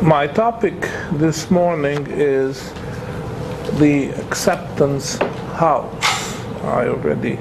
My 0.00 0.26
topic 0.26 0.88
this 1.12 1.50
morning 1.50 2.06
is 2.08 2.72
the 3.78 4.08
acceptance 4.16 5.18
house. 5.54 6.36
I 6.64 6.88
already 6.88 7.38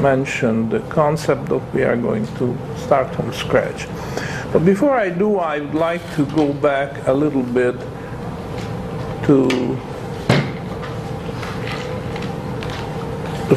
mentioned 0.00 0.70
the 0.70 0.80
concept 0.88 1.46
that 1.46 1.74
we 1.74 1.82
are 1.82 1.96
going 1.96 2.26
to 2.36 2.56
start 2.76 3.14
from 3.14 3.32
scratch. 3.32 3.88
But 4.52 4.64
before 4.64 4.96
I 4.96 5.10
do, 5.10 5.38
I 5.38 5.60
would 5.60 5.74
like 5.74 6.02
to 6.14 6.24
go 6.26 6.52
back 6.52 7.06
a 7.06 7.12
little 7.12 7.42
bit 7.42 7.78
to 9.24 9.48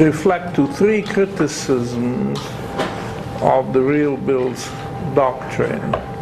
reflect 0.03 0.55
to 0.55 0.67
three 0.73 1.03
criticisms 1.03 2.39
of 3.41 3.71
the 3.71 3.81
real 3.81 4.17
bills 4.17 4.67
doctrine. 5.15 6.12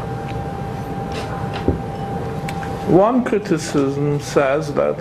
One 2.92 3.24
criticism 3.24 4.20
says 4.20 4.74
that 4.74 5.00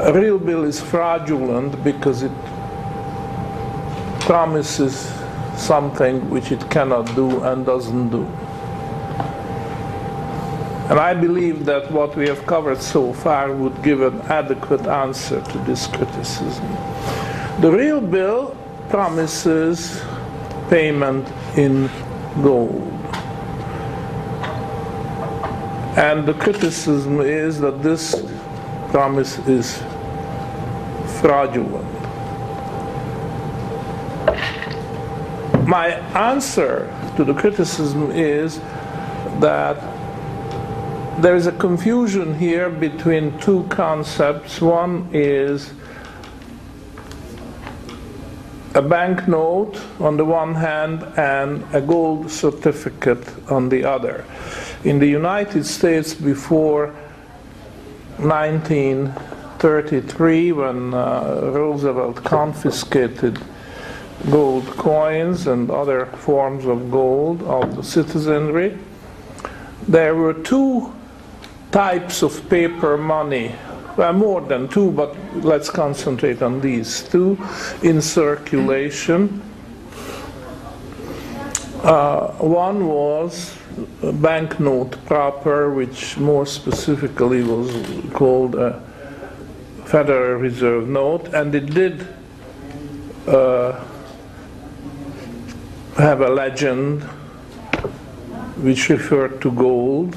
a 0.00 0.14
real 0.14 0.38
bill 0.38 0.64
is 0.64 0.80
fraudulent 0.80 1.84
because 1.84 2.22
it 2.22 2.32
promises 4.20 5.12
something 5.58 6.30
which 6.30 6.50
it 6.52 6.70
cannot 6.70 7.14
do 7.14 7.42
and 7.44 7.66
doesn't 7.66 8.08
do. 8.08 8.24
And 10.88 10.98
I 10.98 11.12
believe 11.12 11.66
that 11.66 11.92
what 11.92 12.16
we 12.16 12.26
have 12.26 12.46
covered 12.46 12.80
so 12.80 13.12
far 13.12 13.52
would 13.52 13.82
give 13.82 14.00
an 14.00 14.22
adequate 14.22 14.86
answer 14.86 15.42
to 15.42 15.58
this 15.58 15.86
criticism. 15.86 16.66
The 17.60 17.70
real 17.70 18.00
bill 18.00 18.56
promises 18.88 20.02
payment 20.70 21.28
in 21.58 21.90
gold. 22.42 22.89
And 26.00 26.24
the 26.24 26.32
criticism 26.32 27.20
is 27.20 27.60
that 27.60 27.82
this 27.82 28.26
promise 28.88 29.38
is 29.40 29.76
fraudulent. 31.20 31.92
My 35.68 35.88
answer 36.14 36.90
to 37.16 37.22
the 37.22 37.34
criticism 37.34 38.12
is 38.12 38.60
that 39.40 39.76
there 41.20 41.36
is 41.36 41.46
a 41.46 41.52
confusion 41.52 42.38
here 42.38 42.70
between 42.70 43.38
two 43.38 43.64
concepts. 43.64 44.62
One 44.62 45.06
is 45.12 45.74
a 48.74 48.80
banknote 48.80 49.78
on 50.00 50.16
the 50.16 50.24
one 50.24 50.54
hand 50.54 51.02
and 51.18 51.62
a 51.74 51.80
gold 51.82 52.30
certificate 52.30 53.50
on 53.50 53.68
the 53.68 53.84
other 53.84 54.24
in 54.84 54.98
the 54.98 55.06
United 55.06 55.64
States 55.66 56.14
before 56.14 56.94
1933, 58.16 60.52
when 60.52 60.94
uh, 60.94 61.50
Roosevelt 61.52 62.16
confiscated 62.16 63.38
gold 64.30 64.64
coins 64.66 65.46
and 65.46 65.70
other 65.70 66.06
forms 66.06 66.64
of 66.64 66.90
gold 66.90 67.42
of 67.42 67.76
the 67.76 67.82
citizenry, 67.82 68.78
there 69.86 70.14
were 70.14 70.32
two 70.34 70.94
types 71.72 72.22
of 72.22 72.48
paper 72.48 72.96
money. 72.96 73.54
Well, 73.96 74.12
more 74.14 74.40
than 74.40 74.68
two, 74.68 74.92
but 74.92 75.16
let's 75.36 75.68
concentrate 75.68 76.40
on 76.42 76.60
these 76.60 77.02
two 77.02 77.36
in 77.82 78.00
circulation. 78.00 79.42
Uh, 81.82 82.28
one 82.38 82.86
was 82.86 83.59
banknote 84.02 85.04
proper, 85.06 85.70
which 85.70 86.16
more 86.16 86.46
specifically 86.46 87.42
was 87.42 87.70
called 88.12 88.54
a 88.54 88.80
Federal 89.84 90.40
Reserve 90.40 90.88
note, 90.88 91.34
and 91.34 91.54
it 91.54 91.66
did 91.66 92.06
uh, 93.26 93.84
have 95.96 96.20
a 96.20 96.28
legend 96.28 97.02
which 98.62 98.88
referred 98.88 99.40
to 99.42 99.50
gold. 99.50 100.16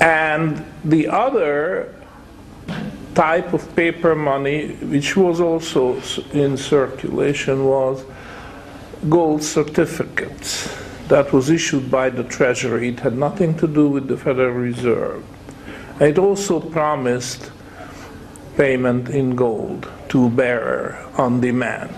And 0.00 0.64
the 0.84 1.08
other 1.08 1.94
type 3.14 3.52
of 3.52 3.74
paper 3.76 4.14
money, 4.14 4.72
which 4.74 5.16
was 5.16 5.40
also 5.40 6.00
in 6.32 6.56
circulation, 6.56 7.64
was 7.64 8.04
gold 9.08 9.42
certificates 9.42 10.72
that 11.08 11.32
was 11.32 11.50
issued 11.50 11.90
by 11.90 12.08
the 12.08 12.24
Treasury. 12.24 12.88
It 12.88 13.00
had 13.00 13.16
nothing 13.16 13.56
to 13.58 13.66
do 13.66 13.88
with 13.88 14.08
the 14.08 14.16
Federal 14.16 14.54
Reserve. 14.54 15.24
It 16.00 16.18
also 16.18 16.60
promised 16.60 17.50
payment 18.56 19.08
in 19.08 19.34
gold 19.34 19.90
to 20.08 20.30
bearer 20.30 21.04
on 21.16 21.40
demand. 21.40 21.94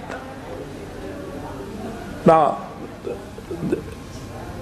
Now, 2.27 2.69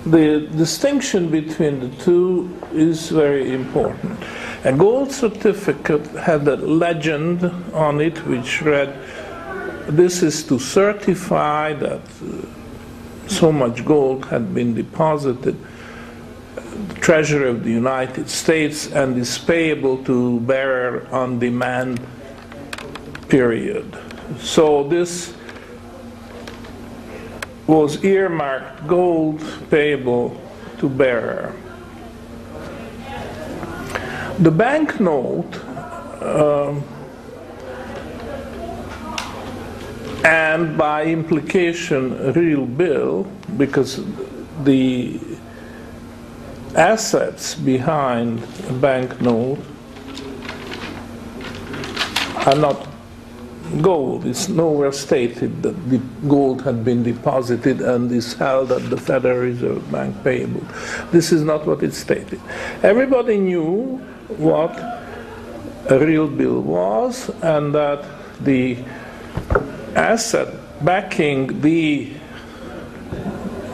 the 0.04 0.48
distinction 0.56 1.30
between 1.30 1.78
the 1.80 1.88
two 2.02 2.50
is 2.72 3.08
very 3.08 3.52
important. 3.54 4.18
A 4.64 4.72
gold 4.72 5.12
certificate 5.12 6.06
had 6.08 6.46
a 6.48 6.56
legend 6.56 7.44
on 7.72 8.00
it 8.00 8.26
which 8.26 8.62
read, 8.62 8.96
this 9.88 10.22
is 10.22 10.44
to 10.44 10.58
certify 10.58 11.72
that 11.74 12.00
uh, 12.00 13.28
so 13.28 13.52
much 13.52 13.84
gold 13.84 14.24
had 14.26 14.54
been 14.54 14.74
deposited 14.74 15.56
the 16.88 16.94
treasury 16.94 17.48
of 17.48 17.64
the 17.64 17.70
United 17.70 18.28
States 18.28 18.90
and 18.92 19.16
is 19.16 19.38
payable 19.38 20.02
to 20.04 20.40
bearer 20.40 21.06
on 21.10 21.38
demand 21.38 22.00
period. 23.28 23.96
So 24.38 24.88
this 24.88 25.34
was 27.66 28.04
earmarked 28.04 28.86
gold 28.86 29.42
payable 29.70 30.40
to 30.78 30.88
bearer. 30.88 31.54
The 34.38 34.50
banknote 34.50 35.54
um, 36.22 36.82
and 40.24 40.78
by 40.78 41.04
implication 41.04 42.32
real 42.32 42.66
bill 42.66 43.24
because 43.56 44.00
the 44.64 45.20
assets 46.76 47.54
behind 47.54 48.42
a 48.68 48.72
banknote 48.72 49.58
are 52.46 52.56
not 52.56 52.88
gold. 53.80 54.26
It's 54.26 54.48
nowhere 54.48 54.92
stated 54.92 55.62
that 55.62 55.90
the 55.90 55.98
gold 56.28 56.62
had 56.62 56.84
been 56.84 57.02
deposited 57.02 57.80
and 57.80 58.10
is 58.12 58.34
held 58.34 58.72
at 58.72 58.90
the 58.90 58.96
Federal 58.96 59.38
Reserve 59.38 59.90
Bank 59.90 60.22
payable. 60.22 60.62
This 61.10 61.32
is 61.32 61.42
not 61.42 61.66
what 61.66 61.82
it 61.82 61.94
stated. 61.94 62.40
Everybody 62.82 63.38
knew 63.38 63.96
what 64.36 64.76
a 65.90 65.98
real 65.98 66.28
bill 66.28 66.60
was 66.60 67.30
and 67.42 67.74
that 67.74 68.04
the 68.40 68.78
asset 69.96 70.54
backing 70.84 71.60
the 71.60 72.12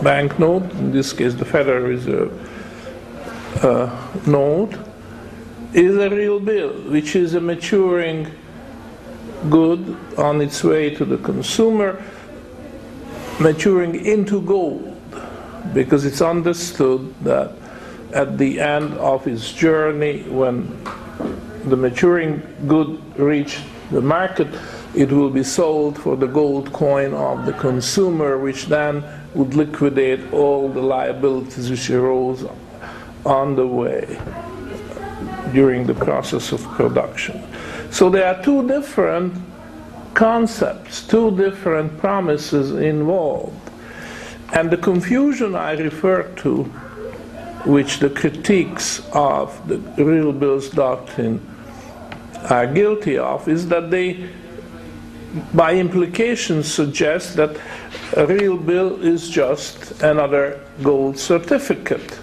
banknote, 0.02 0.70
in 0.72 0.92
this 0.92 1.12
case 1.12 1.34
the 1.34 1.44
Federal 1.44 1.84
Reserve 1.84 2.32
uh, 3.64 4.08
note, 4.26 4.76
is 5.72 5.96
a 5.96 6.08
real 6.10 6.40
bill, 6.40 6.72
which 6.90 7.16
is 7.16 7.34
a 7.34 7.40
maturing 7.40 8.30
good 9.50 9.96
on 10.16 10.40
its 10.40 10.64
way 10.64 10.94
to 10.94 11.04
the 11.04 11.18
consumer, 11.18 12.02
maturing 13.38 14.04
into 14.04 14.40
gold, 14.42 14.96
because 15.74 16.04
it's 16.04 16.22
understood 16.22 17.14
that 17.22 17.53
at 18.12 18.38
the 18.38 18.59
end 18.59 18.94
of 18.94 19.26
its 19.26 19.53
journey, 19.53 20.22
when 20.22 20.66
the 21.66 21.76
maturing 21.76 22.42
good 22.66 23.18
reached 23.18 23.60
the 23.91 24.00
market, 24.00 24.48
it 24.98 25.12
will 25.12 25.30
be 25.30 25.45
sold 25.45 25.97
for 25.97 26.16
the 26.16 26.27
gold 26.27 26.72
coin 26.72 27.15
of 27.15 27.47
the 27.47 27.53
consumer, 27.53 28.36
which 28.36 28.66
then 28.66 29.04
would 29.33 29.54
liquidate 29.54 30.33
all 30.33 30.68
the 30.68 30.83
liabilities 30.83 31.71
which 31.71 31.89
arose 31.89 32.45
on 33.24 33.54
the 33.54 33.65
way 33.65 34.18
during 35.53 35.86
the 35.86 35.95
process 35.95 36.50
of 36.50 36.65
production. 36.65 37.41
So 37.92 38.10
there 38.10 38.27
are 38.27 38.42
two 38.42 38.66
different 38.66 39.41
concepts, 40.15 41.06
two 41.06 41.30
different 41.36 41.97
promises 41.98 42.72
involved. 42.72 43.71
And 44.53 44.68
the 44.68 44.78
confusion 44.78 45.54
I 45.54 45.74
refer 45.74 46.24
to, 46.42 46.65
which 47.65 48.00
the 48.00 48.10
critiques 48.10 49.00
of 49.12 49.68
the 49.68 49.78
real 50.03 50.33
bills 50.33 50.71
doctrine 50.71 51.41
are 52.50 52.66
guilty 52.66 53.16
of, 53.16 53.47
is 53.47 53.68
that 53.68 53.92
they 53.92 54.28
by 55.54 55.75
implication 55.75 56.63
suggests 56.63 57.34
that 57.34 57.57
a 58.16 58.27
real 58.27 58.57
bill 58.57 59.03
is 59.03 59.28
just 59.28 60.03
another 60.03 60.60
gold 60.83 61.19
certificate. 61.19 62.19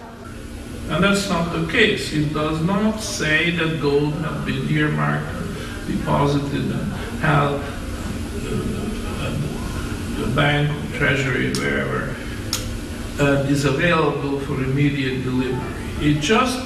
And 0.90 1.04
that's 1.04 1.30
not 1.30 1.52
the 1.52 1.72
case. 1.72 2.14
It 2.14 2.34
does 2.34 2.62
not 2.62 3.00
say 3.00 3.52
that 3.52 3.82
gold 3.82 4.14
has 4.14 4.46
been 4.46 4.70
earmarked, 4.70 5.28
deposited, 5.88 6.72
and 6.72 6.92
held 7.22 7.62
uh, 7.62 9.32
the 10.20 10.28
bank, 10.36 10.70
treasury, 10.94 11.54
wherever, 11.54 12.16
and 13.20 13.50
is 13.50 13.66
available 13.66 14.40
for 14.42 14.56
immediate 14.64 15.24
delivery. 15.24 16.08
It 16.08 16.22
just 16.22 16.60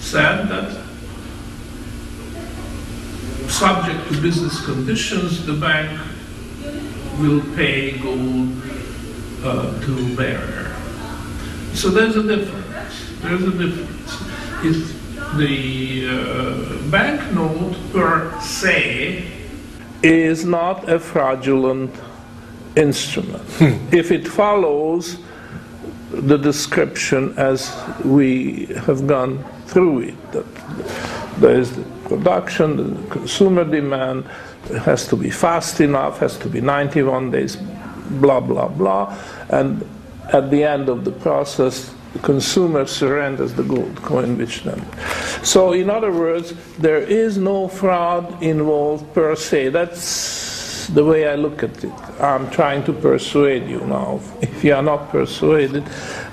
said 0.00 0.48
that 0.48 0.85
subject 3.58 4.06
to 4.08 4.20
business 4.20 4.62
conditions, 4.66 5.46
the 5.46 5.54
bank 5.54 5.98
will 7.18 7.40
pay 7.54 7.96
gold 7.98 8.52
uh, 9.42 9.80
to 9.80 10.14
bearer. 10.14 10.76
So 11.72 11.88
there's 11.88 12.16
a 12.16 12.22
difference. 12.22 13.20
There's 13.22 13.42
a 13.42 13.50
difference. 13.52 14.12
If 14.62 15.36
the 15.38 16.06
uh, 16.06 16.90
banknote 16.90 17.76
per 17.92 18.38
se 18.42 19.24
is 20.02 20.44
not 20.44 20.90
a 20.90 20.98
fraudulent 20.98 21.94
instrument. 22.76 23.42
Hmm. 23.52 23.88
if 23.90 24.12
it 24.12 24.28
follows 24.28 25.16
the 26.10 26.36
description 26.36 27.32
as 27.38 27.74
we 28.04 28.66
have 28.84 29.06
gone 29.06 29.42
through 29.66 30.00
it, 30.00 30.32
that 30.32 30.46
there 31.40 31.58
is 31.58 31.78
production, 32.08 33.08
consumer 33.10 33.64
demand, 33.64 34.24
has 34.84 35.06
to 35.08 35.16
be 35.16 35.30
fast 35.30 35.80
enough, 35.80 36.18
has 36.18 36.36
to 36.38 36.48
be 36.48 36.60
91 36.60 37.30
days, 37.30 37.56
blah, 37.56 38.40
blah, 38.40 38.68
blah. 38.68 39.16
And 39.48 39.88
at 40.32 40.50
the 40.50 40.64
end 40.64 40.88
of 40.88 41.04
the 41.04 41.12
process, 41.12 41.94
the 42.12 42.18
consumer 42.20 42.86
surrenders 42.86 43.52
the 43.54 43.62
gold 43.62 43.96
coin 44.02 44.38
which 44.38 44.62
then. 44.62 44.84
So, 45.44 45.72
in 45.72 45.90
other 45.90 46.10
words, 46.10 46.54
there 46.78 47.02
is 47.02 47.36
no 47.36 47.68
fraud 47.68 48.42
involved 48.42 49.12
per 49.12 49.36
se. 49.36 49.68
That's 49.68 50.88
the 50.88 51.04
way 51.04 51.28
I 51.28 51.34
look 51.34 51.62
at 51.62 51.84
it. 51.84 51.92
I'm 52.20 52.48
trying 52.50 52.84
to 52.84 52.92
persuade 52.92 53.68
you 53.68 53.80
now. 53.80 54.20
If 54.40 54.64
you 54.64 54.74
are 54.74 54.82
not 54.82 55.10
persuaded, 55.10 55.84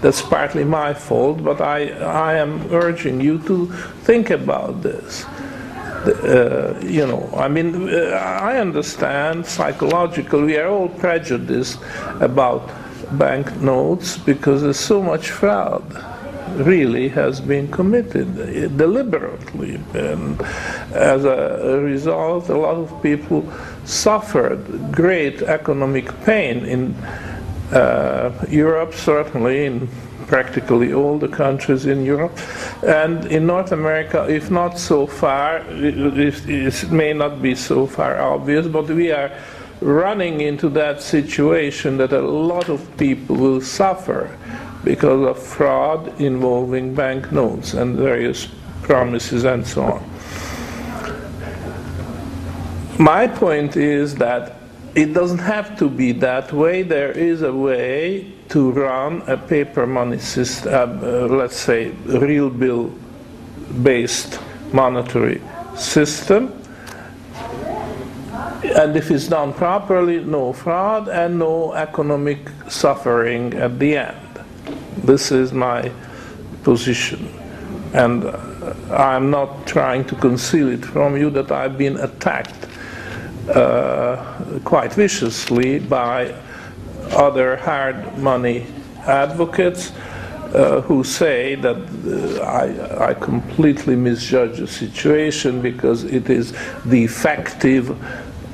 that's 0.01 0.21
partly 0.21 0.63
my 0.63 0.93
fault, 0.93 1.43
but 1.43 1.59
I, 1.59 1.89
I 1.89 2.35
am 2.35 2.71
urging 2.71 3.19
you 3.19 3.39
to 3.39 3.67
think 4.03 4.29
about 4.29 4.81
this. 4.81 5.25
Uh, 6.05 6.77
you 6.83 7.07
know, 7.07 7.29
I 7.35 7.47
mean, 7.47 7.89
uh, 7.89 8.39
I 8.41 8.57
understand 8.57 9.45
psychologically 9.45 10.44
we 10.44 10.57
are 10.57 10.67
all 10.67 10.89
prejudiced 10.89 11.79
about 12.19 12.69
banknotes 13.17 14.17
because 14.17 14.63
there's 14.63 14.79
so 14.79 15.01
much 15.01 15.29
fraud 15.31 15.83
really 16.57 17.07
has 17.07 17.41
been 17.41 17.67
committed 17.71 18.35
deliberately. 18.77 19.79
And 19.94 20.41
as 20.94 21.25
a 21.25 21.79
result, 21.81 22.49
a 22.49 22.57
lot 22.57 22.75
of 22.75 23.01
people 23.01 23.51
suffered 23.85 24.91
great 24.91 25.41
economic 25.41 26.07
pain 26.25 26.65
in 26.65 26.94
uh, 27.71 28.45
Europe, 28.49 28.94
certainly 28.94 29.65
in 29.65 29.89
practically 30.33 30.91
all 30.91 31.19
the 31.19 31.27
countries 31.27 31.85
in 31.85 32.03
Europe. 32.03 32.35
And 32.81 33.24
in 33.25 33.45
North 33.45 33.71
America, 33.71 34.25
if 34.27 34.50
not 34.50 34.80
so 34.80 35.06
far, 35.06 35.57
it, 35.69 36.50
it 36.50 36.91
may 36.91 37.13
not 37.13 37.39
be 37.39 37.53
so 37.53 37.85
far 37.85 38.19
obvious, 38.19 38.65
but 38.65 38.88
we 38.88 39.12
are 39.12 39.31
running 39.80 40.41
into 40.41 40.69
that 40.69 41.03
situation 41.03 41.97
that 41.97 42.13
a 42.13 42.21
lot 42.21 42.68
of 42.68 42.80
people 42.97 43.35
will 43.35 43.62
suffer 43.62 44.35
because 44.83 45.21
of 45.27 45.38
fraud 45.38 46.19
involving 46.19 46.95
banknotes 46.95 47.75
and 47.75 47.95
various 47.95 48.47
promises 48.81 49.44
and 49.44 49.68
so 49.68 49.83
on. 49.83 50.01
My 52.97 53.27
point 53.27 53.77
is 53.77 54.15
that 54.15 54.56
it 54.95 55.13
doesn't 55.13 55.45
have 55.53 55.77
to 55.77 55.88
be 55.88 56.12
that 56.13 56.51
way. 56.51 56.81
There 56.81 57.12
is 57.12 57.44
a 57.44 57.53
way 57.53 58.32
to 58.50 58.72
run 58.72 59.22
a 59.28 59.38
paper 59.38 59.86
money 59.88 60.19
system, 60.19 61.00
uh, 61.04 61.28
let's 61.28 61.57
say 61.57 61.90
real 62.06 62.50
bill 62.50 62.92
based 63.81 64.40
monetary 64.72 65.42
system. 65.75 66.60
And 68.75 68.95
if 68.95 69.12
it's 69.12 69.28
done 69.28 69.54
properly, 69.54 70.24
no 70.24 70.54
fraud 70.54 71.10
and 71.10 71.38
no 71.38 71.74
economic 71.74 72.50
suffering 72.69 73.54
at 73.54 73.78
the 73.78 73.98
end. 73.98 74.42
This 74.98 75.31
is 75.31 75.51
my 75.51 75.92
position. 76.63 77.28
And 77.94 78.25
uh, 78.25 78.40
I'm 78.92 79.30
not 79.30 79.68
trying 79.68 80.06
to 80.06 80.16
conceal 80.16 80.69
it 80.69 80.84
from 80.84 81.18
you 81.18 81.30
that 81.31 81.51
I've 81.51 81.78
been 81.78 81.98
attacked 81.98 82.68
uh, 83.50 84.16
quite 84.63 84.94
viciously 84.94 85.80
by 85.80 86.34
other 87.15 87.57
hard 87.57 88.18
money 88.18 88.65
advocates 89.06 89.92
uh, 90.54 90.81
who 90.81 91.04
say 91.04 91.56
that 91.56 91.77
uh, 91.77 92.44
I, 92.44 93.10
I, 93.10 93.13
completely 93.15 93.95
misjudge 93.95 94.60
the 94.60 94.68
situation 94.68 95.62
because 95.62 96.04
it 96.04 96.30
is 96.30 96.54
defective 96.88 97.98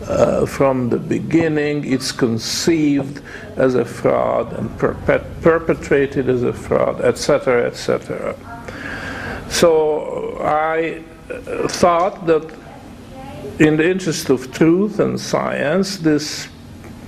uh, 0.09 0.45
from 0.45 0.89
the 0.89 0.97
beginning, 0.97 1.85
it's 1.85 2.11
conceived 2.11 3.21
as 3.57 3.75
a 3.75 3.85
fraud 3.85 4.53
and 4.53 4.75
perpet- 4.79 5.41
perpetrated 5.41 6.29
as 6.29 6.41
a 6.41 6.53
fraud, 6.53 7.01
etc., 7.01 7.67
etc. 7.67 8.35
So 9.49 10.37
I 10.39 11.03
uh, 11.29 11.67
thought 11.67 12.25
that 12.27 12.49
in 13.59 13.77
the 13.77 13.87
interest 13.87 14.29
of 14.29 14.51
truth 14.51 14.99
and 14.99 15.19
science, 15.19 15.97
this 15.97 16.47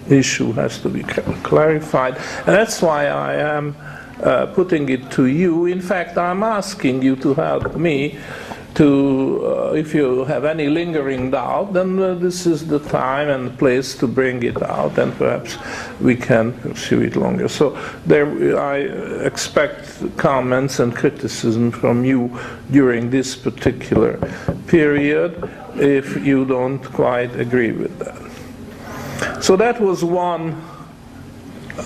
issue 0.10 0.52
has 0.54 0.80
to 0.82 0.90
be 0.90 1.04
clarified. 1.44 2.16
And 2.16 2.56
that's 2.56 2.82
why 2.82 3.08
I 3.08 3.36
am 3.36 3.76
uh, 4.22 4.48
putting 4.48 4.90
it 4.90 5.12
to 5.12 5.26
you. 5.26 5.66
In 5.66 5.82
fact, 5.82 6.18
I'm 6.18 6.44
asking 6.44 7.02
you 7.02 7.16
to 7.18 7.34
help 7.34 7.76
me 7.76 8.18
to, 8.76 9.46
uh, 9.46 9.74
if 9.74 9.94
you 9.94 10.24
have 10.26 10.46
any 10.46 10.70
lingering 10.70 11.32
doubt, 11.32 11.74
then 11.74 12.00
uh, 12.00 12.14
this 12.14 12.46
is 12.46 12.68
the 12.68 12.80
time 12.80 13.30
and 13.30 13.58
place 13.60 13.96
to 13.96 14.08
bring 14.08 14.44
it 14.44 14.62
out, 14.64 14.98
and 14.98 15.14
perhaps 15.18 15.58
we 16.00 16.16
can 16.16 16.54
pursue 16.54 17.02
it 17.02 17.16
longer. 17.16 17.50
So 17.50 17.78
there, 18.06 18.58
I 18.60 18.78
expect 19.26 20.18
comments 20.18 20.80
and 20.80 20.96
criticism 20.96 21.72
from 21.72 22.06
you 22.06 22.40
during 22.72 23.10
this 23.10 23.36
particular 23.36 24.18
period 24.68 25.50
if 25.76 26.26
you 26.26 26.46
don't 26.46 26.84
quite 26.94 27.36
agree 27.36 27.72
with 27.72 27.98
that. 28.00 28.31
So 29.42 29.56
that 29.58 29.80
was 29.80 30.04
one 30.04 30.62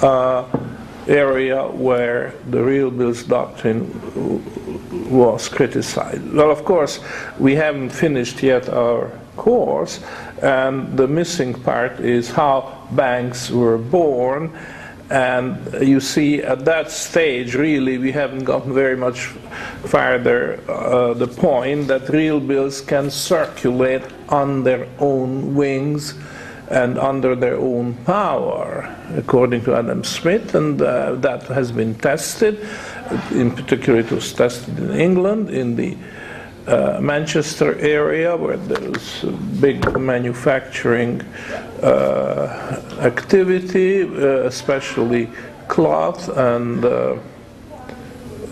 uh, 0.01 0.45
area 1.07 1.67
where 1.67 2.33
the 2.49 2.63
real 2.63 2.91
bills 2.91 3.23
doctrine 3.23 3.89
was 5.09 5.47
criticized. 5.47 6.33
Well, 6.33 6.51
of 6.51 6.65
course, 6.65 6.99
we 7.39 7.55
haven't 7.55 7.89
finished 7.89 8.41
yet 8.41 8.69
our 8.69 9.11
course, 9.35 9.99
and 10.41 10.97
the 10.97 11.07
missing 11.07 11.53
part 11.53 11.99
is 11.99 12.31
how 12.31 12.87
banks 12.91 13.51
were 13.51 13.77
born. 13.77 14.51
And 15.11 15.57
you 15.87 15.99
see, 15.99 16.41
at 16.41 16.65
that 16.65 16.89
stage, 16.89 17.53
really, 17.53 17.99
we 17.99 18.11
haven't 18.11 18.43
gotten 18.43 18.73
very 18.73 18.97
much 18.97 19.27
farther 19.85 20.59
uh, 20.67 21.13
the 21.13 21.27
point 21.27 21.87
that 21.89 22.09
real 22.09 22.39
bills 22.39 22.81
can 22.81 23.11
circulate 23.11 24.01
on 24.29 24.63
their 24.63 24.87
own 24.99 25.53
wings 25.53 26.15
and 26.69 26.97
under 26.97 27.35
their 27.35 27.57
own 27.57 27.93
power, 28.05 28.95
according 29.15 29.63
to 29.63 29.75
Adam 29.75 30.03
Smith, 30.03 30.55
and 30.55 30.81
uh, 30.81 31.15
that 31.15 31.43
has 31.43 31.71
been 31.71 31.95
tested. 31.95 32.67
In 33.31 33.51
particular, 33.51 33.99
it 33.99 34.11
was 34.11 34.33
tested 34.33 34.77
in 34.79 34.91
England, 34.91 35.49
in 35.49 35.75
the 35.75 35.95
uh, 36.67 36.99
Manchester 36.99 37.77
area, 37.79 38.35
where 38.35 38.57
there's 38.57 39.23
big 39.61 39.99
manufacturing 39.99 41.21
uh, 41.83 42.81
activity, 43.01 44.03
uh, 44.03 44.47
especially 44.47 45.29
cloth 45.67 46.29
and 46.35 46.83
uh, 46.83 47.17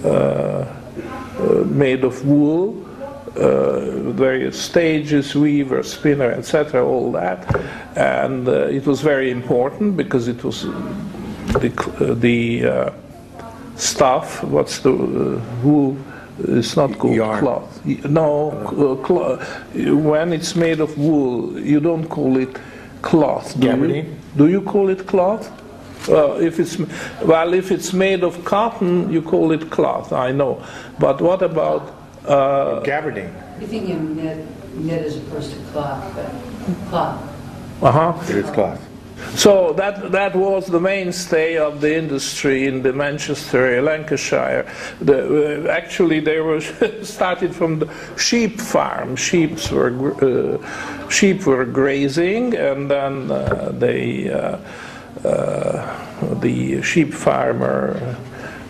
uh, 0.04 0.66
made 1.66 2.04
of 2.04 2.26
wool 2.26 2.83
various 3.36 4.62
stages, 4.62 5.36
weaver, 5.36 5.84
spinner, 5.84 6.32
etc., 6.32 6.86
all 6.86 7.12
that. 7.12 7.44
And 7.98 8.48
uh, 8.48 8.68
it 8.68 8.86
was 8.86 9.02
very 9.02 9.32
important 9.32 9.98
because 9.98 10.28
it 10.28 10.44
was 10.44 10.64
the, 10.64 11.72
uh, 12.00 12.14
the 12.14 12.66
uh, 12.66 12.94
stuff, 13.76 14.44
what's 14.44 14.80
the 14.80 14.92
wool? 15.64 15.98
It's 16.40 16.76
not 16.76 16.98
called 16.98 17.16
Yarn. 17.16 17.40
cloth. 17.40 17.86
No, 18.06 19.00
cloth. 19.04 19.76
when 19.76 20.34
it's 20.34 20.56
made 20.56 20.80
of 20.80 20.98
wool, 20.98 21.60
you 21.60 21.80
don't 21.80 22.08
call 22.08 22.38
it 22.38 22.58
cloth. 23.02 23.60
Do 23.60 23.68
Gabardine? 23.68 24.06
You, 24.06 24.16
do 24.38 24.48
you 24.48 24.62
call 24.62 24.90
it 24.90 25.06
cloth? 25.06 25.52
Well, 26.08 26.38
if 26.38 26.60
it's 26.60 26.78
well, 27.22 27.54
if 27.54 27.72
it's 27.72 27.94
made 27.94 28.24
of 28.24 28.44
cotton, 28.44 29.12
you 29.12 29.22
call 29.22 29.52
it 29.52 29.70
cloth. 29.70 30.12
I 30.12 30.32
know, 30.32 30.62
but 31.00 31.22
what 31.22 31.42
about 31.42 31.82
uh, 31.88 32.03
Gabardine. 32.26 33.34
You 33.60 33.68
think 33.68 33.90
of 33.90 34.02
knit, 34.02 34.76
knit 34.76 35.06
as 35.06 35.18
opposed 35.18 35.52
to 35.54 35.60
cloth, 35.72 36.16
but 36.16 36.90
cloth. 36.90 37.22
uh 37.82 37.92
huh? 37.92 38.24
It 38.30 38.36
is 38.38 38.50
cloth. 38.52 38.82
So 39.36 39.74
that 39.74 40.12
that 40.12 40.36
was 40.36 40.68
the 40.68 40.80
mainstay 40.80 41.58
of 41.58 41.82
the 41.82 41.96
industry 41.98 42.68
in 42.68 42.84
the 42.84 42.94
Manchester 42.94 43.66
area, 43.66 43.82
Lancashire. 43.82 44.66
The, 45.02 45.66
uh, 45.66 45.72
actually, 45.72 46.20
they 46.20 46.40
were 46.40 46.62
started 47.04 47.56
from 47.56 47.80
the 47.80 47.90
sheep 48.18 48.60
farm. 48.60 49.16
Sheep 49.16 49.72
were 49.72 50.14
uh, 50.22 51.10
sheep 51.10 51.46
were 51.46 51.66
grazing, 51.66 52.56
and 52.56 52.92
then 52.92 53.32
uh, 53.32 53.72
they 53.74 54.30
uh, 54.32 54.58
uh, 55.24 56.40
the 56.40 56.82
sheep 56.82 57.14
farmer 57.14 58.18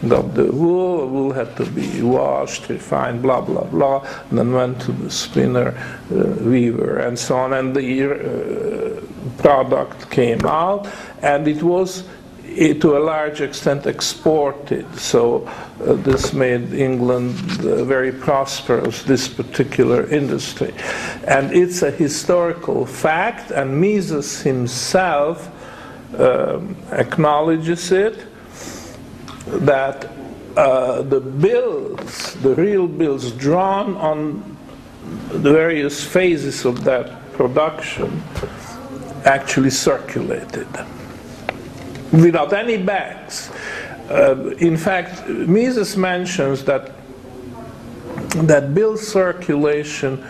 got 0.10 0.34
the 0.34 0.52
wool. 0.52 1.08
Wool 1.08 1.34
had 1.34 1.56
to 1.58 1.66
be 1.66 2.02
washed, 2.02 2.70
refined, 2.70 3.22
blah 3.22 3.42
blah 3.42 3.64
blah, 3.64 4.08
and 4.30 4.40
then 4.40 4.54
went 4.54 4.82
to 4.82 4.92
the 4.92 5.10
spinner, 5.10 5.74
uh, 6.12 6.24
weaver, 6.44 7.00
and 7.00 7.18
so 7.18 7.38
on. 7.38 7.54
And 7.54 7.76
the 7.76 8.04
uh, 8.04 9.42
product 9.42 10.10
came 10.12 10.46
out, 10.46 10.88
and 11.22 11.48
it 11.48 11.64
was 11.64 12.04
eh, 12.46 12.74
to 12.74 12.98
a 12.98 13.00
large 13.00 13.42
extent 13.42 13.86
exported. 13.86 14.86
So 15.00 15.48
uh, 15.82 15.94
this 15.94 16.34
made 16.34 16.74
England 16.74 17.36
uh, 17.60 17.84
very 17.84 18.12
prosperous, 18.12 19.04
this 19.04 19.28
particular 19.28 20.06
industry. 20.08 20.74
And 21.28 21.54
it's 21.54 21.82
a 21.82 21.92
historical 21.92 22.86
fact, 22.86 23.52
and 23.52 23.80
Mises 23.80 24.42
himself 24.42 25.50
um, 26.18 26.76
acknowledges 26.92 27.92
it, 27.92 28.33
that 29.48 30.10
uh, 30.56 31.02
the 31.02 31.20
bills, 31.20 32.34
the 32.36 32.56
real 32.56 32.88
bills 32.88 33.32
drawn 33.32 33.96
on 33.98 34.58
the 35.30 35.52
various 35.52 36.04
phases 36.04 36.66
of 36.66 36.84
that 36.84 37.34
production 37.34 38.24
actually 39.26 39.70
circulated 39.70 40.68
without 42.12 42.54
any 42.54 42.78
banks. 42.78 43.50
Uh, 44.10 44.52
in 44.60 44.78
fact, 44.78 45.28
Mises 45.28 45.98
mentions 45.98 46.64
that 46.66 46.92
that 48.48 48.74
bill 48.74 48.98
circulation 48.98 50.24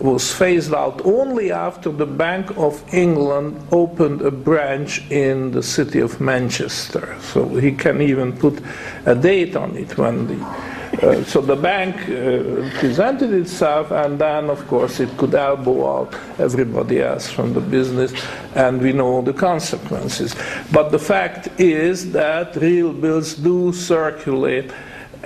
was 0.00 0.32
phased 0.32 0.74
out 0.74 1.04
only 1.04 1.50
after 1.52 1.90
the 1.90 2.06
Bank 2.06 2.56
of 2.56 2.82
England 2.92 3.60
opened 3.72 4.22
a 4.22 4.30
branch 4.30 5.08
in 5.10 5.50
the 5.52 5.62
city 5.62 6.00
of 6.00 6.20
Manchester. 6.20 7.16
So 7.20 7.48
he 7.56 7.72
can 7.72 8.00
even 8.02 8.32
put 8.32 8.60
a 9.04 9.14
date 9.14 9.56
on 9.56 9.76
it 9.76 9.96
when 9.96 10.26
the 10.26 10.66
uh, 11.02 11.22
so 11.24 11.42
the 11.42 11.56
bank 11.56 11.94
uh, 12.08 12.70
presented 12.78 13.30
itself, 13.32 13.90
and 13.90 14.18
then, 14.18 14.48
of 14.48 14.66
course, 14.66 14.98
it 14.98 15.14
could 15.18 15.34
elbow 15.34 15.98
out 15.98 16.14
everybody 16.38 17.02
else 17.02 17.28
from 17.28 17.52
the 17.52 17.60
business, 17.60 18.14
and 18.54 18.80
we 18.80 18.92
know 18.92 19.20
the 19.20 19.32
consequences. 19.32 20.34
But 20.72 20.90
the 20.90 20.98
fact 20.98 21.48
is 21.60 22.12
that 22.12 22.56
real 22.56 22.92
bills 22.92 23.34
do 23.34 23.72
circulate, 23.74 24.70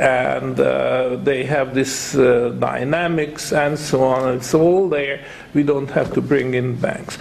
and 0.01 0.59
uh, 0.59 1.17
they 1.17 1.45
have 1.45 1.75
this 1.75 2.15
uh, 2.15 2.49
dynamics 2.59 3.53
and 3.53 3.79
so 3.79 4.03
on. 4.03 4.35
It's 4.35 4.55
all 4.55 4.89
there. 4.89 5.23
We 5.53 5.63
don't 5.63 5.91
have 5.91 6.15
to 6.15 6.23
bring 6.23 6.55
in 6.55 6.77
banks. 6.77 7.19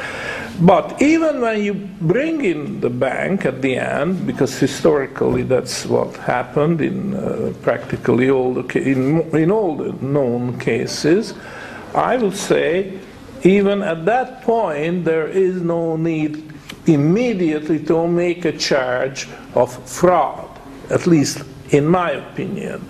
But 0.62 1.02
even 1.02 1.42
when 1.42 1.62
you 1.62 1.74
bring 1.74 2.46
in 2.46 2.80
the 2.80 2.90
bank 2.90 3.46
at 3.46 3.62
the 3.62 3.76
end, 3.76 4.26
because 4.26 4.58
historically 4.58 5.44
that's 5.44 5.86
what 5.86 6.16
happened 6.18 6.80
in 6.80 7.16
uh, 7.16 7.54
practically 7.62 8.30
all 8.30 8.54
the 8.54 8.80
in, 8.80 9.22
in 9.36 9.52
all 9.52 9.76
the 9.76 9.92
known 10.02 10.58
cases, 10.58 11.34
I 11.94 12.16
would 12.16 12.38
say 12.38 12.98
even 13.44 13.82
at 13.82 14.06
that 14.06 14.42
point 14.44 15.04
there 15.04 15.28
is 15.28 15.62
no 15.62 15.98
need 15.98 16.54
immediately 16.86 17.84
to 17.86 18.08
make 18.08 18.46
a 18.46 18.58
charge 18.58 19.28
of 19.54 19.70
fraud, 19.90 20.50
at 20.90 21.08
least 21.08 21.44
in 21.72 21.88
my 21.88 22.12
opinion, 22.12 22.82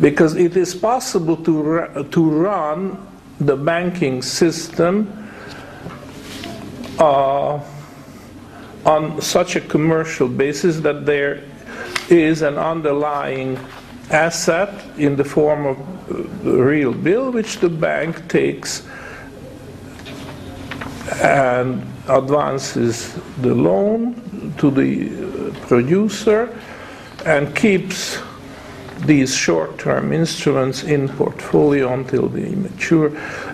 because 0.00 0.34
it 0.36 0.56
is 0.56 0.74
possible 0.74 1.36
to 1.36 2.06
to 2.10 2.30
run 2.30 2.98
the 3.40 3.56
banking 3.56 4.22
system 4.22 5.30
uh, 6.98 7.60
on 8.84 9.20
such 9.20 9.56
a 9.56 9.60
commercial 9.60 10.28
basis 10.28 10.80
that 10.80 11.04
there 11.04 11.42
is 12.08 12.42
an 12.42 12.56
underlying 12.56 13.58
asset 14.10 14.70
in 14.96 15.16
the 15.16 15.24
form 15.24 15.66
of 15.66 16.46
a 16.46 16.62
real 16.62 16.92
bill 16.92 17.32
which 17.32 17.58
the 17.58 17.68
bank 17.68 18.28
takes 18.28 18.86
and 21.22 21.82
advances 22.08 23.14
the 23.42 23.54
loan 23.54 24.14
to 24.58 24.70
the 24.70 25.10
uh, 25.10 25.66
producer 25.66 26.56
and 27.26 27.54
keeps 27.54 28.18
these 29.00 29.34
short-term 29.34 30.12
instruments 30.12 30.84
in 30.84 31.08
portfolio 31.08 31.92
until 31.92 32.28
they 32.28 32.54
mature 32.54 33.08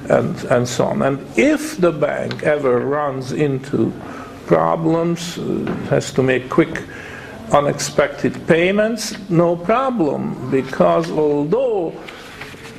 and, 0.09 0.45
and 0.45 0.69
so 0.69 0.85
on. 0.85 1.03
And 1.03 1.39
if 1.39 1.79
the 1.79 1.91
bank 1.91 2.43
ever 2.45 2.79
runs 2.79 3.33
into 3.33 3.93
problems, 4.47 5.39
uh, 5.39 5.43
has 5.89 6.13
to 6.13 6.23
make 6.23 6.49
quick 6.49 6.83
unexpected 7.51 8.47
payments, 8.47 9.19
no 9.29 9.57
problem, 9.57 10.51
because 10.51 11.11
although 11.11 11.93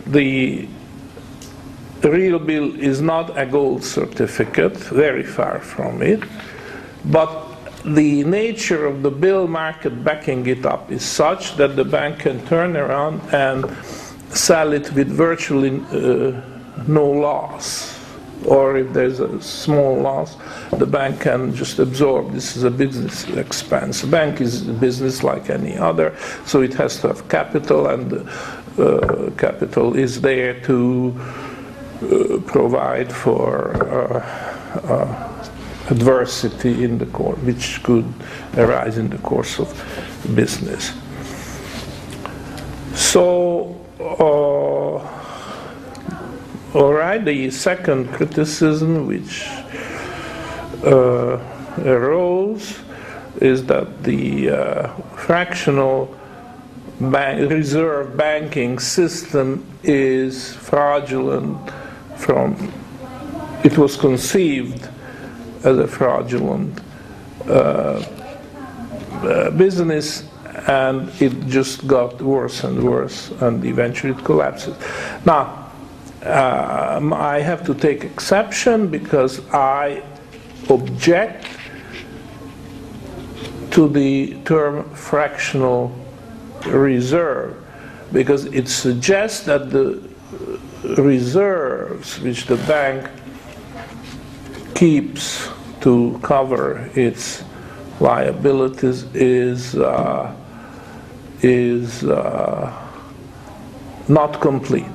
the 0.08 0.68
real 2.02 2.40
bill 2.40 2.76
is 2.80 3.02
not 3.02 3.38
a 3.38 3.46
gold 3.46 3.84
certificate, 3.84 4.78
very 4.78 5.24
far 5.24 5.60
from 5.60 6.02
it, 6.02 6.24
but 7.06 7.43
the 7.86 8.24
nature 8.24 8.86
of 8.86 9.02
the 9.02 9.12
bill 9.12 9.48
market 9.48 10.04
backing 10.04 10.46
it 10.48 10.66
up 10.66 10.92
is 10.92 11.04
such 11.04 11.56
that 11.58 11.76
the 11.76 11.84
bank 11.84 12.20
can 12.20 12.46
turn 12.46 12.78
around 12.78 13.22
and 13.34 13.66
sell 14.30 14.72
it 14.74 14.92
with 14.94 15.10
virtually 15.10 15.82
uh, 15.92 16.42
no 16.88 17.06
loss. 17.06 18.00
Or 18.46 18.78
if 18.78 18.92
there's 18.92 19.22
a 19.22 19.42
small 19.42 19.98
loss, 19.98 20.36
the 20.78 20.86
bank 20.86 21.22
can 21.22 21.56
just 21.56 21.80
absorb. 21.80 22.34
This 22.34 22.58
is 22.58 22.64
a 22.64 22.72
business 22.72 23.26
expense. 23.30 24.04
A 24.04 24.08
bank 24.08 24.42
is 24.42 24.68
a 24.68 24.74
business 24.74 25.24
like 25.24 25.50
any 25.50 25.78
other, 25.78 26.14
so 26.46 26.62
it 26.62 26.74
has 26.74 27.00
to 27.02 27.08
have 27.08 27.30
capital, 27.30 27.88
and 27.88 28.28
uh, 28.78 29.30
capital 29.38 29.96
is 29.96 30.20
there 30.20 30.60
to 30.62 31.14
uh, 32.02 32.38
provide 32.46 33.12
for. 33.14 34.24
Adversity 35.90 36.84
in 36.84 36.98
the 36.98 37.06
course, 37.08 37.38
which 37.40 37.84
could 37.84 38.06
arise 38.58 38.98
in 38.98 39.10
the 39.10 39.18
course 39.18 39.60
of 39.60 39.68
business. 40.34 40.94
So, 42.96 43.76
uh, 44.00 44.34
all 46.78 46.94
right, 46.94 47.24
the 47.24 47.52
second 47.52 48.12
criticism 48.14 49.08
which 49.08 49.46
uh, 50.86 51.40
arose 51.86 52.80
is 53.42 53.66
that 53.66 54.04
the 54.04 54.50
uh, 54.50 54.88
fractional 55.18 56.18
bank, 57.00 57.50
reserve 57.52 58.16
banking 58.16 58.80
system 58.80 59.66
is 59.84 60.54
fraudulent 60.54 61.58
from 62.16 62.72
it 63.64 63.78
was 63.78 63.96
conceived 63.96 64.90
as 65.64 65.78
a 65.78 65.88
fraudulent 65.88 66.80
uh, 67.48 68.04
uh, 69.24 69.50
business 69.52 70.28
and 70.68 71.10
it 71.22 71.48
just 71.48 71.88
got 71.88 72.22
worse 72.22 72.64
and 72.64 72.84
worse 72.84 73.32
and 73.42 73.66
eventually 73.66 74.14
it 74.14 74.24
collapses. 74.24 74.76
Now, 75.26 75.72
um, 76.24 77.14
I 77.14 77.40
have 77.40 77.66
to 77.66 77.74
take 77.74 78.04
exception 78.04 78.88
because 78.88 79.42
I 79.50 80.04
object 80.70 81.48
to 83.72 83.90
the 83.90 84.36
term 84.46 84.90
fractional 84.94 85.92
reserve 86.68 87.58
because 88.14 88.46
it 88.46 88.68
suggests 88.70 89.46
that 89.46 89.72
the 89.72 90.02
reserves 90.98 92.20
which 92.20 92.46
the 92.46 92.58
bank 92.68 93.10
keeps 94.76 95.50
to 95.82 96.20
cover 96.24 96.90
its 96.96 97.44
liabilities 98.00 99.04
is 99.14 99.76
uh, 99.76 100.34
is 101.42 102.04
uh, 102.04 102.72
not 104.08 104.42
complete. 104.42 104.86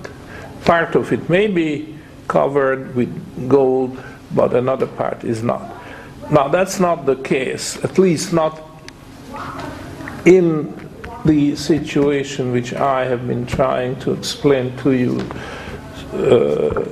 Part 0.65 0.95
of 0.95 1.13
it 1.13 1.29
may 1.29 1.47
be 1.47 1.99
covered 2.27 2.95
with 2.95 3.49
gold, 3.49 4.03
but 4.35 4.55
another 4.55 4.87
part 4.87 5.25
is 5.25 5.43
not. 5.43 5.63
Now, 6.31 6.49
that's 6.49 6.79
not 6.79 7.07
the 7.07 7.17
case, 7.17 7.83
at 7.83 7.99
least 7.99 8.33
not 8.33 8.63
in 10.27 10.75
the 11.25 11.57
situation 11.57 12.53
which 12.53 12.75
I 12.75 13.05
have 13.07 13.27
been 13.27 13.47
trying 13.47 13.99
to 14.01 14.13
explain 14.13 14.77
to 14.79 14.93
you 14.93 15.21
uh, 16.13 16.85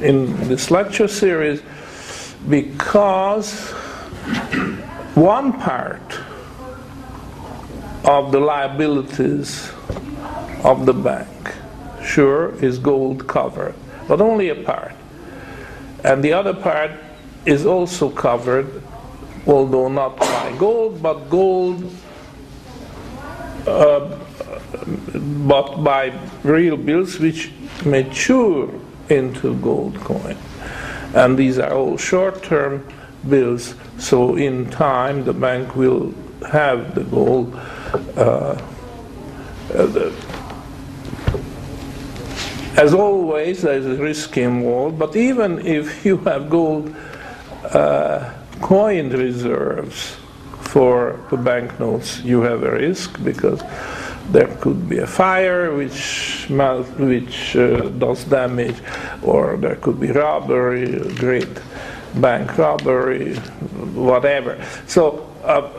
in 0.00 0.48
this 0.48 0.70
lecture 0.70 1.08
series, 1.08 1.62
because 2.46 3.72
one 5.14 5.52
part 5.52 6.18
of 8.04 8.32
the 8.32 8.40
liabilities 8.40 9.70
of 10.64 10.86
the 10.86 10.92
bank, 10.92 11.54
sure, 12.02 12.54
is 12.64 12.78
gold 12.78 13.26
covered, 13.26 13.74
but 14.06 14.20
only 14.20 14.48
a 14.48 14.54
part. 14.54 14.92
And 16.04 16.22
the 16.22 16.32
other 16.32 16.54
part 16.54 16.92
is 17.44 17.66
also 17.66 18.08
covered, 18.08 18.82
although 19.46 19.88
not 19.88 20.16
by 20.16 20.54
gold, 20.58 21.02
but 21.02 21.28
gold, 21.28 21.90
uh, 23.66 24.18
but 25.46 25.82
by 25.82 26.12
real 26.44 26.76
bills 26.76 27.18
which 27.18 27.50
mature 27.84 28.72
into 29.08 29.54
gold 29.56 29.96
coin. 30.00 30.36
And 31.14 31.38
these 31.38 31.58
are 31.58 31.72
all 31.72 31.96
short 31.96 32.42
term 32.42 32.86
bills, 33.28 33.74
so 33.98 34.36
in 34.36 34.70
time 34.70 35.24
the 35.24 35.32
bank 35.32 35.74
will 35.74 36.14
have 36.50 36.94
the 36.94 37.04
gold. 37.04 37.54
Uh, 38.16 38.60
uh, 39.74 39.86
the, 39.86 40.14
as 42.76 42.94
always, 42.94 43.62
there's 43.62 43.86
a 43.86 43.96
risk 43.96 44.36
involved, 44.36 44.98
but 44.98 45.16
even 45.16 45.66
if 45.66 46.04
you 46.04 46.18
have 46.18 46.48
gold 46.48 46.94
uh, 47.64 48.32
coin 48.60 49.10
reserves 49.10 50.16
for 50.60 51.18
the 51.30 51.36
banknotes, 51.36 52.20
you 52.22 52.42
have 52.42 52.62
a 52.62 52.70
risk 52.70 53.22
because 53.24 53.62
there 54.30 54.48
could 54.60 54.88
be 54.88 54.98
a 54.98 55.06
fire 55.06 55.74
which 55.74 56.46
which 56.48 57.56
uh, 57.56 57.88
does 57.98 58.24
damage, 58.24 58.76
or 59.22 59.56
there 59.56 59.76
could 59.76 60.00
be 60.00 60.10
robbery, 60.10 60.98
great 61.14 61.60
bank 62.16 62.56
robbery, 62.58 63.34
whatever. 63.94 64.62
So. 64.86 65.24
Uh, 65.44 65.70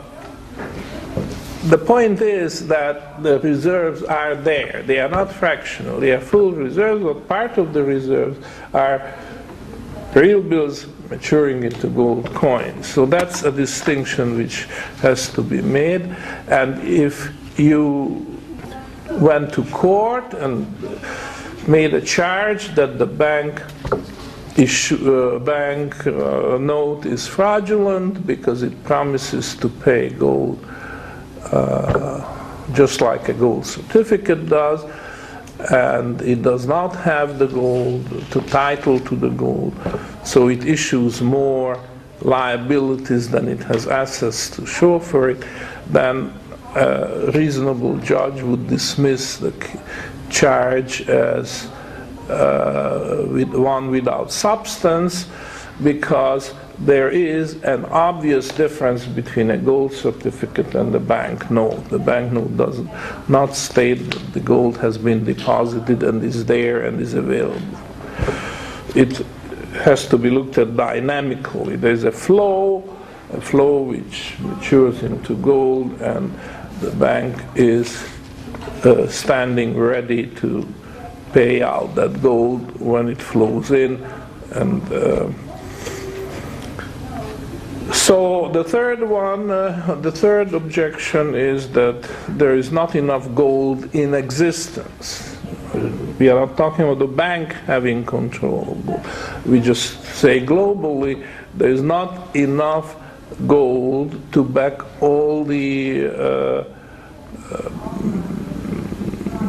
the 1.64 1.76
point 1.76 2.22
is 2.22 2.66
that 2.68 3.22
the 3.22 3.38
reserves 3.40 4.02
are 4.02 4.34
there. 4.34 4.82
They 4.86 4.98
are 4.98 5.10
not 5.10 5.30
fractional. 5.30 6.00
They 6.00 6.12
are 6.12 6.20
full 6.20 6.52
reserves, 6.52 7.04
but 7.04 7.28
part 7.28 7.58
of 7.58 7.74
the 7.74 7.84
reserves 7.84 8.38
are 8.72 9.14
real 10.14 10.42
bills 10.42 10.86
maturing 11.10 11.64
into 11.64 11.88
gold 11.88 12.32
coins. 12.34 12.86
So 12.86 13.04
that's 13.04 13.42
a 13.42 13.52
distinction 13.52 14.38
which 14.38 14.64
has 15.02 15.30
to 15.34 15.42
be 15.42 15.60
made. 15.60 16.02
And 16.48 16.82
if 16.82 17.30
you 17.58 18.29
went 19.12 19.52
to 19.54 19.64
court 19.64 20.34
and 20.34 20.66
made 21.66 21.94
a 21.94 22.00
charge 22.00 22.74
that 22.74 22.98
the 22.98 23.06
bank 23.06 23.62
issue, 24.56 25.12
uh, 25.12 25.38
bank 25.38 26.06
uh, 26.06 26.58
note 26.58 27.06
is 27.06 27.26
fraudulent 27.26 28.26
because 28.26 28.62
it 28.62 28.84
promises 28.84 29.54
to 29.56 29.68
pay 29.68 30.10
gold 30.10 30.64
uh, 31.52 32.36
just 32.72 33.00
like 33.00 33.28
a 33.28 33.32
gold 33.32 33.66
certificate 33.66 34.48
does, 34.48 34.84
and 35.72 36.22
it 36.22 36.42
does 36.42 36.66
not 36.66 36.94
have 36.94 37.38
the 37.38 37.46
gold, 37.46 38.04
the 38.30 38.40
title 38.42 39.00
to 39.00 39.16
the 39.16 39.30
gold, 39.30 39.74
so 40.24 40.48
it 40.48 40.64
issues 40.64 41.20
more 41.20 41.82
liabilities 42.22 43.28
than 43.30 43.48
it 43.48 43.62
has 43.62 43.86
assets 43.86 44.50
to 44.50 44.66
show 44.66 44.98
for 44.98 45.30
it, 45.30 45.44
then 45.88 46.32
a 46.74 47.30
reasonable 47.34 47.96
judge 47.98 48.42
would 48.42 48.68
dismiss 48.68 49.38
the 49.38 49.52
charge 50.30 51.08
as 51.08 51.68
uh, 52.28 53.26
with 53.28 53.52
one 53.54 53.90
without 53.90 54.30
substance 54.30 55.26
because 55.82 56.54
there 56.78 57.10
is 57.10 57.62
an 57.62 57.84
obvious 57.86 58.48
difference 58.48 59.04
between 59.04 59.50
a 59.50 59.56
gold 59.58 59.92
certificate 59.92 60.74
and 60.74 60.94
a 60.94 61.00
bank 61.00 61.50
note. 61.50 61.88
The 61.88 61.98
bank 61.98 62.32
note 62.32 62.56
does 62.56 62.80
not 63.28 63.54
state 63.54 64.10
that 64.10 64.32
the 64.32 64.40
gold 64.40 64.78
has 64.78 64.96
been 64.96 65.24
deposited 65.24 66.02
and 66.02 66.22
is 66.22 66.44
there 66.46 66.86
and 66.86 67.00
is 67.00 67.14
available. 67.14 67.78
It 68.94 69.18
has 69.82 70.06
to 70.08 70.18
be 70.18 70.30
looked 70.30 70.58
at 70.58 70.76
dynamically. 70.76 71.76
There's 71.76 72.04
a 72.04 72.12
flow, 72.12 72.96
a 73.32 73.40
flow 73.40 73.82
which 73.82 74.34
matures 74.40 75.02
into 75.02 75.36
gold, 75.36 76.00
and 76.00 76.32
the 76.80 76.90
bank 76.92 77.36
is 77.54 78.06
uh, 78.84 79.06
standing 79.06 79.76
ready 79.76 80.26
to 80.26 80.66
pay 81.32 81.62
out 81.62 81.94
that 81.94 82.22
gold 82.22 82.80
when 82.80 83.08
it 83.08 83.20
flows 83.20 83.70
in. 83.70 84.02
And 84.52 84.82
uh, 84.92 85.30
so 87.92 88.48
the 88.48 88.64
third 88.64 89.02
one, 89.02 89.50
uh, 89.50 89.98
the 90.00 90.10
third 90.10 90.54
objection 90.54 91.34
is 91.34 91.70
that 91.72 92.02
there 92.28 92.56
is 92.56 92.72
not 92.72 92.94
enough 92.94 93.32
gold 93.34 93.94
in 93.94 94.14
existence. 94.14 95.36
We 96.18 96.28
are 96.28 96.46
not 96.46 96.56
talking 96.56 96.84
about 96.84 96.98
the 96.98 97.06
bank 97.06 97.52
having 97.52 98.04
control. 98.04 98.82
We 99.46 99.60
just 99.60 100.02
say 100.04 100.44
globally 100.44 101.26
there 101.54 101.70
is 101.70 101.82
not 101.82 102.34
enough 102.34 102.96
gold 103.46 104.20
to 104.32 104.44
back 104.44 105.02
all 105.02 105.44
the 105.44 106.06
uh, 106.06 106.64
uh, 107.50 107.70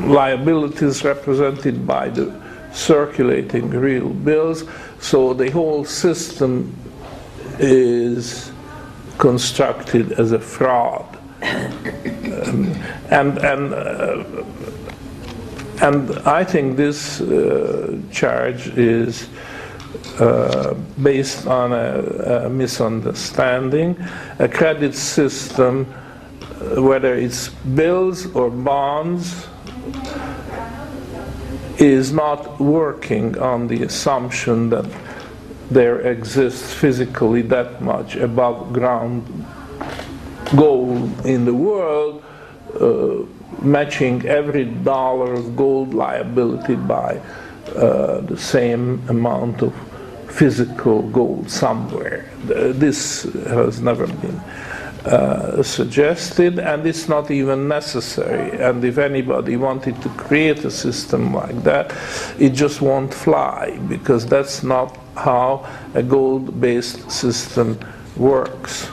liabilities 0.08 1.04
represented 1.04 1.86
by 1.86 2.10
the 2.10 2.34
circulating 2.74 3.70
real 3.70 4.10
bills. 4.10 4.64
So 5.00 5.34
the 5.34 5.50
whole 5.52 5.86
system 5.86 6.76
is 7.60 8.52
constructed 9.18 10.14
as 10.14 10.32
a 10.32 10.40
fraud. 10.40 11.18
Um, 11.44 12.74
and 13.10 13.38
and 13.40 13.74
uh, 13.74 14.24
and 15.82 16.12
I 16.20 16.44
think 16.44 16.78
this 16.78 17.22
uh, 17.22 18.00
charge 18.12 18.68
is 18.78 19.28
uh, 20.22 20.76
based 21.02 21.48
on 21.48 21.74
a, 21.74 22.46
a, 22.46 22.50
misunderstanding. 22.50 23.98
A 24.38 24.48
credit 24.48 24.94
system, 24.94 25.92
uh, 25.92 26.80
whether 26.80 27.16
it's 27.16 27.50
bills 27.50 28.28
or 28.36 28.52
bonds, 28.52 29.48
is 31.80 32.14
not 32.14 32.60
working 32.60 33.36
on 33.40 33.68
the 33.68 33.82
assumption 33.82 34.70
that 34.70 34.86
there 35.72 36.02
exists 36.02 36.72
physically 36.72 37.42
that 37.42 37.82
much 37.82 38.16
above 38.16 38.72
ground 38.72 39.26
gold 40.56 41.26
in 41.26 41.46
the 41.46 41.54
world, 41.54 42.24
uh, 42.80 43.26
matching 43.66 44.24
every 44.28 44.66
dollar 44.66 45.34
of 45.34 45.56
gold 45.56 45.96
liability 45.96 46.76
by 46.76 47.20
uh, 47.76 48.22
the 48.22 48.38
same 48.38 49.02
amount 49.10 49.64
of 49.64 49.74
physical 50.32 51.04
gold 51.10 51.50
somewhere. 51.50 52.30
This 52.46 53.24
has 53.24 53.82
never 53.82 54.08
been 54.08 54.40
uh, 55.06 55.64
suggested, 55.64 56.60
and 56.60 56.86
it's 56.86 57.10
not 57.10 57.32
even 57.32 57.68
necessary. 57.68 58.58
And 58.60 58.84
if 58.86 58.98
anybody 58.98 59.58
wanted 59.58 60.02
to 60.02 60.10
create 60.10 60.64
a 60.64 60.72
system 60.72 61.34
like 61.34 61.64
that, 61.64 61.94
it 62.40 62.50
just 62.50 62.82
won't 62.82 63.14
fly 63.14 63.80
because 63.88 64.26
that's 64.26 64.64
not 64.64 64.98
how 65.16 65.68
a 65.94 66.04
gold 66.04 66.62
based 66.62 67.12
system 67.12 67.80
works. 68.16 68.90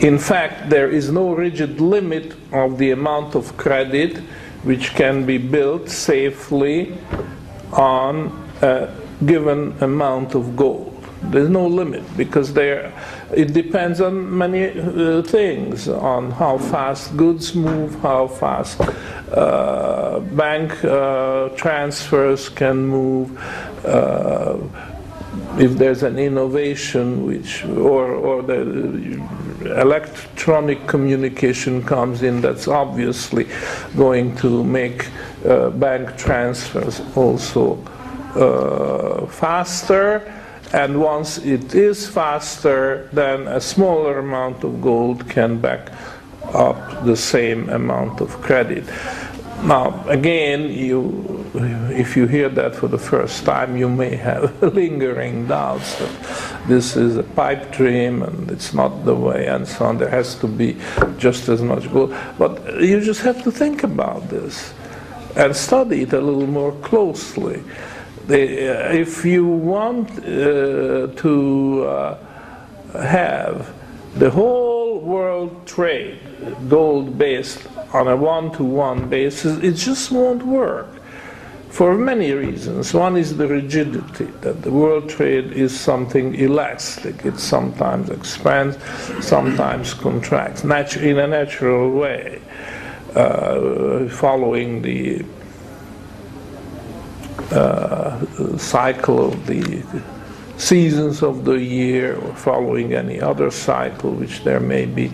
In 0.00 0.18
fact, 0.18 0.70
there 0.70 0.88
is 0.88 1.12
no 1.12 1.34
rigid 1.34 1.80
limit 1.80 2.34
of 2.52 2.78
the 2.78 2.90
amount 2.90 3.34
of 3.34 3.56
credit 3.56 4.16
which 4.64 4.90
can 4.94 5.24
be 5.24 5.38
built 5.38 5.88
safely 5.88 6.96
on 7.72 8.30
a 8.62 8.88
given 9.26 9.74
amount 9.80 10.34
of 10.34 10.56
gold. 10.56 10.96
There's 11.22 11.50
no 11.50 11.66
limit 11.66 12.02
because 12.16 12.54
there, 12.54 12.92
it 13.34 13.52
depends 13.52 14.00
on 14.00 14.36
many 14.36 14.70
uh, 14.70 15.22
things 15.22 15.86
on 15.86 16.30
how 16.30 16.56
fast 16.56 17.14
goods 17.16 17.54
move, 17.54 17.94
how 18.00 18.26
fast 18.26 18.80
uh, 18.80 20.20
bank 20.32 20.82
uh, 20.82 21.50
transfers 21.50 22.48
can 22.48 22.86
move 22.86 23.38
uh, 23.84 24.56
if 25.58 25.72
there's 25.72 26.02
an 26.02 26.18
innovation 26.18 27.26
which 27.26 27.64
or, 27.64 28.12
or 28.12 28.42
the 28.42 29.22
electronic 29.78 30.86
communication 30.86 31.82
comes 31.84 32.22
in 32.22 32.40
that's 32.40 32.66
obviously 32.66 33.46
going 33.96 34.34
to 34.36 34.64
make 34.64 35.08
uh, 35.46 35.70
bank 35.70 36.16
transfers 36.16 37.02
also 37.14 37.76
uh, 38.36 39.26
faster 39.26 40.32
and 40.72 41.00
once 41.00 41.38
it 41.38 41.74
is 41.74 42.06
faster, 42.06 43.08
then 43.12 43.48
a 43.48 43.60
smaller 43.60 44.20
amount 44.20 44.62
of 44.62 44.80
gold 44.80 45.28
can 45.28 45.58
back 45.58 45.90
up 46.54 47.04
the 47.04 47.16
same 47.16 47.68
amount 47.70 48.20
of 48.20 48.30
credit. 48.40 48.84
Now, 49.64 50.02
again, 50.08 50.70
you, 50.70 51.44
if 51.90 52.16
you 52.16 52.26
hear 52.26 52.48
that 52.48 52.76
for 52.76 52.86
the 52.88 52.98
first 52.98 53.44
time, 53.44 53.76
you 53.76 53.88
may 53.88 54.14
have 54.14 54.62
lingering 54.74 55.48
doubts 55.48 55.98
that 55.98 56.68
this 56.68 56.96
is 56.96 57.16
a 57.16 57.24
pipe 57.24 57.72
dream 57.72 58.22
and 58.22 58.50
it's 58.50 58.72
not 58.72 59.04
the 59.04 59.14
way, 59.14 59.48
and 59.48 59.66
so 59.66 59.86
on. 59.86 59.98
There 59.98 60.08
has 60.08 60.36
to 60.36 60.46
be 60.46 60.78
just 61.18 61.48
as 61.48 61.62
much 61.62 61.92
gold. 61.92 62.14
But 62.38 62.80
you 62.80 63.00
just 63.00 63.22
have 63.22 63.42
to 63.42 63.50
think 63.50 63.82
about 63.82 64.28
this 64.28 64.72
and 65.36 65.54
study 65.54 66.02
it 66.02 66.12
a 66.12 66.20
little 66.20 66.46
more 66.46 66.72
closely. 66.80 67.62
Uh, 68.30 68.34
if 68.92 69.24
you 69.24 69.44
want 69.44 70.08
uh, 70.20 71.08
to 71.16 71.84
uh, 71.84 72.16
have 72.92 73.74
the 74.14 74.30
whole 74.30 75.00
world 75.00 75.66
trade 75.66 76.20
gold 76.68 77.18
based 77.18 77.66
on 77.92 78.06
a 78.06 78.14
one 78.14 78.52
to 78.52 78.62
one 78.62 79.08
basis, 79.08 79.58
it 79.64 79.72
just 79.72 80.12
won't 80.12 80.44
work 80.44 80.86
for 81.70 81.98
many 81.98 82.30
reasons. 82.32 82.94
One 82.94 83.16
is 83.16 83.36
the 83.36 83.48
rigidity, 83.48 84.26
that 84.42 84.62
the 84.62 84.70
world 84.70 85.08
trade 85.08 85.50
is 85.50 85.76
something 85.76 86.36
elastic. 86.36 87.26
It 87.26 87.40
sometimes 87.40 88.10
expands, 88.10 88.78
sometimes 89.20 89.92
contracts, 89.92 90.62
natu- 90.62 91.02
in 91.02 91.18
a 91.18 91.26
natural 91.26 91.90
way, 91.90 92.40
uh, 93.16 94.08
following 94.08 94.82
the 94.82 95.24
uh, 97.52 98.56
cycle 98.56 99.26
of 99.32 99.46
the 99.46 99.82
seasons 100.56 101.22
of 101.22 101.44
the 101.44 101.58
year 101.58 102.16
or 102.16 102.34
following 102.34 102.92
any 102.92 103.20
other 103.20 103.50
cycle 103.50 104.12
which 104.12 104.44
there 104.44 104.60
may 104.60 104.86
be, 104.86 105.10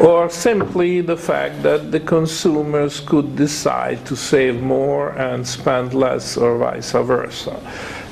or 0.00 0.28
simply 0.30 1.00
the 1.00 1.16
fact 1.16 1.62
that 1.62 1.90
the 1.90 2.00
consumers 2.00 3.00
could 3.00 3.36
decide 3.36 4.04
to 4.06 4.14
save 4.14 4.62
more 4.62 5.10
and 5.10 5.46
spend 5.46 5.94
less 5.94 6.36
or 6.36 6.58
vice 6.58 6.92
versa. 6.92 7.58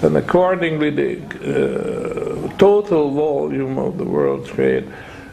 And 0.02 0.16
accordingly, 0.16 0.90
the 0.90 1.18
uh, 2.44 2.56
total 2.56 3.10
volume 3.10 3.78
of 3.78 3.98
the 3.98 4.04
world 4.04 4.46
trade 4.46 4.88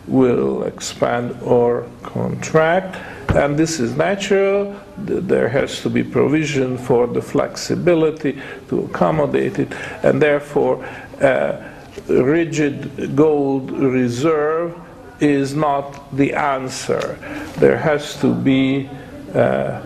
will 0.08 0.64
expand 0.64 1.38
or 1.42 1.88
contract 2.04 2.96
and 3.36 3.58
this 3.58 3.80
is 3.80 3.96
natural. 3.96 4.76
There 4.98 5.50
has 5.50 5.82
to 5.82 5.90
be 5.90 6.04
provision 6.04 6.78
for 6.78 7.06
the 7.06 7.22
flexibility 7.22 8.42
to 8.70 8.86
accommodate 8.86 9.60
it, 9.60 9.74
and 10.04 10.22
therefore, 10.22 10.86
uh, 11.22 11.62
rigid 12.08 13.16
gold 13.16 13.72
reserve 13.72 14.80
is 15.20 15.54
not 15.54 16.16
the 16.16 16.34
answer. 16.34 17.18
There 17.58 17.78
has 17.78 18.20
to 18.22 18.34
be 18.34 18.90
uh, 19.34 19.82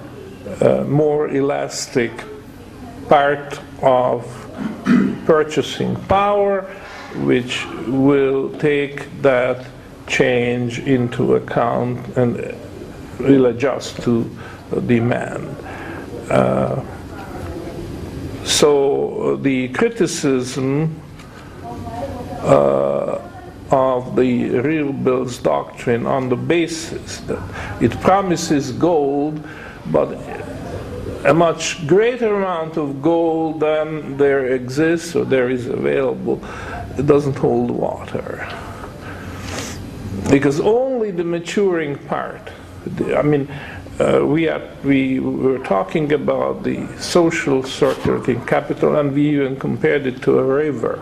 a 0.61 0.83
more 0.83 1.29
elastic 1.29 2.11
part 3.07 3.59
of 3.81 4.25
purchasing 5.25 5.95
power, 6.07 6.61
which 7.15 7.65
will 7.87 8.51
take 8.59 9.21
that 9.21 9.65
change 10.07 10.79
into 10.79 11.35
account 11.35 12.17
and 12.17 12.55
will 13.19 13.47
adjust 13.47 14.01
to 14.03 14.29
demand. 14.85 15.47
Uh, 16.29 16.83
so 18.45 19.37
the 19.41 19.67
criticism 19.69 20.99
uh, 22.41 23.21
of 23.71 24.15
the 24.15 24.49
real 24.61 24.91
bills 24.91 25.37
doctrine 25.37 26.05
on 26.05 26.29
the 26.29 26.35
basis 26.35 27.19
that 27.21 27.81
it 27.81 27.91
promises 28.01 28.71
gold, 28.71 29.43
but 29.87 30.17
a 31.25 31.33
much 31.33 31.85
greater 31.85 32.35
amount 32.37 32.77
of 32.77 33.01
gold 33.01 33.59
than 33.59 34.17
there 34.17 34.53
exists 34.53 35.15
or 35.15 35.25
there 35.25 35.49
is 35.49 35.67
available, 35.67 36.41
it 36.97 37.05
doesn't 37.05 37.35
hold 37.35 37.69
water. 37.69 38.47
Because 40.29 40.59
only 40.59 41.11
the 41.11 41.23
maturing 41.23 41.97
part 42.07 42.51
I 43.15 43.21
mean, 43.21 43.47
uh, 43.99 44.25
we, 44.25 44.47
are, 44.47 44.61
we 44.83 45.19
were 45.19 45.59
talking 45.59 46.13
about 46.13 46.63
the 46.63 46.87
social 46.99 47.63
circulating 47.63 48.45
capital, 48.45 48.95
and 48.95 49.13
we 49.13 49.29
even 49.29 49.59
compared 49.59 50.07
it 50.07 50.21
to 50.21 50.39
a 50.39 50.43
river, 50.43 50.97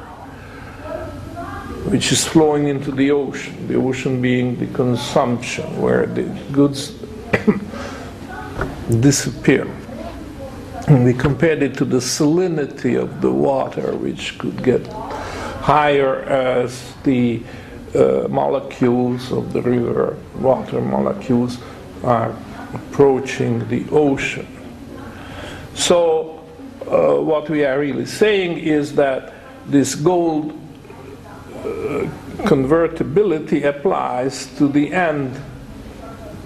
which 1.90 2.12
is 2.12 2.26
flowing 2.26 2.68
into 2.68 2.92
the 2.92 3.12
ocean. 3.12 3.68
The 3.68 3.76
ocean 3.76 4.22
being 4.22 4.58
the 4.58 4.68
consumption, 4.68 5.80
where 5.80 6.08
the 6.08 6.24
goods 6.52 6.94
disappear. 9.00 9.68
And 10.88 11.06
we 11.06 11.14
compared 11.14 11.62
it 11.62 11.76
to 11.78 11.86
the 11.86 11.98
salinity 11.98 13.00
of 13.00 13.22
the 13.22 13.32
water, 13.32 13.96
which 13.96 14.38
could 14.40 14.64
get 14.64 14.88
higher 14.88 16.24
as 16.24 16.94
the 17.04 17.44
uh, 17.94 18.28
molecules 18.30 19.32
of 19.32 19.54
the 19.54 19.62
river, 19.62 20.18
water 20.40 20.82
molecules, 20.82 21.60
are 22.04 22.36
approaching 22.74 23.68
the 23.70 23.86
ocean. 23.92 24.48
So, 25.74 26.44
uh, 26.86 27.22
what 27.22 27.50
we 27.50 27.66
are 27.66 27.80
really 27.80 28.06
saying 28.06 28.60
is 28.60 28.96
that 28.96 29.34
this 29.68 29.96
gold 29.96 30.58
uh, 31.56 32.08
convertibility 32.46 33.64
applies 33.64 34.48
to 34.58 34.68
the 34.68 34.94
end 34.94 35.40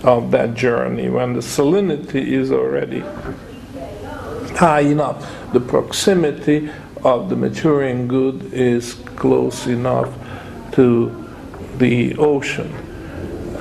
of 0.03 0.31
that 0.31 0.55
journey 0.55 1.09
when 1.09 1.33
the 1.33 1.41
salinity 1.41 2.25
is 2.25 2.51
already 2.51 3.01
high 4.57 4.81
enough. 4.81 5.29
The 5.53 5.59
proximity 5.59 6.69
of 7.03 7.29
the 7.29 7.35
maturing 7.35 8.07
good 8.07 8.53
is 8.53 8.95
close 9.15 9.67
enough 9.67 10.13
to 10.73 11.27
the 11.77 12.15
ocean 12.17 12.90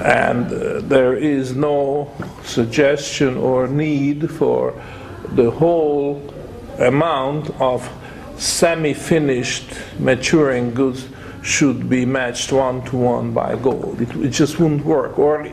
and 0.00 0.46
uh, 0.46 0.80
there 0.80 1.14
is 1.14 1.54
no 1.54 2.12
suggestion 2.44 3.36
or 3.36 3.68
need 3.68 4.30
for 4.30 4.80
the 5.34 5.50
whole 5.50 6.34
amount 6.78 7.50
of 7.60 7.88
semi-finished 8.36 9.70
maturing 9.98 10.72
goods 10.72 11.08
should 11.42 11.88
be 11.88 12.04
matched 12.04 12.52
one 12.52 12.82
to 12.84 12.96
one 12.96 13.32
by 13.32 13.56
gold. 13.56 14.00
It, 14.00 14.14
it, 14.16 14.30
just 14.30 14.58
wouldn't 14.58 14.84
work. 14.84 15.18
Or 15.18 15.46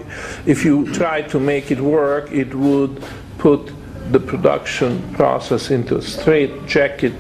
if 0.46 0.66
you 0.66 0.92
try 0.94 1.22
to 1.24 1.40
make 1.40 1.72
it 1.72 1.80
work, 1.80 2.32
it 2.32 2.54
would 2.54 3.02
put 3.38 3.72
the 4.12 4.20
production 4.20 5.02
process 5.14 5.70
into 5.72 5.98
a 5.98 6.02
straight 6.02 6.66
jacket, 6.66 7.14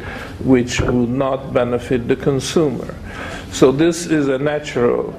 which 0.44 0.80
would 0.82 1.10
not 1.10 1.54
benefit 1.54 2.08
the 2.08 2.16
consumer. 2.16 2.96
So 3.52 3.72
this 3.72 4.06
is 4.06 4.28
a 4.28 4.38
natural 4.38 5.14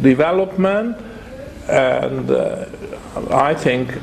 development, 0.00 0.96
and 1.68 2.30
uh, 2.30 2.66
I 3.30 3.54
think 3.54 3.98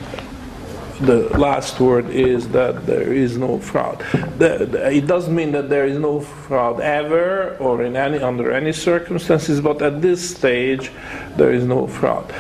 the 1.02 1.36
last 1.38 1.80
word 1.80 2.10
is 2.10 2.47
that 2.50 2.86
there 2.86 3.12
is 3.12 3.38
no 3.38 3.60
fraud. 3.60 4.04
It 4.39 5.08
doesn't 5.08 5.36
mean 5.36 5.52
that 5.54 5.69
there 5.69 5.86
is 5.86 5.97
no 5.97 6.21
fraud 6.21 6.80
ever 6.80 7.58
or 7.58 7.84
in 7.84 7.95
any 7.95 8.19
under 8.19 8.52
any 8.52 8.71
circumstances, 8.71 9.62
but 9.62 9.82
at 9.82 10.02
this 10.02 10.36
stage 10.38 10.91
there 11.38 11.52
is 11.52 11.63
no 11.63 11.88
fraud. 11.88 12.32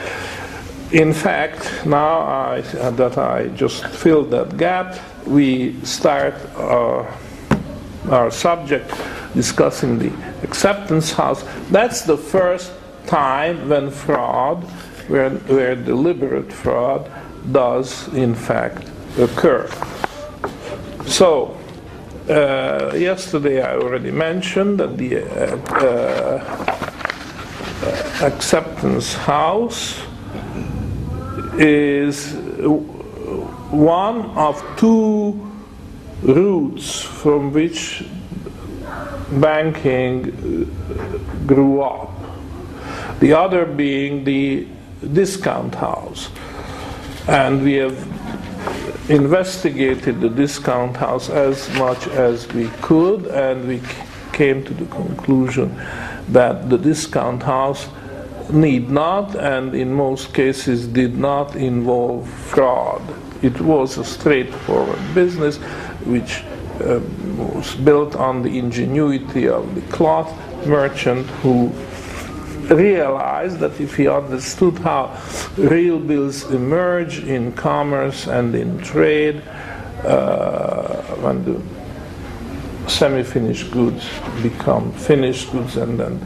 In 0.91 1.13
fact, 1.13 1.85
now 1.85 2.19
I, 2.21 2.61
that 2.61 3.17
I 3.17 3.47
just 3.47 3.85
filled 3.87 4.29
that 4.31 4.57
gap, 4.57 4.99
we 5.25 5.81
start 5.83 6.35
uh, 6.55 7.05
our 8.09 8.31
subject 8.31 8.91
discussing 9.33 9.99
the 9.99 10.11
acceptance 10.43 11.11
house. 11.11 11.43
That's 11.69 12.01
the 12.01 12.17
first 12.17 12.71
time 13.07 13.69
when 13.69 13.91
fraud, 13.91 14.63
where, 15.07 15.29
where 15.29 15.75
deliberate 15.75 16.51
fraud, 16.51 17.09
does 17.51 18.07
in 18.13 18.35
fact 18.35 18.87
occur. 19.17 19.67
So, 21.05 21.57
uh, 22.29 22.93
yesterday 22.95 23.61
I 23.61 23.75
already 23.75 24.11
mentioned 24.11 24.79
that 24.79 24.97
the 24.97 25.23
uh, 25.23 25.57
uh, 25.81 26.41
acceptance 28.21 29.13
house 29.13 29.99
is 31.57 32.33
one 33.71 34.21
of 34.37 34.63
two 34.77 35.50
roots 36.21 37.01
from 37.01 37.51
which 37.51 38.03
banking 39.31 40.27
uh, 40.29 41.45
grew 41.47 41.81
up. 41.81 42.11
The 43.19 43.33
other 43.33 43.65
being 43.65 44.23
the 44.23 44.67
discount 45.13 45.75
house. 45.75 46.29
And 47.27 47.63
we 47.63 47.73
have 47.73 49.09
investigated 49.09 50.21
the 50.21 50.29
discount 50.29 50.97
house 50.97 51.29
as 51.29 51.69
much 51.77 52.07
as 52.07 52.47
we 52.53 52.67
could, 52.81 53.27
and 53.27 53.67
we 53.67 53.81
came 54.33 54.63
to 54.63 54.73
the 54.73 54.85
conclusion 54.85 55.75
that 56.29 56.69
the 56.69 56.77
discount 56.77 57.43
house 57.43 57.87
need 58.51 58.89
not, 58.89 59.35
and 59.35 59.75
in 59.75 59.93
most 59.93 60.33
cases 60.33 60.87
did 60.87 61.17
not 61.17 61.55
involve 61.55 62.27
fraud. 62.29 63.01
It 63.41 63.59
was 63.59 63.97
a 63.97 64.05
straightforward 64.05 64.99
business 65.13 65.59
which 66.05 66.43
was 66.79 67.75
built 67.75 68.15
on 68.15 68.41
the 68.41 68.57
ingenuity 68.57 69.47
of 69.47 69.75
the 69.75 69.81
cloth 69.93 70.31
merchant 70.65 71.25
who 71.41 71.67
realized 72.73 73.59
that 73.59 73.79
if 73.79 73.95
he 73.95 74.07
understood 74.07 74.77
how 74.79 75.17
real 75.57 75.99
bills 75.99 76.49
emerge 76.51 77.19
in 77.23 77.51
commerce 77.53 78.27
and 78.27 78.55
in 78.55 78.77
trade, 78.79 79.41
uh, 80.03 81.01
when 81.21 81.43
the 81.43 81.61
semi-finished 82.89 83.71
goods 83.71 84.09
become 84.41 84.91
finished 84.93 85.51
goods 85.51 85.77
and 85.77 85.99
then 85.99 86.19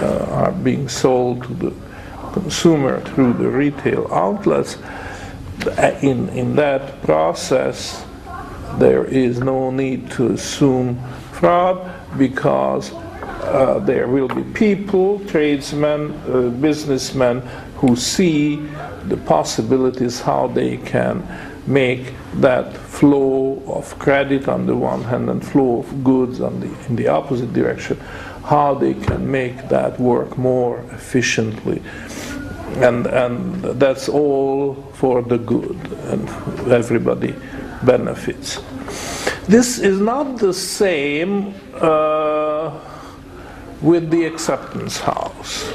uh, 0.00 0.26
are 0.30 0.52
being 0.52 0.88
sold 0.88 1.42
to 1.42 1.54
the 1.54 1.74
consumer 2.32 3.00
through 3.00 3.32
the 3.34 3.48
retail 3.48 4.06
outlets, 4.12 4.76
in, 6.02 6.28
in 6.30 6.54
that 6.56 7.02
process, 7.02 8.04
there 8.78 9.04
is 9.04 9.40
no 9.40 9.70
need 9.70 10.10
to 10.12 10.28
assume 10.28 10.98
fraud 11.32 11.78
because 12.16 12.92
uh, 12.92 13.78
there 13.80 14.08
will 14.08 14.28
be 14.28 14.42
people, 14.52 15.20
tradesmen, 15.26 16.12
uh, 16.28 16.48
businessmen 16.60 17.40
who 17.76 17.96
see 17.96 18.56
the 19.08 19.16
possibilities 19.16 20.20
how 20.20 20.46
they 20.48 20.76
can 20.76 21.26
make 21.66 22.12
that 22.34 22.76
flow 22.76 23.62
of 23.66 23.98
credit 23.98 24.48
on 24.48 24.66
the 24.66 24.74
one 24.74 25.02
hand 25.02 25.28
and 25.28 25.46
flow 25.46 25.80
of 25.80 26.04
goods 26.04 26.40
on 26.40 26.60
the, 26.60 26.86
in 26.86 26.96
the 26.96 27.08
opposite 27.08 27.52
direction, 27.52 27.98
how 28.44 28.74
they 28.74 28.94
can 28.94 29.30
make 29.30 29.68
that 29.68 29.98
work 30.00 30.36
more 30.38 30.80
efficiently. 30.92 31.82
And, 32.76 33.06
and 33.06 33.62
that's 33.80 34.08
all 34.08 34.74
for 34.94 35.22
the 35.22 35.38
good, 35.38 35.76
and 36.06 36.28
everybody 36.70 37.34
benefits. 37.84 38.60
This 39.46 39.78
is 39.78 40.00
not 40.00 40.38
the 40.38 40.52
same. 40.52 41.54
Uh, 41.74 42.78
with 43.80 44.10
the 44.10 44.24
acceptance 44.24 44.98
house. 44.98 45.72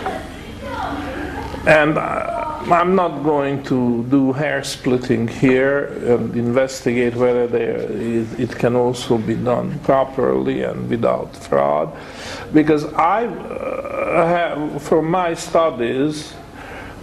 And 1.65 1.97
I'm 1.97 2.95
not 2.95 3.23
going 3.23 3.63
to 3.63 4.03
do 4.09 4.33
hair 4.33 4.63
splitting 4.63 5.27
here 5.27 5.85
and 6.13 6.35
investigate 6.35 7.15
whether 7.15 7.47
there 7.47 7.77
is, 7.77 8.33
it 8.39 8.55
can 8.55 8.75
also 8.75 9.17
be 9.17 9.35
done 9.35 9.79
properly 9.79 10.63
and 10.63 10.89
without 10.89 11.35
fraud, 11.35 11.95
because 12.53 12.85
I 12.93 13.25
uh, 13.25 14.27
have, 14.27 14.81
from 14.81 15.09
my 15.09 15.33
studies 15.33 16.33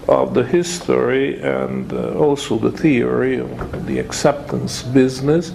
of 0.09 0.35
the 0.35 0.45
history 0.45 1.41
and 1.41 1.93
uh, 1.93 2.15
also 2.15 2.59
the 2.59 2.73
theory 2.73 3.39
of 3.39 3.87
the 3.87 3.99
acceptance 3.99 4.83
business, 4.83 5.53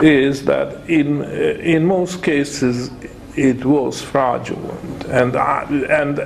is 0.00 0.44
that 0.44 0.88
in 0.88 1.22
in 1.60 1.84
most 1.84 2.22
cases 2.22 2.90
it 3.36 3.64
was 3.64 4.02
fraudulent. 4.02 5.04
And 5.04 5.36
I, 5.36 5.62
and 5.88 6.20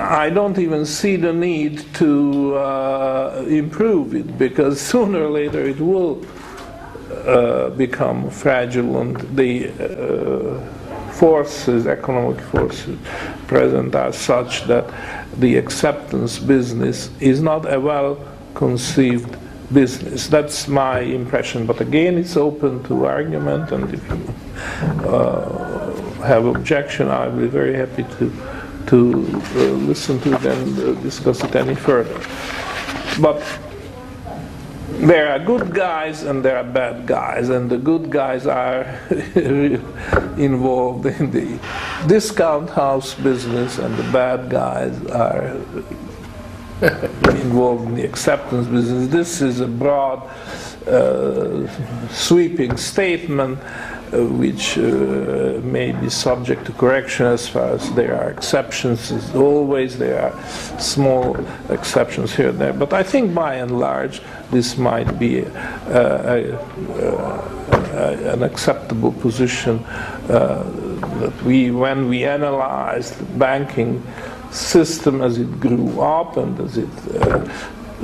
I 0.00 0.30
don't 0.30 0.58
even 0.58 0.84
see 0.86 1.16
the 1.16 1.32
need 1.32 1.94
to 1.94 2.56
uh, 2.56 3.44
improve 3.48 4.14
it 4.14 4.38
because 4.38 4.80
sooner 4.92 5.24
or 5.24 5.30
later 5.30 5.60
it 5.62 5.80
will 5.80 6.24
uh, 7.24 7.70
become 7.70 8.30
fraudulent. 8.30 9.36
The 9.36 9.68
uh, 9.68 10.75
forces, 11.16 11.86
economic 11.86 12.40
forces 12.40 12.98
present 13.46 13.94
are 13.94 14.12
such 14.12 14.64
that 14.64 14.84
the 15.38 15.56
acceptance 15.56 16.38
business 16.38 17.10
is 17.20 17.40
not 17.40 17.72
a 17.72 17.78
well 17.80 18.18
conceived 18.54 19.36
business. 19.72 20.28
That's 20.28 20.68
my 20.68 21.00
impression. 21.00 21.66
But 21.66 21.80
again, 21.80 22.18
it's 22.18 22.36
open 22.36 22.82
to 22.84 23.06
argument, 23.06 23.72
and 23.72 23.92
if 23.92 24.08
you 24.08 24.34
uh, 25.08 25.92
have 26.22 26.46
objection, 26.46 27.08
I'll 27.08 27.36
be 27.36 27.46
very 27.46 27.74
happy 27.74 28.04
to 28.18 28.32
to 28.86 29.26
uh, 29.56 29.58
listen 29.90 30.20
to 30.20 30.34
it 30.34 30.44
and 30.44 30.78
uh, 30.78 30.92
discuss 31.02 31.42
it 31.42 31.56
any 31.56 31.74
further. 31.74 32.20
But 33.20 33.42
there 34.98 35.30
are 35.32 35.38
good 35.38 35.74
guys 35.74 36.22
and 36.22 36.44
there 36.44 36.56
are 36.56 36.64
bad 36.64 37.06
guys, 37.06 37.48
and 37.48 37.70
the 37.70 37.78
good 37.78 38.10
guys 38.10 38.46
are 38.46 38.84
involved 40.36 41.06
in 41.06 41.30
the 41.30 41.58
discount 42.06 42.70
house 42.70 43.14
business, 43.14 43.78
and 43.78 43.96
the 43.96 44.10
bad 44.12 44.48
guys 44.50 44.94
are 45.06 45.56
involved 46.82 47.86
in 47.88 47.94
the 47.94 48.04
acceptance 48.04 48.66
business. 48.66 49.08
This 49.08 49.40
is 49.40 49.60
a 49.60 49.66
broad, 49.66 50.22
uh, 50.86 51.66
sweeping 52.08 52.76
statement 52.76 53.58
uh, 54.12 54.24
which 54.24 54.78
uh, 54.78 55.60
may 55.64 55.90
be 55.90 56.08
subject 56.08 56.64
to 56.64 56.72
correction 56.72 57.26
as 57.26 57.48
far 57.48 57.70
as 57.70 57.92
there 57.94 58.16
are 58.16 58.30
exceptions. 58.30 59.10
As 59.10 59.34
always, 59.34 59.98
there 59.98 60.22
are 60.22 60.78
small 60.78 61.36
exceptions 61.70 62.32
here 62.34 62.50
and 62.50 62.58
there. 62.58 62.72
But 62.72 62.92
I 62.92 63.02
think 63.02 63.34
by 63.34 63.54
and 63.54 63.80
large, 63.80 64.20
this 64.50 64.76
might 64.76 65.18
be 65.18 65.38
a, 65.40 66.58
a, 67.94 68.32
an 68.32 68.42
acceptable 68.42 69.12
position 69.12 69.78
uh, 69.84 70.62
that 71.20 71.42
we, 71.42 71.70
when 71.70 72.08
we 72.08 72.24
analyzed 72.24 73.18
the 73.18 73.24
banking 73.38 74.02
system 74.50 75.20
as 75.22 75.38
it 75.38 75.60
grew 75.60 76.00
up 76.00 76.36
and 76.36 76.58
as 76.60 76.78
it 76.78 76.88
uh, 77.14 77.48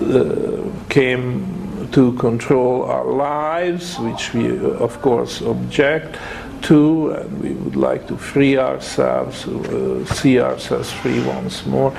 uh, 0.00 0.88
came 0.88 1.88
to 1.92 2.12
control 2.14 2.84
our 2.84 3.04
lives, 3.04 3.98
which 3.98 4.32
we, 4.34 4.58
uh, 4.58 4.84
of 4.84 5.00
course, 5.02 5.42
object 5.42 6.16
to, 6.62 7.10
and 7.10 7.42
we 7.42 7.50
would 7.54 7.76
like 7.76 8.06
to 8.08 8.16
free 8.16 8.56
ourselves, 8.56 9.46
uh, 9.46 10.04
see 10.06 10.40
ourselves 10.40 10.90
free 10.90 11.22
once 11.24 11.66
more, 11.66 11.94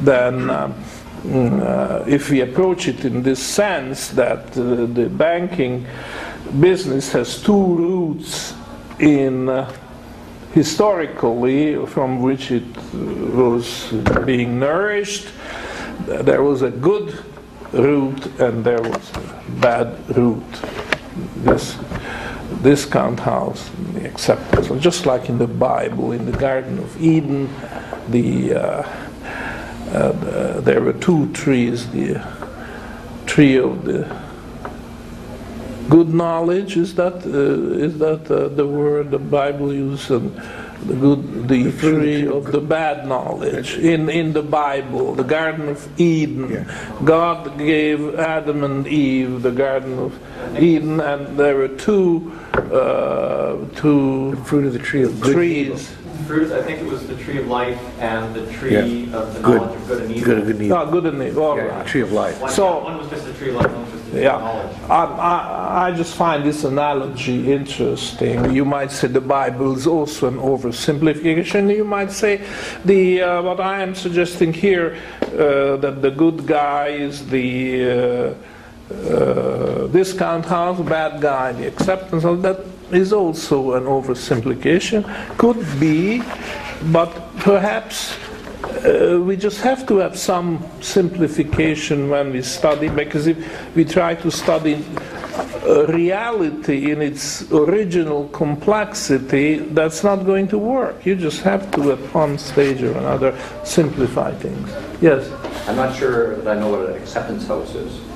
then 0.00 0.48
um, 0.50 0.74
uh, 1.24 2.04
if 2.06 2.30
we 2.30 2.40
approach 2.40 2.86
it 2.88 3.04
in 3.04 3.22
this 3.22 3.42
sense 3.42 4.08
that 4.08 4.56
uh, 4.56 4.86
the 4.86 5.08
banking 5.08 5.86
business 6.60 7.12
has 7.12 7.42
two 7.42 7.76
roots 7.76 8.54
in 8.98 9.48
historically 10.52 11.84
from 11.86 12.22
which 12.22 12.52
it 12.52 12.64
was 12.92 13.92
being 14.24 14.58
nourished. 14.60 15.26
There 16.06 16.42
was 16.42 16.62
a 16.62 16.70
good 16.70 17.18
root 17.72 18.26
and 18.38 18.64
there 18.64 18.80
was 18.80 19.10
a 19.16 19.42
bad 19.60 20.16
root. 20.16 20.44
This 21.36 21.76
discount 22.62 23.20
house, 23.20 23.70
the 23.92 24.06
acceptance, 24.06 24.68
just 24.82 25.06
like 25.06 25.28
in 25.28 25.38
the 25.38 25.46
Bible, 25.46 26.12
in 26.12 26.24
the 26.24 26.36
Garden 26.38 26.78
of 26.78 27.02
Eden, 27.02 27.48
the, 28.08 28.52
uh, 29.94 29.98
uh, 29.98 30.60
there 30.60 30.80
were 30.80 30.92
two 30.92 31.32
trees, 31.32 31.88
the 31.90 32.20
tree 33.26 33.56
of 33.56 33.84
the 33.84 34.24
good 35.88 36.12
knowledge 36.12 36.76
is 36.76 36.94
that 36.94 37.14
uh, 37.26 37.84
is 37.86 37.98
that 37.98 38.30
uh, 38.30 38.48
the 38.48 38.66
word 38.66 39.10
the 39.10 39.18
Bible 39.18 39.72
uses 39.72 40.10
and 40.10 40.34
the 40.86 40.94
good 40.94 41.48
the, 41.48 41.62
the 41.64 41.78
tree 41.78 42.26
of 42.26 42.52
the 42.52 42.60
bad 42.60 43.06
knowledge. 43.06 43.78
In 43.78 44.08
in 44.08 44.32
the 44.32 44.42
Bible 44.42 45.14
the 45.14 45.24
Garden 45.24 45.68
of 45.68 46.00
Eden. 46.00 46.50
Yeah. 46.50 46.98
God 47.04 47.58
gave 47.58 48.18
Adam 48.18 48.64
and 48.64 48.86
Eve 48.86 49.42
the 49.42 49.52
Garden 49.52 49.98
of 49.98 50.12
Eden 50.58 51.00
and 51.00 51.38
there 51.38 51.56
were 51.56 51.68
two 51.68 52.32
uh, 52.54 53.56
two 53.76 54.32
the 54.32 54.44
fruit 54.44 54.66
of 54.66 54.72
the 54.72 54.78
tree 54.78 55.02
of 55.02 55.22
trees 55.22 55.92
fruit, 56.26 56.52
I 56.52 56.62
think 56.62 56.80
it 56.80 56.86
was 56.86 57.06
the 57.06 57.16
tree 57.16 57.38
of 57.38 57.46
life 57.48 57.80
and 58.00 58.34
the 58.34 58.50
tree 58.52 58.72
yeah. 58.72 59.16
of 59.16 59.34
the 59.34 59.40
good. 59.40 59.60
knowledge 59.60 59.80
of 59.80 59.88
good 59.88 60.02
and 60.02 60.10
evil. 60.12 60.24
Good, 60.24 60.44
good 60.44 60.54
and 60.54 60.62
evil. 60.62 60.76
Oh, 60.76 60.90
good 60.90 61.06
and 61.06 61.22
evil. 61.22 61.42
All 61.44 61.56
yeah, 61.56 61.62
right. 61.64 61.86
Tree 61.86 62.00
of 62.00 62.12
life. 62.12 62.40
One, 62.40 62.50
so, 62.50 62.82
one 62.82 62.98
was 62.98 63.10
just 63.10 63.24
the 63.24 63.34
tree 63.34 63.50
of 63.50 63.56
life, 63.56 63.70
one 63.70 63.82
was 63.82 63.92
just 63.92 64.12
the 64.12 64.22
yeah. 64.22 64.38
knowledge. 64.38 64.76
I, 64.90 65.04
I, 65.04 65.86
I 65.88 65.92
just 65.92 66.14
find 66.14 66.44
this 66.44 66.64
analogy 66.64 67.52
interesting. 67.52 68.54
You 68.54 68.64
might 68.64 68.90
say 68.90 69.08
the 69.08 69.20
Bible 69.20 69.76
is 69.76 69.86
also 69.86 70.28
an 70.28 70.38
oversimplification. 70.38 71.74
You 71.74 71.84
might 71.84 72.10
say 72.10 72.44
the 72.84 73.22
uh, 73.22 73.42
what 73.42 73.60
I 73.60 73.82
am 73.82 73.94
suggesting 73.94 74.52
here 74.52 75.00
uh, 75.22 75.76
that 75.76 76.02
the 76.02 76.10
good 76.10 76.46
guy 76.46 76.88
is 76.88 77.26
the 77.26 77.90
uh, 77.90 78.34
uh 78.94 79.86
discount 79.88 80.44
house, 80.44 80.80
bad 80.80 81.20
guy, 81.20 81.52
the 81.52 81.66
acceptance 81.66 82.24
of 82.24 82.42
that 82.42 82.73
is 82.92 83.12
also 83.12 83.74
an 83.74 83.84
oversimplification. 83.84 85.04
Could 85.38 85.64
be, 85.80 86.22
but 86.92 87.10
perhaps 87.38 88.16
uh, 88.84 89.20
we 89.20 89.36
just 89.36 89.60
have 89.60 89.86
to 89.86 89.98
have 89.98 90.18
some 90.18 90.62
simplification 90.80 92.10
when 92.10 92.32
we 92.32 92.42
study 92.42 92.88
because 92.88 93.26
if 93.26 93.74
we 93.74 93.84
try 93.84 94.14
to 94.14 94.30
study 94.30 94.84
uh, 95.66 95.86
reality 95.86 96.90
in 96.92 97.00
its 97.00 97.50
original 97.50 98.28
complexity, 98.28 99.58
that's 99.58 100.04
not 100.04 100.26
going 100.26 100.46
to 100.48 100.58
work. 100.58 101.06
You 101.06 101.16
just 101.16 101.40
have 101.42 101.70
to, 101.72 101.92
at 101.92 101.98
one 102.14 102.36
stage 102.38 102.82
or 102.82 102.92
another, 102.98 103.36
simplify 103.64 104.32
things. 104.34 104.70
Yes? 105.00 105.30
I'm 105.66 105.76
not 105.76 105.96
sure 105.96 106.36
that 106.36 106.56
I 106.56 106.60
know 106.60 106.68
what 106.68 106.90
an 106.90 106.96
acceptance 106.96 107.46
house 107.46 107.74
is. 107.74 108.13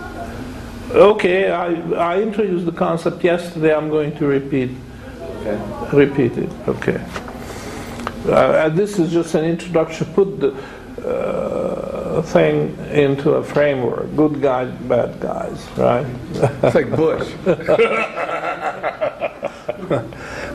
Okay, 0.91 1.51
I, 1.51 1.75
I 2.15 2.23
introduced 2.23 2.65
the 2.65 2.73
concept 2.73 3.23
yesterday. 3.23 3.75
I'm 3.75 3.91
going 3.91 4.17
to 4.17 4.27
repeat 4.27 4.71
Okay. 5.41 5.97
repeat 5.97 6.37
it. 6.37 6.51
Okay. 6.67 7.01
Uh, 8.27 8.65
and 8.67 8.77
this 8.77 8.99
is 8.99 9.13
just 9.13 9.35
an 9.35 9.45
introduction. 9.45 10.07
Put 10.13 10.41
the 10.41 10.55
uh, 11.07 12.23
thing 12.23 12.77
into 12.91 13.33
a 13.35 13.45
framework. 13.45 14.15
Good 14.17 14.43
guys, 14.43 14.73
bad 14.89 15.21
guys, 15.21 15.65
right? 15.77 16.07
It's 16.63 16.75
like 16.75 16.91
Bush. 16.97 17.29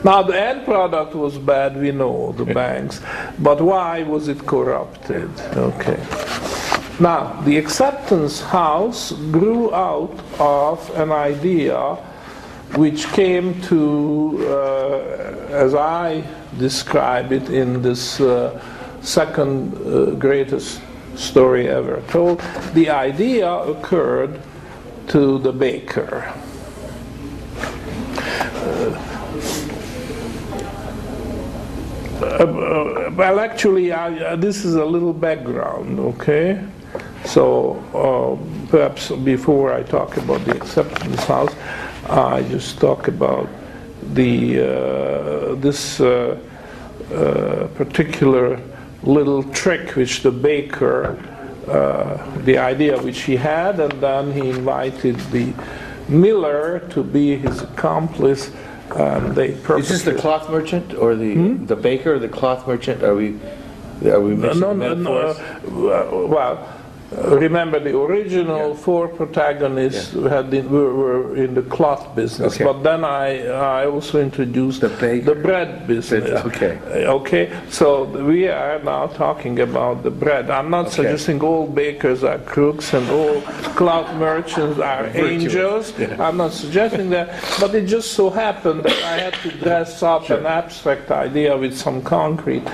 Now 0.04 0.22
the 0.22 0.38
end 0.38 0.64
product 0.66 1.14
was 1.14 1.38
bad. 1.38 1.76
We 1.80 1.90
know 1.90 2.32
the 2.32 2.44
banks, 2.44 3.00
but 3.38 3.60
why 3.60 4.02
was 4.02 4.28
it 4.28 4.44
corrupted? 4.46 5.30
Okay. 5.56 5.98
Now 7.00 7.40
the 7.42 7.58
acceptance 7.58 8.40
house 8.40 9.10
grew 9.32 9.74
out 9.74 10.16
of 10.38 10.90
an 10.96 11.10
idea 11.10 11.96
which 12.76 13.08
came 13.08 13.60
to, 13.62 14.46
uh, 14.48 15.46
as 15.50 15.74
I 15.74 16.22
describe 16.56 17.32
it 17.32 17.50
in 17.50 17.82
this 17.82 18.20
uh, 18.20 18.62
second 19.02 19.74
uh, 19.74 20.10
greatest 20.12 20.80
story 21.16 21.68
ever 21.68 22.00
told, 22.08 22.40
the 22.74 22.90
idea 22.90 23.50
occurred 23.52 24.40
to 25.08 25.38
the 25.40 25.52
baker. 25.52 26.32
Uh, 32.22 32.44
uh, 32.44 33.10
well, 33.16 33.40
actually, 33.40 33.92
I, 33.92 34.16
uh, 34.18 34.36
this 34.36 34.64
is 34.64 34.76
a 34.76 34.84
little 34.84 35.12
background, 35.12 35.98
okay? 35.98 36.64
So 37.24 37.76
uh, 37.94 38.68
perhaps 38.70 39.10
before 39.10 39.72
I 39.72 39.82
talk 39.82 40.16
about 40.16 40.44
the 40.44 40.56
acceptance 40.56 41.24
house, 41.24 41.54
I 42.08 42.42
just 42.42 42.78
talk 42.78 43.08
about 43.08 43.48
the 44.12 44.60
uh, 44.60 45.54
this 45.56 46.00
uh, 46.00 46.38
uh, 47.12 47.68
particular 47.74 48.60
little 49.02 49.42
trick 49.42 49.96
which 49.96 50.22
the 50.22 50.30
baker, 50.30 51.18
uh, 51.68 52.40
the 52.40 52.58
idea 52.58 53.00
which 53.00 53.22
he 53.22 53.36
had, 53.36 53.80
and 53.80 53.92
then 54.02 54.32
he 54.32 54.50
invited 54.50 55.16
the 55.30 55.52
miller 56.08 56.80
to 56.90 57.02
be 57.02 57.36
his 57.36 57.62
accomplice, 57.62 58.50
and 58.96 59.34
they 59.34 59.48
Is 59.48 59.88
this 59.88 60.02
the 60.02 60.14
cloth 60.14 60.50
merchant 60.50 60.94
or 60.94 61.14
the 61.14 61.54
the 61.66 61.76
baker 61.76 62.14
or 62.14 62.18
the 62.18 62.28
cloth 62.28 62.66
merchant? 62.66 63.02
Are 63.02 63.14
we 63.14 63.38
are 64.04 64.20
we 64.20 64.34
mixing 64.34 64.60
no, 64.60 64.74
no, 64.74 64.94
no, 64.94 65.12
metaphors? 65.14 65.38
uh, 65.38 66.26
well, 66.28 66.73
remember 67.22 67.78
the 67.80 67.96
original 67.96 68.74
four 68.74 69.08
protagonists 69.08 70.12
had 70.12 70.50
been, 70.50 70.70
were, 70.70 70.94
were 70.94 71.36
in 71.36 71.54
the 71.54 71.62
cloth 71.62 72.14
business, 72.14 72.54
Okay. 72.54 72.64
but 72.64 72.82
then 72.82 73.04
I 73.04 73.46
I 73.82 73.86
also 73.86 74.20
introduced 74.20 74.80
The 74.80 74.88
the 75.24 75.34
bread 75.34 75.86
business. 75.86 76.44
okay. 76.46 76.78
Uh, 77.06 77.14
Okay, 77.24 77.50
so 77.70 78.04
we 78.04 78.48
are 78.48 78.78
now 78.82 79.06
talking 79.06 79.60
about 79.60 80.02
the 80.02 80.10
bread. 80.10 80.50
I'm 80.50 80.70
not 80.70 80.86
Okay. 80.86 80.96
suggesting 80.96 81.40
all 81.42 81.66
bakers 81.66 82.24
are 82.24 82.38
crooks 82.38 82.92
and 82.94 83.08
all 83.10 83.40
cloth 83.76 84.08
merchants 84.16 84.78
are 84.80 85.04
Virtuous. 85.12 85.30
angels. 85.32 85.92
Yeah. 85.98 86.26
I'm 86.28 86.36
not 86.36 86.52
suggesting 86.52 87.10
that, 87.10 87.28
but 87.60 87.74
it 87.74 87.86
just 87.86 88.12
so 88.12 88.30
happened 88.30 88.82
that 88.84 88.98
I 89.14 89.16
had 89.24 89.34
to 89.44 89.50
dress 89.64 90.02
up 90.02 90.28
an 90.30 90.46
abstract 90.46 91.10
idea 91.10 91.56
with 91.56 91.76
some 91.76 92.02
concrete 92.02 92.66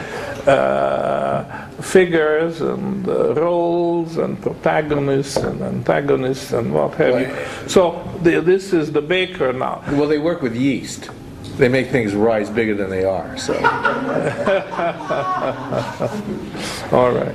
uh, 0.46 1.44
figures 1.80 2.60
and 2.60 3.08
uh, 3.08 3.34
roles 3.34 4.16
and 4.16 4.29
protagonists 4.36 5.36
and 5.36 5.60
antagonists 5.62 6.52
and 6.52 6.72
what 6.72 6.94
have 6.94 7.20
you. 7.20 7.68
So 7.68 8.02
the, 8.22 8.40
this 8.40 8.72
is 8.72 8.92
the 8.92 9.02
baker 9.02 9.52
now. 9.52 9.82
Well, 9.92 10.08
they 10.08 10.18
work 10.18 10.42
with 10.42 10.54
yeast. 10.56 11.10
They 11.56 11.68
make 11.68 11.88
things 11.88 12.14
rise 12.14 12.48
bigger 12.50 12.74
than 12.74 12.90
they 12.90 13.04
are. 13.04 13.36
So 13.36 13.54
All 16.92 17.12
right. 17.12 17.34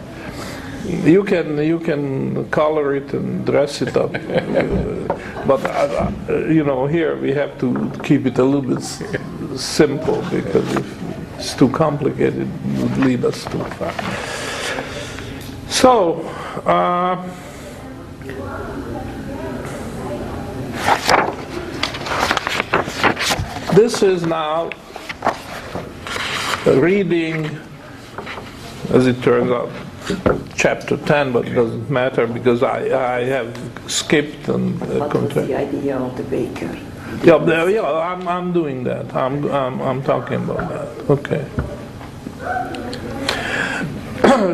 You 0.85 1.23
can 1.23 1.57
you 1.57 1.79
can 1.79 2.47
color 2.51 2.95
it 2.95 3.11
and 3.13 3.43
dress 3.45 3.81
it 3.81 3.97
up, 3.97 4.11
but 5.47 5.65
uh, 5.65 6.11
uh, 6.29 6.37
you 6.47 6.63
know 6.63 6.85
here 6.85 7.17
we 7.19 7.31
have 7.33 7.57
to 7.59 7.89
keep 8.03 8.25
it 8.27 8.37
a 8.37 8.43
little 8.43 8.61
bit 8.61 8.77
s- 8.83 9.01
simple 9.55 10.21
because 10.29 10.75
if 10.75 10.85
it's 11.39 11.55
too 11.55 11.69
complicated, 11.69 12.47
it 12.47 12.81
would 12.83 12.97
lead 12.97 13.25
us 13.25 13.43
too 13.45 13.63
far. 13.79 13.93
So. 15.75 16.21
Uh, 16.65 17.21
this 23.75 24.01
is 24.01 24.25
now 24.25 24.69
reading 26.65 27.45
as 28.91 29.05
it 29.05 29.21
turns 29.21 29.51
out, 29.51 29.69
chapter 30.55 30.95
10, 30.95 31.33
but 31.33 31.45
it 31.45 31.53
doesn't 31.53 31.89
matter 31.89 32.25
because 32.25 32.63
I, 32.63 33.17
I 33.17 33.25
have 33.25 33.53
skipped 33.87 34.47
and 34.47 34.81
uh, 34.81 34.85
What 34.85 35.13
was 35.13 35.33
the 35.33 35.55
idea 35.55 35.97
of 35.97 36.15
the 36.15 36.23
baker? 36.23 36.73
Yeah, 37.21 37.67
yeah, 37.67 37.83
I'm, 37.83 38.25
I'm 38.29 38.53
doing 38.53 38.85
that. 38.85 39.13
I'm, 39.13 39.43
I'm, 39.51 39.81
I'm 39.81 40.01
talking 40.03 40.41
about 40.41 40.69
that. 40.69 41.09
Okay. 41.09 41.45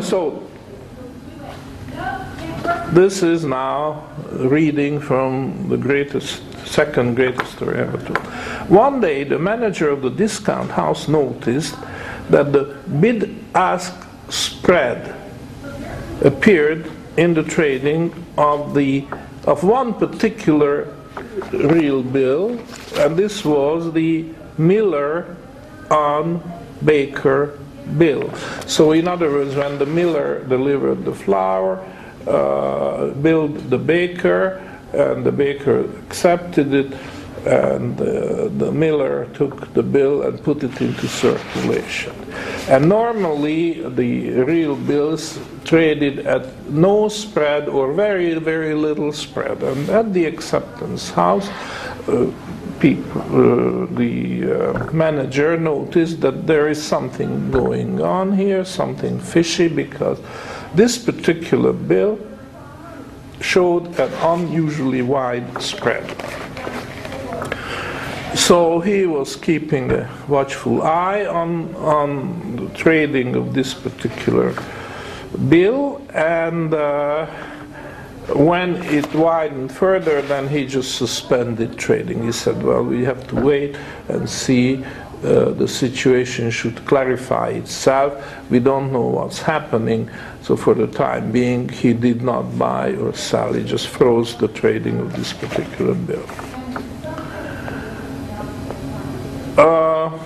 so, 0.02 0.48
this 2.92 3.22
is 3.22 3.44
now 3.44 4.06
reading 4.30 5.00
from 5.00 5.68
the 5.68 5.76
greatest, 5.76 6.42
second 6.66 7.14
greatest 7.16 7.52
story 7.52 7.78
ever 7.78 7.96
told. 7.96 8.18
One 8.68 9.00
day, 9.00 9.24
the 9.24 9.38
manager 9.38 9.88
of 9.88 10.02
the 10.02 10.10
discount 10.10 10.70
house 10.70 11.08
noticed 11.08 11.74
that 12.28 12.52
the 12.52 12.76
bid-ask 13.00 13.94
spread 14.28 15.14
appeared 16.22 16.90
in 17.16 17.34
the 17.34 17.42
trading 17.42 18.12
of 18.36 18.74
the 18.74 19.06
of 19.44 19.64
one 19.64 19.94
particular 19.94 20.94
real 21.52 22.02
bill, 22.02 22.60
and 22.96 23.16
this 23.16 23.44
was 23.44 23.92
the 23.92 24.32
Miller 24.56 25.36
on 25.90 26.40
Baker 26.84 27.58
bill. 27.98 28.32
So, 28.66 28.92
in 28.92 29.08
other 29.08 29.30
words, 29.30 29.56
when 29.56 29.78
the 29.78 29.86
miller 29.86 30.44
delivered 30.44 31.04
the 31.04 31.14
flour, 31.14 31.84
uh, 32.26 33.08
billed 33.22 33.70
the 33.70 33.78
baker, 33.78 34.60
and 34.92 35.24
the 35.24 35.32
baker 35.32 35.80
accepted 36.06 36.74
it, 36.74 36.92
and 37.46 38.00
uh, 38.00 38.48
the 38.58 38.70
miller 38.70 39.26
took 39.34 39.72
the 39.74 39.82
bill 39.82 40.22
and 40.22 40.42
put 40.42 40.62
it 40.62 40.80
into 40.80 41.08
circulation. 41.08 42.14
And 42.68 42.88
normally, 42.88 43.82
the 43.88 44.30
real 44.44 44.76
bills 44.76 45.38
traded 45.64 46.20
at 46.26 46.46
no 46.70 47.08
spread 47.08 47.68
or 47.68 47.92
very, 47.92 48.34
very 48.34 48.74
little 48.74 49.12
spread. 49.12 49.62
And 49.62 49.88
at 49.90 50.12
the 50.12 50.26
acceptance 50.26 51.10
house, 51.10 51.48
uh, 52.08 52.30
people, 52.78 53.22
uh, 53.22 53.86
the 53.96 54.52
uh, 54.52 54.92
manager 54.92 55.56
noticed 55.56 56.20
that 56.20 56.46
there 56.46 56.68
is 56.68 56.82
something 56.82 57.50
going 57.50 58.00
on 58.00 58.36
here, 58.36 58.64
something 58.64 59.18
fishy, 59.18 59.68
because 59.68 60.18
this 60.74 60.98
particular 60.98 61.72
bill 61.72 62.18
showed 63.40 63.98
an 63.98 64.12
unusually 64.22 65.02
wide 65.02 65.60
spread. 65.60 66.04
So 68.34 68.80
he 68.80 69.04
was 69.04 69.36
keeping 69.36 69.92
a 69.92 70.10
watchful 70.26 70.82
eye 70.82 71.26
on, 71.26 71.74
on 71.76 72.56
the 72.56 72.68
trading 72.70 73.36
of 73.36 73.52
this 73.52 73.74
particular 73.74 74.54
bill, 75.48 76.00
and 76.14 76.72
uh, 76.72 77.26
when 78.34 78.76
it 78.84 79.12
widened 79.14 79.70
further, 79.70 80.22
then 80.22 80.48
he 80.48 80.66
just 80.66 80.96
suspended 80.96 81.76
trading. 81.76 82.24
He 82.24 82.32
said, 82.32 82.62
Well, 82.62 82.84
we 82.84 83.04
have 83.04 83.26
to 83.28 83.36
wait 83.36 83.76
and 84.08 84.28
see. 84.28 84.84
Uh, 85.22 85.50
the 85.50 85.68
situation 85.68 86.50
should 86.50 86.84
clarify 86.84 87.50
itself. 87.50 88.12
We 88.50 88.58
don't 88.58 88.92
know 88.92 89.06
what's 89.06 89.40
happening, 89.40 90.10
so 90.42 90.56
for 90.56 90.74
the 90.74 90.86
time 90.86 91.32
being, 91.32 91.68
he 91.68 91.92
did 91.92 92.22
not 92.22 92.58
buy 92.58 92.92
or 92.94 93.14
sell. 93.14 93.52
He 93.52 93.64
just 93.64 93.88
froze 93.88 94.36
the 94.36 94.48
trading 94.48 95.00
of 95.00 95.14
this 95.16 95.32
particular 95.32 95.94
bill. 95.94 96.26
Uh, 99.56 100.18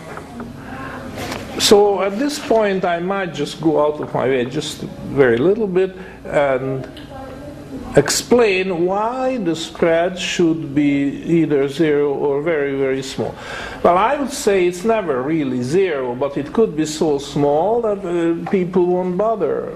So 1.59 2.03
at 2.03 2.19
this 2.19 2.39
point, 2.39 2.85
I 2.85 3.01
might 3.01 3.35
just 3.35 3.61
go 3.61 3.85
out 3.85 4.01
of 4.01 4.13
my 4.15 4.29
way 4.29 4.45
just 4.45 4.83
very 5.17 5.39
little 5.39 5.67
bit 5.67 5.97
and 6.25 6.87
explain 7.97 8.85
why 8.85 9.39
the 9.39 9.57
spread 9.57 10.19
should 10.19 10.75
be 10.75 11.23
either 11.41 11.67
zero 11.67 12.13
or 12.13 12.43
very, 12.43 12.77
very 12.79 13.03
small. 13.03 13.35
Well, 13.83 13.97
I 13.97 14.17
would 14.17 14.33
say 14.33 14.67
it's 14.69 14.85
never 14.85 15.23
really 15.23 15.63
zero, 15.63 16.15
but 16.15 16.37
it 16.37 16.53
could 16.53 16.77
be 16.77 16.85
so 16.87 17.19
small 17.19 17.81
that 17.83 18.05
uh, 18.05 18.51
people 18.51 18.87
won't 18.87 19.17
bother 19.17 19.73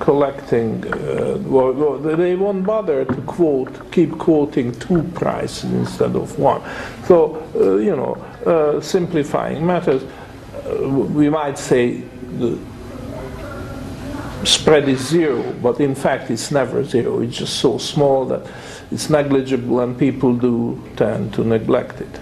collecting, 0.00 0.84
uh, 0.92 1.38
well, 1.44 1.72
well, 1.72 1.98
they 1.98 2.34
won't 2.34 2.64
bother 2.64 3.04
to 3.04 3.20
quote, 3.22 3.90
keep 3.92 4.18
quoting 4.18 4.72
two 4.72 5.02
prices 5.14 5.70
instead 5.72 6.16
of 6.16 6.38
one. 6.38 6.62
So, 7.06 7.42
uh, 7.54 7.76
you 7.76 7.96
know, 7.96 8.14
uh, 8.46 8.80
simplifying 8.80 9.64
matters, 9.66 10.02
uh, 10.02 10.88
we 10.88 11.28
might 11.28 11.58
say 11.58 12.02
the 12.38 12.58
spread 14.44 14.88
is 14.88 15.00
zero, 15.00 15.52
but 15.62 15.80
in 15.80 15.94
fact 15.94 16.30
it's 16.30 16.50
never 16.50 16.84
zero. 16.84 17.20
It's 17.20 17.38
just 17.38 17.58
so 17.58 17.78
small 17.78 18.24
that 18.26 18.46
it's 18.90 19.08
negligible 19.08 19.80
and 19.80 19.98
people 19.98 20.34
do 20.34 20.82
tend 20.96 21.32
to 21.34 21.44
neglect 21.44 22.00
it. 22.00 22.20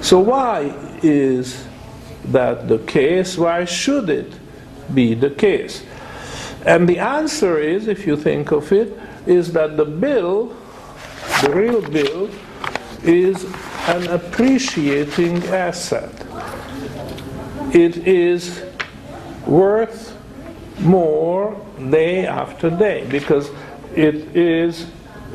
So 0.00 0.20
why 0.20 0.74
is 1.02 1.64
that 2.26 2.68
the 2.68 2.78
case? 2.78 3.36
Why 3.36 3.64
should 3.64 4.08
it 4.08 4.32
be 4.94 5.14
the 5.14 5.30
case? 5.30 5.82
And 6.66 6.88
the 6.88 6.98
answer 6.98 7.58
is, 7.58 7.88
if 7.88 8.06
you 8.06 8.16
think 8.16 8.50
of 8.50 8.72
it, 8.72 8.98
is 9.26 9.52
that 9.52 9.76
the 9.76 9.84
bill, 9.84 10.56
the 11.42 11.50
real 11.50 11.82
bill, 11.82 12.30
is 13.02 13.44
an 13.88 14.08
appreciating 14.08 15.42
asset. 15.44 16.10
It 17.74 18.06
is 18.08 18.64
worth 19.46 20.16
more 20.80 21.60
day 21.90 22.26
after 22.26 22.70
day 22.70 23.06
because 23.10 23.50
it 23.94 24.14
is 24.36 24.86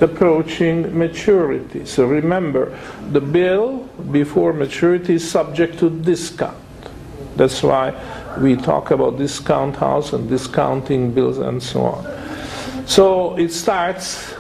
approaching 0.02 0.98
maturity. 0.98 1.86
So 1.86 2.06
remember, 2.06 2.78
the 3.12 3.22
bill 3.22 3.80
before 4.12 4.54
maturity 4.54 5.16
is 5.16 5.30
subject 5.30 5.80
to 5.80 5.90
discount. 5.90 6.58
That's 7.36 7.62
why 7.62 7.92
we 8.38 8.56
talk 8.56 8.92
about 8.92 9.18
discount 9.18 9.76
house 9.76 10.14
and 10.14 10.30
discounting 10.30 11.12
bills 11.12 11.40
and 11.40 11.62
so 11.62 11.82
on. 11.82 12.88
So 12.88 13.38
it 13.38 13.52
starts 13.52 14.34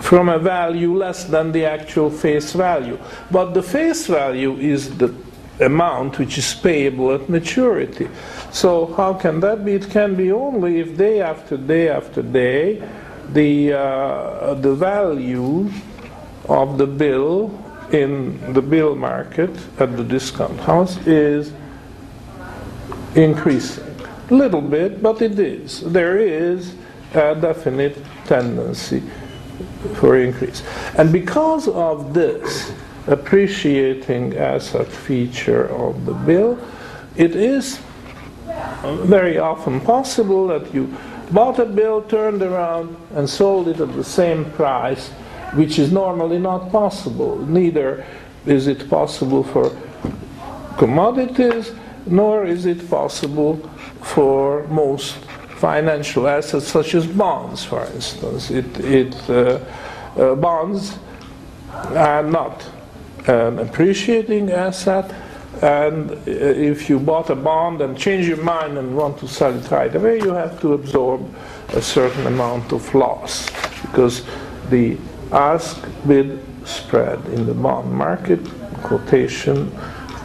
from 0.00 0.28
a 0.28 0.38
value 0.38 0.96
less 0.96 1.24
than 1.24 1.52
the 1.52 1.64
actual 1.64 2.10
face 2.10 2.52
value. 2.52 2.98
But 3.30 3.52
the 3.52 3.62
face 3.62 4.06
value 4.06 4.56
is 4.56 4.96
the 4.96 5.14
amount 5.60 6.18
which 6.18 6.38
is 6.38 6.54
payable 6.54 7.12
at 7.12 7.28
maturity. 7.28 8.08
So 8.50 8.86
how 8.94 9.14
can 9.14 9.40
that 9.40 9.64
be? 9.64 9.74
It 9.74 9.90
can 9.90 10.14
be 10.14 10.32
only 10.32 10.80
if 10.80 10.96
day 10.96 11.20
after 11.20 11.56
day 11.56 11.88
after 11.88 12.22
day 12.22 12.82
the, 13.32 13.72
uh, 13.72 14.54
the 14.54 14.74
value 14.74 15.70
of 16.48 16.78
the 16.78 16.86
bill 16.86 17.50
in 17.92 18.52
the 18.54 18.62
bill 18.62 18.96
market 18.96 19.50
at 19.78 19.96
the 19.96 20.04
discount 20.04 20.58
house 20.60 20.96
is 21.06 21.52
increasing. 23.14 23.84
A 24.30 24.34
little 24.34 24.62
bit, 24.62 25.02
but 25.02 25.20
it 25.20 25.38
is. 25.38 25.80
There 25.80 26.18
is 26.18 26.74
a 27.14 27.34
definite 27.34 27.98
tendency 28.26 29.02
for 29.94 30.16
increase. 30.16 30.62
And 30.96 31.12
because 31.12 31.68
of 31.68 32.14
this 32.14 32.72
appreciating 33.06 34.36
asset 34.36 34.86
feature 34.86 35.68
of 35.68 36.06
the 36.06 36.14
bill, 36.14 36.58
it 37.16 37.36
is 37.36 37.80
very 39.04 39.38
often 39.38 39.80
possible 39.80 40.46
that 40.48 40.72
you 40.72 40.94
bought 41.30 41.58
a 41.58 41.64
bill, 41.64 42.02
turned 42.02 42.42
around, 42.42 42.96
and 43.14 43.28
sold 43.28 43.68
it 43.68 43.80
at 43.80 43.92
the 43.94 44.04
same 44.04 44.50
price, 44.52 45.08
which 45.54 45.78
is 45.78 45.92
normally 45.92 46.38
not 46.38 46.70
possible. 46.70 47.38
Neither 47.46 48.04
is 48.46 48.66
it 48.66 48.88
possible 48.88 49.42
for 49.42 49.76
commodities, 50.78 51.72
nor 52.06 52.44
is 52.44 52.66
it 52.66 52.88
possible 52.88 53.56
for 54.00 54.66
most 54.68 55.16
financial 55.56 56.26
assets, 56.26 56.66
such 56.66 56.94
as 56.94 57.06
bonds, 57.06 57.64
for 57.64 57.84
instance. 57.94 58.50
It, 58.50 58.80
it, 58.80 59.30
uh, 59.30 59.60
uh, 60.16 60.34
bonds 60.34 60.98
are 61.94 62.24
not 62.24 62.68
an 63.26 63.60
appreciating 63.60 64.50
asset, 64.50 65.14
and 65.62 66.10
uh, 66.10 66.16
if 66.26 66.90
you 66.90 66.98
bought 66.98 67.30
a 67.30 67.36
bond 67.36 67.80
and 67.80 67.96
change 67.96 68.26
your 68.26 68.42
mind 68.42 68.76
and 68.76 68.96
want 68.96 69.18
to 69.18 69.28
sell 69.28 69.56
it 69.56 69.70
right 69.70 69.94
away, 69.94 70.18
you 70.18 70.30
have 70.30 70.60
to 70.60 70.72
absorb 70.72 71.32
a 71.74 71.80
certain 71.80 72.26
amount 72.26 72.72
of 72.72 72.94
loss 72.94 73.48
because 73.82 74.24
the 74.70 74.96
ask 75.30 75.86
bid 76.06 76.40
spread 76.64 77.24
in 77.26 77.46
the 77.46 77.54
bond 77.54 77.90
market, 77.92 78.40
quotation 78.82 79.70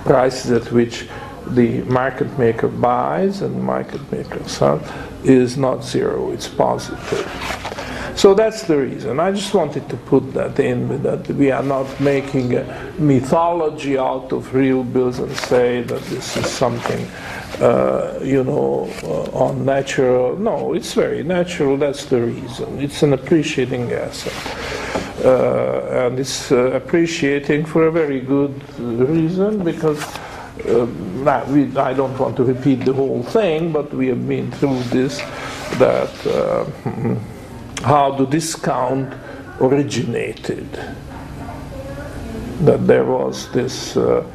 prices 0.03 0.51
at 0.51 0.71
which 0.71 1.07
the 1.55 1.83
market 1.83 2.37
maker 2.37 2.67
buys 2.67 3.41
and 3.41 3.55
the 3.55 3.63
market 3.63 4.01
maker 4.11 4.47
sells 4.47 4.81
is 5.23 5.57
not 5.57 5.83
zero, 5.83 6.31
it's 6.31 6.47
positive. 6.47 7.25
So 8.17 8.33
that's 8.33 8.63
the 8.63 8.77
reason. 8.77 9.19
I 9.19 9.31
just 9.31 9.53
wanted 9.53 9.87
to 9.89 9.95
put 9.95 10.33
that 10.33 10.59
in, 10.59 11.03
that 11.03 11.27
we 11.27 11.51
are 11.51 11.61
not 11.61 11.87
making 11.99 12.55
a 12.55 12.63
mythology 12.97 13.95
out 13.95 14.31
of 14.31 14.55
real 14.55 14.83
bills 14.83 15.19
and 15.19 15.31
say 15.37 15.83
that 15.83 16.01
this 16.05 16.35
is 16.35 16.47
something, 16.47 17.05
uh, 17.61 18.19
you 18.23 18.43
know, 18.43 18.89
uh, 19.03 19.49
unnatural. 19.49 20.35
No, 20.35 20.73
it's 20.73 20.95
very 20.95 21.21
natural. 21.21 21.77
That's 21.77 22.05
the 22.05 22.21
reason. 22.21 22.81
It's 22.81 23.03
an 23.03 23.13
appreciating 23.13 23.91
asset. 23.91 24.33
Uh, 25.23 26.07
and 26.07 26.19
it's 26.19 26.51
uh, 26.51 26.71
appreciating 26.71 27.65
for 27.65 27.85
a 27.85 27.91
very 27.91 28.19
good 28.19 28.55
reason 28.79 29.63
because 29.63 30.03
uh, 30.67 31.45
we, 31.49 31.77
I 31.77 31.93
don't 31.93 32.17
want 32.17 32.35
to 32.37 32.43
repeat 32.43 32.85
the 32.85 32.93
whole 32.93 33.23
thing, 33.23 33.71
but 33.71 33.93
we 33.93 34.07
have 34.07 34.27
been 34.27 34.51
through 34.51 34.83
this 34.83 35.19
that 35.77 36.27
uh, 36.27 36.65
how 37.83 38.11
the 38.11 38.25
discount 38.25 39.13
originated. 39.59 40.69
That 42.61 42.87
there 42.87 43.05
was 43.05 43.51
this 43.51 43.95
uh, 43.97 44.25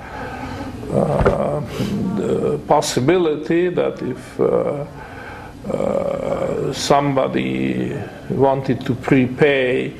uh, 0.92 2.58
possibility 2.68 3.68
that 3.68 4.00
if 4.02 4.40
uh, 4.40 4.86
uh, 5.68 6.72
somebody 6.72 7.96
wanted 8.30 8.84
to 8.86 8.94
prepay 8.94 9.92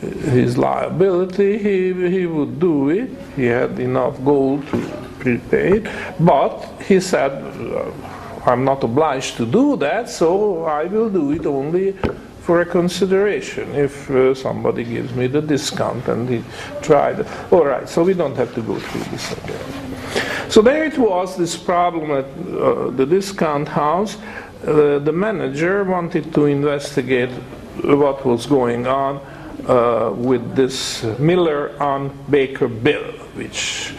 his 0.00 0.56
liability, 0.56 1.58
he, 1.58 2.10
he 2.10 2.26
would 2.26 2.58
do 2.58 2.88
it. 2.88 3.10
He 3.36 3.44
had 3.44 3.78
enough 3.78 4.22
gold 4.24 4.66
to 4.68 5.09
prepay 5.20 5.78
it. 5.78 5.86
But 6.18 6.64
he 6.88 7.00
said, 7.00 7.32
I'm 8.46 8.64
not 8.64 8.82
obliged 8.82 9.36
to 9.36 9.46
do 9.46 9.76
that, 9.76 10.08
so 10.08 10.64
I 10.64 10.84
will 10.84 11.10
do 11.10 11.32
it 11.32 11.46
only 11.46 11.92
for 12.40 12.62
a 12.62 12.66
consideration 12.66 13.70
if 13.74 14.10
uh, 14.10 14.34
somebody 14.34 14.82
gives 14.82 15.14
me 15.14 15.26
the 15.28 15.42
discount 15.42 16.08
and 16.08 16.28
he 16.28 16.42
tried. 16.82 17.26
All 17.50 17.64
right, 17.64 17.88
so 17.88 18.02
we 18.02 18.14
don't 18.14 18.36
have 18.36 18.54
to 18.54 18.62
go 18.62 18.78
through 18.78 19.04
this 19.12 19.32
again. 19.32 19.90
So 20.50 20.62
there 20.62 20.84
it 20.84 20.98
was, 20.98 21.36
this 21.36 21.56
problem 21.56 22.10
at 22.10 22.24
uh, 22.24 22.90
the 22.90 23.06
discount 23.06 23.68
house. 23.68 24.16
Uh, 24.66 24.98
the 24.98 25.12
manager 25.12 25.84
wanted 25.84 26.34
to 26.34 26.46
investigate 26.46 27.30
what 27.84 28.26
was 28.26 28.46
going 28.46 28.86
on 28.86 29.20
uh, 29.68 30.10
with 30.16 30.56
this 30.56 31.04
Miller 31.18 31.80
on 31.80 32.10
Baker 32.30 32.68
bill, 32.68 33.12
which 33.36 33.94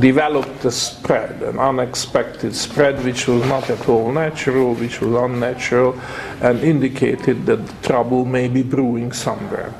developed 0.00 0.64
a 0.64 0.70
spread, 0.70 1.42
an 1.42 1.58
unexpected 1.58 2.54
spread 2.54 3.04
which 3.04 3.28
was 3.28 3.44
not 3.46 3.68
at 3.70 3.88
all 3.88 4.12
natural, 4.12 4.74
which 4.74 5.00
was 5.00 5.14
unnatural, 5.14 5.98
and 6.40 6.60
indicated 6.60 7.46
that 7.46 7.82
trouble 7.82 8.24
may 8.24 8.48
be 8.48 8.62
brewing 8.62 9.12
somewhere. 9.12 9.72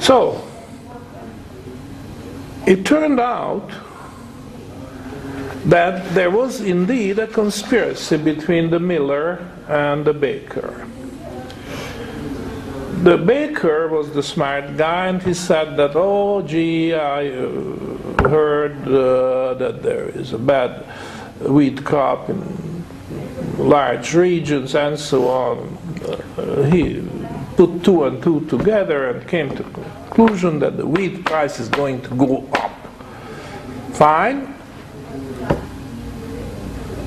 So, 0.00 0.46
it 2.66 2.84
turned 2.84 3.20
out 3.20 3.70
that 5.66 6.14
there 6.14 6.30
was 6.30 6.60
indeed 6.60 7.18
a 7.18 7.26
conspiracy 7.26 8.16
between 8.16 8.70
the 8.70 8.80
miller 8.80 9.48
and 9.68 10.04
the 10.04 10.12
baker 10.12 10.86
the 13.04 13.18
baker 13.18 13.88
was 13.88 14.12
the 14.12 14.22
smart 14.22 14.78
guy, 14.78 15.08
and 15.08 15.22
he 15.22 15.34
said 15.34 15.76
that, 15.76 15.92
oh, 15.94 16.40
gee, 16.40 16.94
I 16.94 17.28
uh, 17.28 18.28
heard 18.28 18.88
uh, 18.88 19.52
that 19.54 19.82
there 19.82 20.08
is 20.08 20.32
a 20.32 20.38
bad 20.38 20.86
wheat 21.40 21.84
crop 21.84 22.30
in 22.30 22.84
large 23.58 24.14
regions 24.14 24.74
and 24.74 24.98
so 24.98 25.28
on. 25.28 25.78
Uh, 26.38 26.62
he 26.62 27.06
put 27.56 27.84
two 27.84 28.04
and 28.04 28.22
two 28.22 28.40
together 28.46 29.10
and 29.10 29.28
came 29.28 29.54
to 29.54 29.62
the 29.62 29.70
conclusion 29.72 30.58
that 30.60 30.78
the 30.78 30.86
wheat 30.86 31.26
price 31.26 31.60
is 31.60 31.68
going 31.68 32.00
to 32.00 32.14
go 32.14 32.48
up. 32.54 32.72
Fine. 33.92 34.54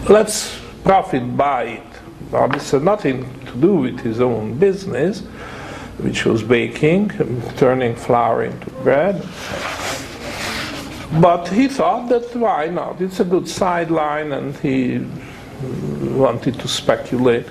let's 0.07 0.61
profit 0.83 1.35
by 1.35 1.63
it. 1.63 1.83
Now, 2.31 2.47
this 2.47 2.71
had 2.71 2.83
nothing 2.83 3.23
to 3.45 3.53
do 3.57 3.75
with 3.75 3.99
his 3.99 4.21
own 4.21 4.59
business, 4.59 5.23
which 5.99 6.25
was 6.25 6.43
baking, 6.43 7.09
turning 7.57 7.95
flour 7.95 8.43
into 8.43 8.69
bread. 8.83 9.15
But 11.21 11.47
he 11.47 11.67
thought 11.67 12.09
that 12.09 12.35
why 12.35 12.67
not? 12.67 13.01
It's 13.01 13.19
a 13.19 13.25
good 13.25 13.47
sideline, 13.47 14.31
and 14.33 14.55
he 14.57 15.05
wanted 16.15 16.59
to 16.59 16.67
speculate 16.67 17.47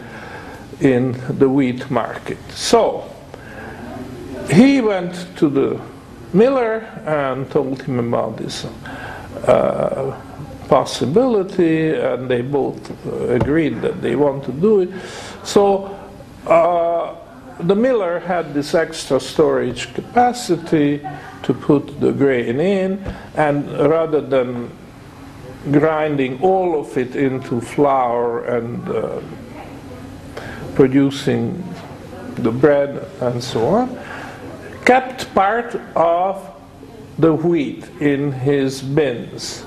in 0.80 1.12
the 1.38 1.49
wheat 1.49 1.90
market. 1.90 2.38
So 2.51 3.11
he 4.51 4.80
went 4.80 5.36
to 5.38 5.49
the 5.49 5.80
miller 6.32 6.80
and 7.07 7.51
told 7.51 7.82
him 7.82 7.99
about 7.99 8.36
this 8.36 8.64
uh, 9.47 10.20
possibility, 10.68 11.94
and 11.94 12.28
they 12.28 12.42
both 12.42 12.90
agreed 13.30 13.80
that 13.80 14.03
they 14.03 14.16
want 14.16 14.44
to 14.44 14.53
do 14.53 14.80
it. 14.80 14.90
So 15.44 15.99
uh, 16.47 17.16
the 17.61 17.75
miller 17.75 18.19
had 18.19 18.53
this 18.53 18.75
extra 18.75 19.19
storage 19.19 19.95
capacity 19.95 21.01
to 21.43 21.55
put 21.55 22.01
the 22.01 22.13
grain 22.13 22.61
in, 22.61 23.03
and 23.35 23.71
rather 23.89 24.21
than 24.21 24.71
grinding 25.71 26.41
all 26.43 26.79
of 26.79 26.97
it 26.99 27.17
into 27.17 27.61
flour 27.61 28.45
and 28.45 28.89
uh, 28.89 29.21
producing 30.75 31.65
the 32.37 32.53
bread 32.53 33.09
and 33.21 33.43
so 33.43 33.67
on, 33.67 33.99
kept 34.85 35.33
part 35.35 35.75
of 35.97 36.53
the 37.19 37.33
wheat 37.33 37.89
in 38.01 38.31
his 38.33 38.83
bins, 38.83 39.65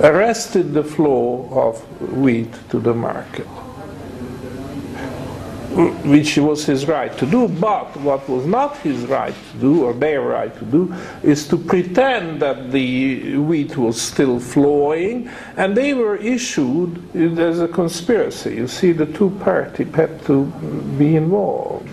arrested 0.00 0.74
the 0.74 0.82
flow 0.82 1.48
of 1.52 1.80
wheat 2.12 2.52
to 2.68 2.80
the 2.80 2.92
market 2.92 3.46
which 6.04 6.36
was 6.36 6.64
his 6.66 6.86
right 6.86 7.16
to 7.18 7.26
do, 7.26 7.48
but 7.48 7.96
what 7.98 8.28
was 8.28 8.46
not 8.46 8.76
his 8.78 9.04
right 9.06 9.34
to 9.52 9.58
do, 9.58 9.84
or 9.84 9.92
their 9.92 10.20
right 10.20 10.54
to 10.58 10.64
do, 10.64 10.94
is 11.22 11.48
to 11.48 11.56
pretend 11.56 12.40
that 12.42 12.70
the 12.70 13.36
wheat 13.36 13.76
was 13.76 14.00
still 14.00 14.38
flowing, 14.38 15.28
and 15.56 15.76
they 15.76 15.94
were 15.94 16.16
issued 16.16 17.16
as 17.16 17.60
a 17.60 17.68
conspiracy. 17.68 18.56
You 18.56 18.68
see, 18.68 18.92
the 18.92 19.06
two 19.06 19.30
parties 19.40 19.94
had 19.94 20.24
to 20.26 20.46
be 20.98 21.16
involved. 21.16 21.88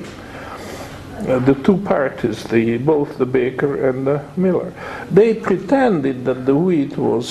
Uh, 1.19 1.39
the 1.39 1.55
two 1.55 1.77
parties, 1.77 2.43
the, 2.45 2.77
both 2.77 3.17
the 3.17 3.25
baker 3.25 3.89
and 3.89 4.07
the 4.07 4.23
miller, 4.37 4.73
they 5.11 5.33
pretended 5.33 6.25
that 6.25 6.45
the 6.45 6.55
wheat 6.55 6.97
was 6.97 7.29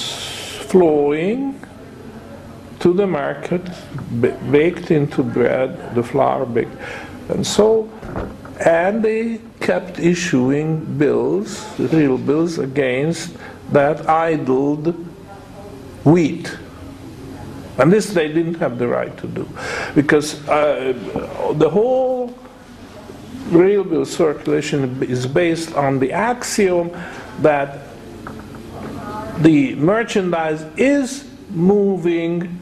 flowing 0.68 1.58
to 2.80 2.92
the 2.92 3.06
market, 3.06 3.62
baked 4.50 4.90
into 4.90 5.22
bread, 5.22 5.94
the 5.94 6.02
flour 6.02 6.46
baked. 6.46 6.76
And 7.28 7.46
so, 7.46 7.90
and 8.60 9.02
they 9.02 9.40
kept 9.60 9.98
issuing 9.98 10.84
bills, 10.98 11.66
real 11.78 12.18
bills, 12.18 12.58
against 12.58 13.36
that 13.72 14.08
idled 14.08 14.94
wheat. 16.04 16.56
And 17.78 17.92
this 17.92 18.12
they 18.12 18.28
didn't 18.28 18.54
have 18.54 18.78
the 18.78 18.88
right 18.88 19.16
to 19.18 19.26
do. 19.26 19.48
Because 19.94 20.46
uh, 20.48 20.94
the 21.54 21.70
whole 21.70 22.36
real 23.50 23.84
bill 23.84 24.04
circulation 24.04 25.02
is 25.02 25.26
based 25.26 25.74
on 25.74 25.98
the 25.98 26.12
axiom 26.12 26.90
that 27.40 27.80
the 29.38 29.74
merchandise 29.76 30.62
is 30.76 31.28
moving 31.50 32.57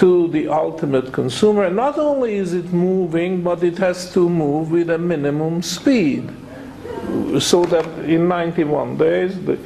to 0.00 0.28
the 0.28 0.48
ultimate 0.48 1.12
consumer. 1.12 1.64
And 1.64 1.76
not 1.76 1.98
only 1.98 2.36
is 2.36 2.54
it 2.54 2.72
moving, 2.72 3.42
but 3.42 3.62
it 3.62 3.76
has 3.76 4.10
to 4.14 4.30
move 4.30 4.70
with 4.70 4.88
a 4.88 4.96
minimum 4.96 5.62
speed. 5.62 6.30
So 7.38 7.66
that 7.66 7.86
in 8.08 8.26
91 8.26 8.96
days, 8.96 9.38
the 9.44 9.58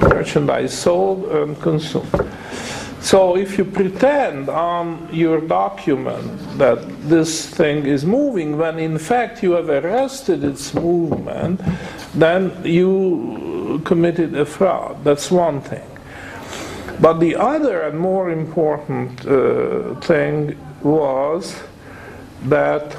merchandise 0.00 0.76
sold 0.76 1.26
and 1.30 1.60
consumed. 1.62 2.08
So 3.00 3.36
if 3.36 3.58
you 3.58 3.64
pretend 3.64 4.48
on 4.48 5.08
your 5.12 5.40
document 5.40 6.58
that 6.58 6.78
this 7.08 7.46
thing 7.46 7.86
is 7.86 8.04
moving, 8.04 8.58
when 8.58 8.80
in 8.80 8.98
fact 8.98 9.40
you 9.42 9.52
have 9.52 9.68
arrested 9.68 10.42
its 10.42 10.74
movement, 10.74 11.60
then 12.14 12.52
you 12.64 13.80
committed 13.84 14.34
a 14.34 14.44
fraud. 14.44 15.04
That's 15.04 15.30
one 15.30 15.60
thing. 15.60 15.91
But 17.02 17.18
the 17.18 17.34
other 17.34 17.82
and 17.82 17.98
more 17.98 18.30
important 18.30 19.26
uh, 19.26 19.96
thing 19.96 20.56
was 20.84 21.60
that 22.44 22.96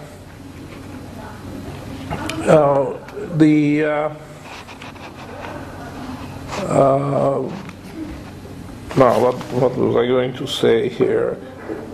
uh, 2.44 2.98
the 3.38 3.86
uh, 3.86 4.10
uh 6.68 7.50
now 8.98 9.20
what, 9.24 9.36
what 9.54 9.76
was 9.78 9.96
I 9.96 10.06
going 10.06 10.34
to 10.34 10.48
say 10.48 10.90
here? 10.90 11.38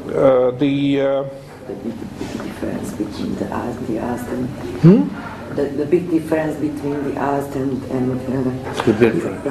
Uh, 0.07 0.49
the 0.49 1.01
uh, 1.01 1.23
the 1.67 1.73
big, 1.75 1.93
big 2.17 2.43
difference 2.43 2.91
between 2.93 3.35
the 3.35 3.45
us 3.53 3.77
and 3.77 3.87
the 3.87 3.99
us 3.99 4.27
and 4.29 4.49
hmm? 4.81 5.55
the, 5.55 5.63
the 5.65 5.85
big 5.85 6.09
difference 6.09 6.55
between 6.55 7.03
the 7.03 7.19
us 7.21 7.55
and, 7.55 7.83
and 7.91 8.19
uh, 8.67 8.83
the 8.83 8.93
difference. 8.93 9.45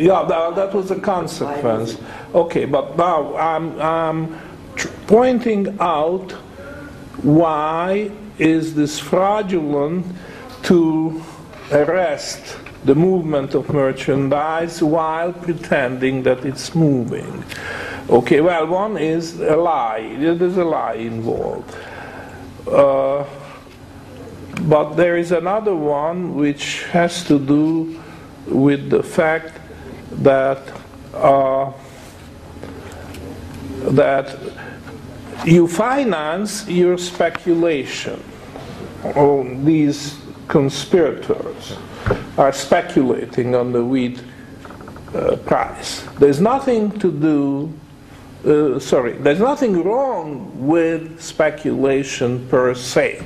Yeah, 0.00 0.24
that, 0.24 0.56
that 0.56 0.74
was 0.74 0.90
a 0.90 0.98
consequence. 0.98 1.98
Okay, 2.34 2.64
but 2.64 2.96
now 2.96 3.36
I'm, 3.36 3.78
I'm 3.78 4.38
pointing 5.06 5.76
out 5.78 6.32
why 7.22 8.10
is 8.38 8.74
this 8.74 8.98
fraudulent 8.98 10.06
to 10.62 11.22
arrest 11.70 12.56
the 12.86 12.94
movement 12.94 13.54
of 13.54 13.68
merchandise 13.68 14.82
while 14.82 15.34
pretending 15.34 16.22
that 16.22 16.46
it's 16.46 16.74
moving. 16.74 17.44
Okay, 18.08 18.40
well, 18.40 18.66
one 18.68 18.96
is 18.96 19.38
a 19.38 19.54
lie. 19.54 20.16
There's 20.18 20.56
a 20.56 20.64
lie 20.64 20.94
involved. 20.94 21.76
Uh, 22.66 23.26
but 24.62 24.94
there 24.94 25.18
is 25.18 25.30
another 25.30 25.74
one 25.74 26.34
which 26.34 26.84
has 26.84 27.22
to 27.24 27.38
do 27.38 28.00
with 28.46 28.88
the 28.88 29.02
fact 29.02 29.59
that 30.10 30.80
uh, 31.14 31.72
that 33.82 34.38
you 35.44 35.66
finance 35.66 36.68
your 36.68 36.98
speculation. 36.98 38.22
Oh, 39.16 39.44
these 39.64 40.18
conspirators 40.48 41.76
are 42.36 42.52
speculating 42.52 43.54
on 43.54 43.72
the 43.72 43.84
wheat 43.84 44.22
uh, 45.14 45.36
price. 45.36 46.02
There's 46.18 46.40
nothing 46.40 46.98
to 46.98 47.10
do. 47.10 47.72
Uh, 48.44 48.78
sorry, 48.78 49.12
there's 49.12 49.40
nothing 49.40 49.82
wrong 49.82 50.66
with 50.66 51.20
speculation 51.20 52.46
per 52.48 52.74
se. 52.74 53.22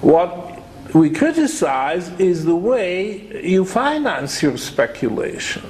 What 0.00 0.47
we 0.94 1.10
criticize 1.10 2.08
is 2.18 2.44
the 2.44 2.56
way 2.56 3.42
you 3.46 3.64
finance 3.64 4.42
your 4.42 4.56
speculation. 4.56 5.62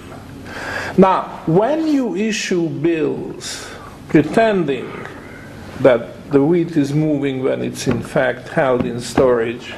Now, 0.97 1.43
when 1.47 1.87
you 1.87 2.17
issue 2.17 2.69
bills 2.69 3.69
pretending 4.09 4.91
that 5.81 6.31
the 6.31 6.43
wheat 6.43 6.77
is 6.77 6.93
moving 6.93 7.43
when 7.43 7.63
it's 7.63 7.87
in 7.87 8.03
fact 8.03 8.49
held 8.49 8.85
in 8.85 9.01
storage 9.01 9.75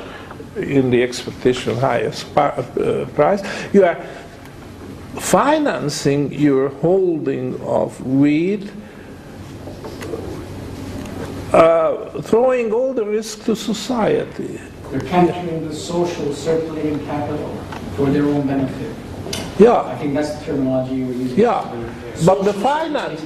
in 0.56 0.90
the 0.90 1.02
expectation 1.02 1.72
of 1.72 1.78
highest 1.78 2.26
uh, 2.36 3.06
price, 3.14 3.42
you 3.72 3.84
are 3.84 3.96
financing 5.18 6.32
your 6.32 6.68
holding 6.68 7.60
of 7.62 8.00
wheat 8.04 8.70
uh, 11.52 12.22
throwing 12.22 12.72
all 12.72 12.94
the 12.94 13.04
risk 13.04 13.44
to 13.44 13.56
society. 13.56 14.60
They're 14.90 15.00
capturing 15.00 15.68
the 15.68 15.74
social 15.74 16.34
circulating 16.34 17.04
capital 17.06 17.56
for 17.94 18.10
their 18.10 18.24
own 18.24 18.46
benefit. 18.46 18.96
Yeah. 19.58 19.82
I 19.82 19.96
think 19.96 20.14
that's 20.14 20.34
the 20.36 20.44
terminology 20.46 20.94
you 20.96 21.06
were 21.06 21.12
using. 21.12 21.38
yeah. 21.38 21.62
But 22.24 22.42
the 22.42 22.54
finance, 22.54 23.20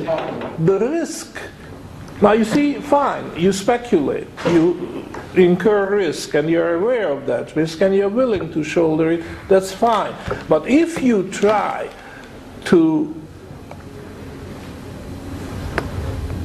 the 0.58 0.78
risk. 0.78 1.38
Now 2.20 2.32
you 2.32 2.44
see, 2.44 2.74
fine, 2.74 3.38
you 3.38 3.52
speculate, 3.52 4.28
you 4.46 5.04
incur 5.34 5.96
risk, 5.96 6.34
and 6.34 6.48
you're 6.48 6.74
aware 6.74 7.10
of 7.10 7.26
that 7.26 7.56
risk, 7.56 7.80
and 7.80 7.94
you're 7.94 8.08
willing 8.08 8.52
to 8.52 8.62
shoulder 8.62 9.12
it, 9.12 9.24
that's 9.48 9.72
fine. 9.72 10.14
But 10.48 10.68
if 10.68 11.02
you 11.02 11.28
try 11.30 11.90
to 12.66 13.14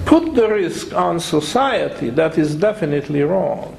put 0.06 0.34
the 0.34 0.50
risk 0.50 0.94
on 0.94 1.20
society, 1.20 2.10
that 2.12 2.38
is 2.38 2.56
definitely 2.56 3.22
wrong. 3.22 3.79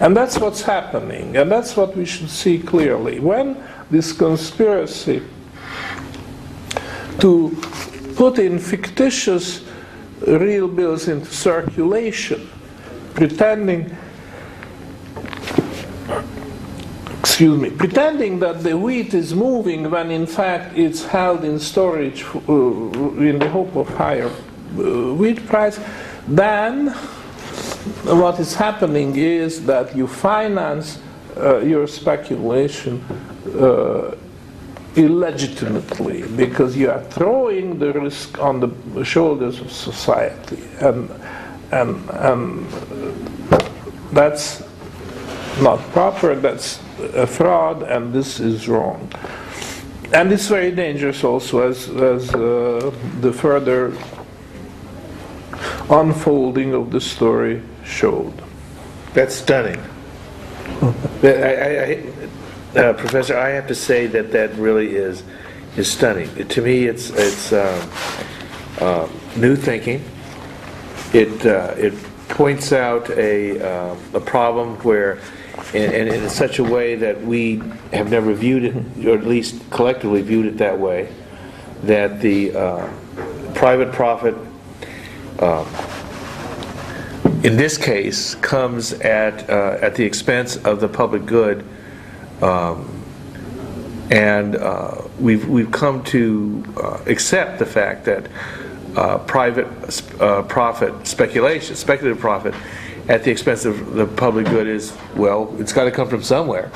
And 0.00 0.16
that's 0.16 0.38
what's 0.38 0.62
happening, 0.62 1.36
and 1.36 1.50
that's 1.50 1.76
what 1.76 1.96
we 1.96 2.04
should 2.04 2.28
see 2.28 2.58
clearly. 2.58 3.18
When 3.18 3.56
this 3.90 4.12
conspiracy 4.12 5.22
to 7.20 7.56
put 8.14 8.38
in 8.38 8.58
fictitious 8.58 9.64
real 10.26 10.68
bills 10.68 11.08
into 11.08 11.26
circulation, 11.26 12.48
pretending 13.14 13.96
excuse 17.20 17.60
me, 17.60 17.70
pretending 17.70 18.38
that 18.38 18.62
the 18.62 18.76
wheat 18.76 19.12
is 19.12 19.34
moving 19.34 19.90
when 19.90 20.10
in 20.10 20.26
fact 20.26 20.74
it's 20.74 21.04
held 21.04 21.44
in 21.44 21.58
storage 21.58 22.24
uh, 22.24 22.52
in 23.20 23.38
the 23.38 23.48
hope 23.50 23.76
of 23.76 23.86
higher 23.88 24.28
uh, 24.28 25.12
wheat 25.12 25.44
price, 25.46 25.78
then 26.26 26.96
what 28.04 28.38
is 28.40 28.54
happening 28.54 29.16
is 29.16 29.64
that 29.66 29.96
you 29.96 30.06
finance 30.06 30.98
uh, 31.36 31.58
your 31.58 31.86
speculation 31.86 33.04
uh, 33.58 34.14
illegitimately 34.96 36.26
because 36.36 36.76
you 36.76 36.90
are 36.90 37.02
throwing 37.04 37.78
the 37.78 37.92
risk 37.92 38.38
on 38.38 38.60
the 38.60 39.04
shoulders 39.04 39.60
of 39.60 39.70
society 39.70 40.62
and 40.80 41.10
and 41.72 42.08
and 42.10 42.66
that's 44.12 44.62
not 45.60 45.78
proper 45.92 46.34
that's 46.34 46.80
a 47.14 47.26
fraud 47.26 47.82
and 47.82 48.12
this 48.12 48.40
is 48.40 48.68
wrong. 48.68 49.10
And 50.12 50.32
it's 50.32 50.48
very 50.48 50.70
dangerous 50.70 51.24
also 51.24 51.68
as 51.68 51.88
as 51.88 52.34
uh, 52.34 52.90
the 53.20 53.32
further 53.32 53.92
unfolding 55.90 56.72
of 56.74 56.90
the 56.90 57.00
story 57.00 57.62
showed 57.86 58.34
That's 59.14 59.34
stunning. 59.34 59.80
That- 61.20 61.42
I, 61.42 61.54
I, 61.56 62.12
I, 62.74 62.80
uh, 62.80 62.92
Professor, 62.92 63.38
I 63.38 63.50
have 63.50 63.66
to 63.68 63.74
say 63.74 64.06
that 64.08 64.32
that 64.32 64.54
really 64.56 64.96
is 64.96 65.22
is 65.76 65.90
stunning. 65.90 66.28
To 66.48 66.62
me, 66.62 66.84
it's 66.84 67.10
it's 67.10 67.52
um, 67.52 67.90
uh, 68.80 69.08
new 69.36 69.56
thinking. 69.56 70.04
It 71.14 71.46
uh, 71.46 71.74
it 71.78 71.94
points 72.28 72.72
out 72.72 73.08
a 73.10 73.60
uh, 73.60 73.96
a 74.14 74.20
problem 74.20 74.76
where, 74.80 75.20
and, 75.72 75.92
and 75.94 76.08
in 76.08 76.28
such 76.28 76.58
a 76.58 76.64
way 76.64 76.96
that 76.96 77.22
we 77.22 77.62
have 77.92 78.10
never 78.10 78.34
viewed 78.34 78.64
it, 78.64 79.06
or 79.06 79.16
at 79.16 79.24
least 79.26 79.70
collectively 79.70 80.20
viewed 80.20 80.46
it 80.46 80.58
that 80.58 80.78
way, 80.78 81.08
that 81.84 82.20
the 82.20 82.54
uh, 82.54 82.92
private 83.54 83.92
profit 83.92 84.34
in 87.46 87.56
this 87.56 87.78
case, 87.78 88.34
comes 88.36 88.92
at, 88.92 89.48
uh, 89.48 89.78
at 89.80 89.94
the 89.94 90.04
expense 90.04 90.56
of 90.64 90.80
the 90.80 90.88
public 90.88 91.24
good. 91.26 91.64
Um, 92.42 92.92
And 94.10 94.54
uh, 94.54 95.02
we've, 95.18 95.48
we've 95.48 95.72
come 95.72 96.02
to 96.14 96.62
uh, 96.76 97.12
accept 97.12 97.58
the 97.58 97.66
fact 97.66 98.04
that 98.04 98.22
uh, 98.94 99.18
private 99.26 99.66
uh, 100.20 100.42
profit, 100.42 100.92
speculation, 101.06 101.74
speculative 101.74 102.20
profit, 102.20 102.54
at 103.08 103.24
the 103.24 103.30
expense 103.32 103.64
of 103.64 103.94
the 103.94 104.06
public 104.06 104.46
good 104.46 104.68
is, 104.68 104.92
well, 105.16 105.52
it's 105.58 105.72
got 105.72 105.84
to 105.84 105.90
come 105.90 106.08
from 106.08 106.22
somewhere. 106.22 106.70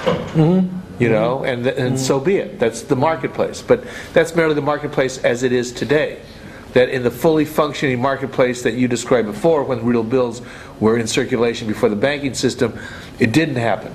You 0.99 1.09
know, 1.09 1.45
and, 1.45 1.65
th- 1.65 1.77
and 1.79 1.99
so 1.99 2.19
be 2.21 2.37
it. 2.45 2.59
That's 2.59 2.83
the 2.83 2.97
marketplace. 2.97 3.63
But 3.63 3.79
that's 4.13 4.35
merely 4.35 4.55
the 4.55 4.67
marketplace 4.73 5.19
as 5.25 5.43
it 5.43 5.53
is 5.53 5.73
today 5.73 6.19
that 6.73 6.89
in 6.89 7.03
the 7.03 7.11
fully 7.11 7.45
functioning 7.45 8.01
marketplace 8.01 8.63
that 8.63 8.75
you 8.75 8.89
described 8.89 9.27
before, 9.29 9.65
when 9.65 9.85
real 9.85 10.03
bills 10.05 10.43
were 10.79 10.99
in 10.99 11.07
circulation 11.07 11.67
before 11.69 11.89
the 11.89 11.97
banking 11.97 12.35
system, 12.35 12.79
it 13.19 13.33
didn't 13.33 13.57
happen. 13.57 13.93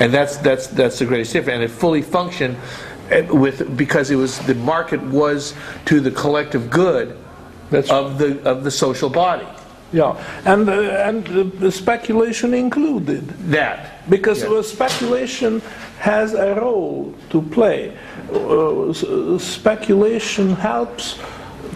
And 0.00 0.12
that's, 0.12 0.36
that's, 0.38 0.66
that's 0.68 0.98
the 0.98 1.06
greatest 1.06 1.32
difference. 1.32 1.54
And 1.54 1.62
it 1.62 1.70
fully 1.70 2.02
functioned 2.02 2.56
eh, 3.10 3.22
with, 3.30 3.76
because 3.76 4.10
it 4.10 4.16
was, 4.16 4.38
the 4.40 4.54
market 4.54 5.00
was 5.02 5.54
to 5.86 6.00
the 6.00 6.10
collective 6.10 6.68
good 6.70 7.16
That's- 7.70 7.90
of 7.90 8.18
the, 8.18 8.42
of 8.48 8.64
the 8.64 8.70
social 8.70 9.08
body. 9.10 9.46
yeah 9.92 10.16
and 10.44 10.68
uh, 10.68 11.08
and 11.08 11.24
the, 11.26 11.44
the 11.44 11.70
speculation 11.70 12.52
included 12.54 13.22
That. 13.52 13.78
Because 14.10 14.42
uh, 14.42 14.62
speculation 14.62 15.62
has 16.00 16.34
a 16.34 16.54
role 16.60 17.14
to 17.30 17.40
play. 17.40 17.96
Uh, 18.32 18.90
s- 18.90 19.04
speculation 19.42 20.56
helps 20.56 21.18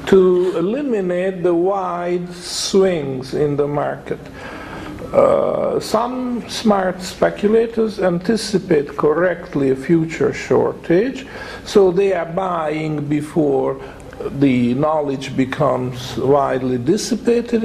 to 0.07 0.57
eliminate 0.57 1.43
the 1.43 1.55
wide 1.55 2.29
swings 2.33 3.35
in 3.35 3.57
the 3.57 3.67
market. 3.67 4.19
Uh, 5.13 5.81
some 5.81 6.49
smart 6.49 7.03
speculators 7.03 7.99
anticipate 7.99 8.97
correctly 8.97 9.71
a 9.71 9.77
future 9.77 10.33
shortage, 10.33 11.27
so 11.65 11.91
they 11.91 12.13
are 12.13 12.27
buying 12.33 13.05
before 13.09 13.81
the 14.39 14.75
knowledge 14.75 15.37
becomes 15.37 16.17
widely 16.19 16.79
dissipated, 16.79 17.65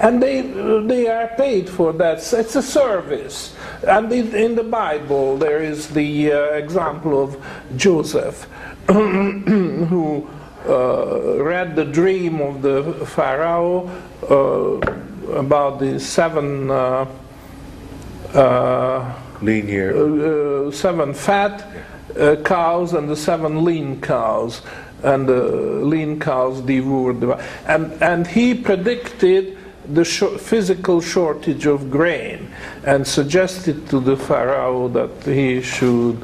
and, 0.00 0.22
they 0.22 0.42
they 0.86 1.08
are 1.08 1.28
paid 1.36 1.68
for 1.68 1.92
that. 1.94 2.18
It's 2.32 2.56
a 2.56 2.62
service. 2.62 3.54
And 3.86 4.12
in, 4.12 4.54
the 4.54 4.64
Bible, 4.64 5.36
there 5.36 5.62
is 5.62 5.88
the 5.88 6.32
uh, 6.32 6.42
example 6.52 7.22
of 7.22 7.42
Joseph, 7.76 8.44
who 8.88 10.28
read 10.68 11.76
the 11.76 11.84
dream 11.84 12.40
of 12.40 12.62
the 12.62 13.06
Pharaoh 13.06 13.88
uh, 14.30 15.34
about 15.38 15.78
the 15.78 15.98
seven. 16.00 16.70
Uh, 16.70 17.06
uh, 18.34 19.14
Lean 19.40 19.68
year. 19.68 19.96
uh, 19.96 20.70
seven 20.70 21.14
fat 21.14 21.64
uh, 22.18 22.36
cows 22.44 22.92
and 22.92 23.08
the 23.08 23.16
seven 23.16 23.64
lean 23.64 24.00
cows, 24.00 24.62
and 25.02 25.28
the 25.28 25.42
lean 25.84 26.18
cows 26.18 26.60
devoured 26.60 27.20
the. 27.20 27.36
And 27.66 27.92
and 28.02 28.26
he 28.26 28.54
predicted 28.54 29.56
the 29.94 30.04
shor- 30.04 30.36
physical 30.38 31.00
shortage 31.00 31.66
of 31.66 31.90
grain, 31.90 32.50
and 32.84 33.06
suggested 33.06 33.88
to 33.88 34.00
the 34.00 34.16
pharaoh 34.16 34.88
that 34.88 35.10
he 35.24 35.62
should. 35.62 36.18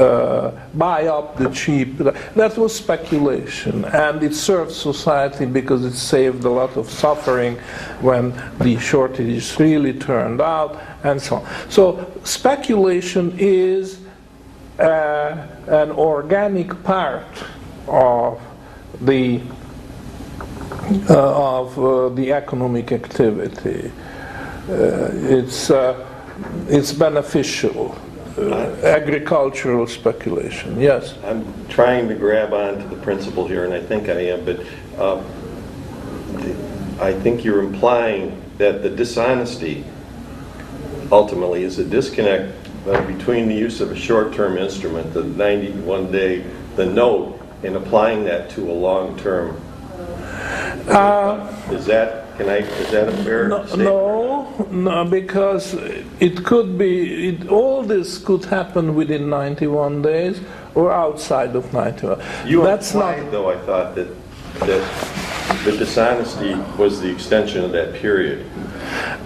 Uh, 0.00 0.58
buy 0.72 1.06
up 1.08 1.36
the 1.36 1.50
cheap. 1.50 1.98
That 1.98 2.56
was 2.56 2.74
speculation, 2.74 3.84
and 3.84 4.22
it 4.22 4.34
served 4.34 4.72
society 4.72 5.44
because 5.44 5.84
it 5.84 5.92
saved 5.92 6.44
a 6.44 6.48
lot 6.48 6.76
of 6.78 6.88
suffering 6.88 7.56
when 8.00 8.32
the 8.58 8.78
shortages 8.78 9.60
really 9.60 9.92
turned 9.92 10.40
out, 10.40 10.80
and 11.04 11.20
so 11.20 11.36
on. 11.36 11.46
So 11.68 12.10
speculation 12.24 13.34
is 13.38 14.00
uh, 14.78 15.46
an 15.66 15.90
organic 15.90 16.82
part 16.82 17.26
of 17.86 18.40
the 19.02 19.42
uh, 21.10 21.58
of 21.58 21.78
uh, 21.78 22.08
the 22.08 22.32
economic 22.32 22.90
activity. 22.90 23.92
Uh, 24.66 25.10
it's 25.12 25.70
uh, 25.70 26.06
it's 26.68 26.92
beneficial. 26.94 27.94
Uh, 28.40 28.74
agricultural 28.82 29.86
speculation, 29.86 30.80
yes. 30.80 31.14
I'm 31.24 31.44
trying 31.68 32.08
to 32.08 32.14
grab 32.14 32.54
onto 32.54 32.88
the 32.88 32.96
principle 33.02 33.46
here, 33.46 33.64
and 33.66 33.74
I 33.74 33.80
think 33.80 34.08
I 34.08 34.28
am, 34.28 34.46
but 34.46 34.60
um, 34.98 35.22
I 36.98 37.12
think 37.12 37.44
you're 37.44 37.60
implying 37.60 38.42
that 38.56 38.82
the 38.82 38.88
dishonesty 38.88 39.84
ultimately 41.12 41.64
is 41.64 41.78
a 41.78 41.84
disconnect 41.84 42.56
uh, 42.86 43.02
between 43.06 43.46
the 43.46 43.54
use 43.54 43.82
of 43.82 43.90
a 43.90 43.96
short-term 43.96 44.56
instrument, 44.56 45.12
the 45.12 45.22
91-day, 45.22 46.42
the 46.76 46.86
note, 46.86 47.38
and 47.62 47.76
applying 47.76 48.24
that 48.24 48.48
to 48.50 48.70
a 48.70 48.72
long-term. 48.72 49.54
Is 51.70 51.84
that, 51.86 52.26
can 52.40 52.48
I, 52.48 52.56
is 52.58 52.90
that 52.90 53.08
a 53.08 53.12
fair 53.22 53.48
No, 53.48 53.64
no, 53.76 54.66
no, 54.70 55.04
because 55.04 55.74
it 56.20 56.44
could 56.44 56.78
be, 56.78 57.28
it, 57.28 57.48
all 57.48 57.82
this 57.82 58.18
could 58.18 58.44
happen 58.46 58.94
within 58.94 59.28
91 59.28 60.02
days 60.02 60.40
or 60.74 60.90
outside 60.92 61.54
of 61.54 61.72
91. 61.72 62.20
You 62.46 62.62
That's 62.62 62.94
not. 62.94 63.18
implied, 63.18 63.32
though, 63.32 63.50
I 63.50 63.58
thought 63.58 63.94
that, 63.94 64.08
that 64.60 65.64
the 65.64 65.76
dishonesty 65.76 66.54
was 66.78 67.00
the 67.00 67.10
extension 67.10 67.62
of 67.64 67.72
that 67.72 67.94
period, 67.94 68.46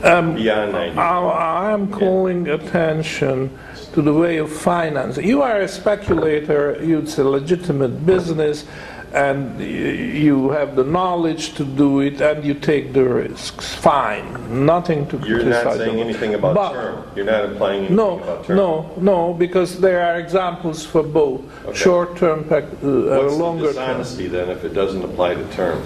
Um, 0.03 0.35
beyond 0.35 0.73
90. 0.73 0.99
I 0.99 1.71
am 1.71 1.91
calling 1.93 2.49
attention 2.49 3.57
to 3.93 4.03
the 4.03 4.12
way 4.12 4.39
of 4.39 4.51
finance. 4.51 5.19
You 5.19 5.43
are 5.43 5.61
a 5.61 5.69
speculator, 5.69 6.71
it's 6.81 7.19
a 7.19 7.25
legitimate 7.25 8.05
business, 8.05 8.65
and 9.15 9.61
you 9.61 10.51
have 10.51 10.75
the 10.75 10.83
knowledge 10.83 11.55
to 11.55 11.65
do 11.65 12.01
it, 12.01 12.21
and 12.21 12.45
you 12.45 12.53
take 12.55 12.93
the 12.93 13.05
risks. 13.05 13.73
Fine, 13.75 14.67
nothing 14.67 15.07
to 15.07 15.17
You're 15.19 15.39
criticize. 15.41 15.65
not 15.65 15.77
saying 15.77 15.91
about. 15.95 16.05
anything 16.09 16.35
about 16.35 16.55
But- 16.57 16.73
term. 16.73 16.97
You're 17.15 17.25
not 17.25 17.45
implying 17.45 17.79
anything 17.79 17.97
No, 17.97 18.19
about 18.19 18.45
term. 18.45 18.57
no, 18.57 18.91
no, 19.01 19.33
because 19.35 19.79
there 19.79 20.01
are 20.05 20.17
examples 20.19 20.85
for 20.85 21.05
both 21.05 21.43
Okay. 21.65 21.77
short-term, 21.77 22.45
pec- 22.45 22.65
uh, 22.83 23.23
What's 23.23 23.37
the 23.37 23.43
longer 23.43 23.67
term. 23.67 23.75
dishonesty 23.75 24.27
then 24.27 24.51
if 24.51 24.65
it 24.65 24.75
doesn't 24.75 25.05
apply 25.05 25.35
to 25.35 25.45
term? 25.55 25.79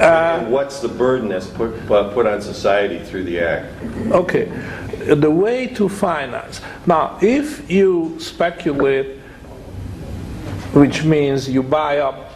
Uh, 0.00 0.04
And 0.40 0.50
what's 0.50 0.80
the 0.80 0.88
burden 0.88 1.28
that's 1.28 1.46
put, 1.46 1.70
uh, 1.90 2.04
put 2.14 2.26
on 2.26 2.40
society 2.40 2.98
through 3.04 3.24
the 3.24 3.38
act? 3.40 3.66
Okay, 4.12 4.48
the 5.06 5.30
way 5.30 5.66
to 5.66 5.88
finance. 5.90 6.62
Now, 6.86 7.16
if 7.20 7.70
you 7.70 8.16
speculate, 8.18 9.20
which 10.74 11.04
means 11.04 11.48
you 11.48 11.62
buy 11.62 11.98
up 11.98 12.30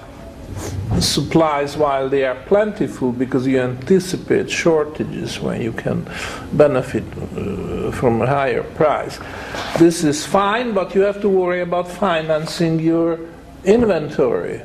supplies 1.01 1.77
while 1.77 2.09
they 2.09 2.25
are 2.25 2.37
plentiful 2.47 3.13
because 3.13 3.47
you 3.47 3.61
anticipate 3.61 4.51
shortages 4.51 5.41
when 5.41 5.61
you 5.61 5.73
can 5.73 6.09
benefit 6.53 7.05
uh, 7.37 7.91
from 7.93 8.23
a 8.23 8.27
higher 8.27 8.63
price. 8.63 9.19
This 9.79 10.05
is 10.05 10.25
fine, 10.25 10.73
but 10.73 10.95
you 10.95 11.03
have 11.03 11.21
to 11.21 11.29
worry 11.29 11.61
about 11.61 11.89
financing 11.89 12.81
your 12.81 13.19
inventory, 13.65 14.63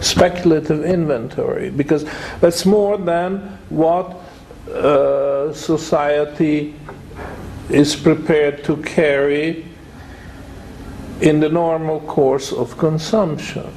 speculative 0.00 0.84
inventory, 0.84 1.70
because 1.70 2.04
that's 2.40 2.66
more 2.66 2.98
than 2.98 3.58
what 3.68 4.16
uh, 4.70 5.52
society 5.52 6.74
is 7.70 7.94
prepared 7.94 8.64
to 8.64 8.76
carry 8.78 9.71
in 11.22 11.40
the 11.40 11.48
normal 11.48 12.00
course 12.00 12.52
of 12.52 12.76
consumption. 12.78 13.72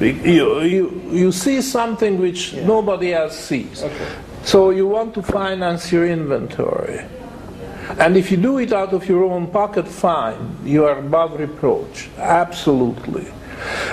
You, 0.00 0.62
you, 0.62 1.02
you 1.10 1.32
see 1.32 1.60
something 1.60 2.18
which 2.18 2.52
yeah. 2.52 2.64
nobody 2.64 3.12
else 3.12 3.36
sees. 3.36 3.82
Okay. 3.82 4.14
So 4.44 4.70
you 4.70 4.86
want 4.86 5.14
to 5.14 5.22
finance 5.22 5.90
your 5.90 6.06
inventory. 6.06 7.04
And 7.98 8.16
if 8.16 8.30
you 8.30 8.36
do 8.36 8.58
it 8.58 8.72
out 8.72 8.92
of 8.92 9.08
your 9.08 9.24
own 9.24 9.48
pocket, 9.48 9.88
fine. 9.88 10.56
You 10.64 10.84
are 10.84 10.98
above 10.98 11.40
reproach. 11.40 12.08
Absolutely. 12.16 13.26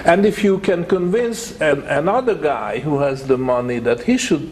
And 0.06 0.28
if 0.28 0.44
you 0.44 0.60
can 0.60 0.86
convince 0.86 1.60
an, 1.60 1.82
another 1.84 2.36
guy 2.36 2.80
who 2.80 3.00
has 3.00 3.26
the 3.26 3.38
money 3.38 3.80
that 3.80 4.04
he 4.04 4.18
should 4.18 4.52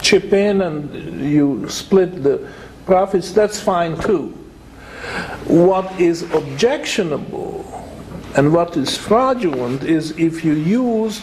chip 0.00 0.32
in 0.32 0.62
and 0.62 1.20
you 1.20 1.68
split 1.68 2.22
the 2.22 2.48
profits, 2.86 3.32
that's 3.32 3.60
fine 3.60 4.00
too. 4.00 4.41
What 5.46 6.00
is 6.00 6.22
objectionable 6.32 7.62
and 8.36 8.52
what 8.52 8.76
is 8.76 8.96
fraudulent 8.96 9.84
is 9.84 10.12
if 10.18 10.44
you 10.44 10.54
use 10.54 11.20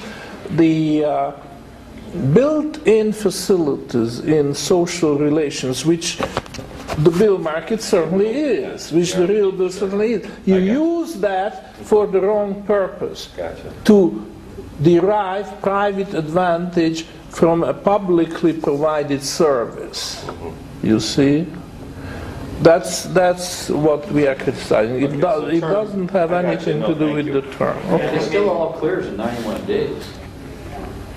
the 0.52 1.06
uh, 1.06 1.32
built 2.34 2.86
in 2.88 3.14
facilities 3.14 4.20
in 4.20 4.54
social 4.54 5.18
relations, 5.18 5.86
which 5.86 6.18
the 6.98 7.12
bill 7.12 7.38
market 7.38 7.82
certainly 7.82 8.28
is, 8.28 8.92
which 8.92 9.14
the 9.14 9.28
real 9.28 9.52
bill 9.52 9.70
certainly 9.70 10.14
is. 10.14 10.30
You 10.46 10.58
use 10.58 11.16
that 11.16 11.76
for 11.78 12.08
the 12.08 12.20
wrong 12.20 12.64
purpose 12.64 13.30
gotcha. 13.38 13.72
to 13.86 14.26
derive 14.82 15.62
private 15.62 16.14
advantage 16.14 17.04
from 17.30 17.64
a 17.64 17.74
publicly 17.74 18.54
provided 18.54 19.24
service. 19.24 20.24
Mm-hmm. 20.26 20.88
You 20.88 21.00
see? 21.00 21.48
That's 22.62 23.04
that's 23.06 23.70
what 23.70 24.12
we 24.12 24.28
are 24.28 24.36
criticizing. 24.36 25.02
It, 25.02 25.22
does, 25.22 25.54
it 25.54 25.62
doesn't 25.62 26.12
have 26.12 26.34
anything 26.34 26.82
to 26.82 26.94
do 26.94 27.14
with 27.14 27.32
the 27.32 27.42
term. 27.54 27.78
Okay. 27.94 28.18
It 28.18 28.22
still 28.22 28.50
all 28.50 28.74
clears 28.74 29.08
in 29.08 29.16
91 29.16 29.66
days. 29.66 30.04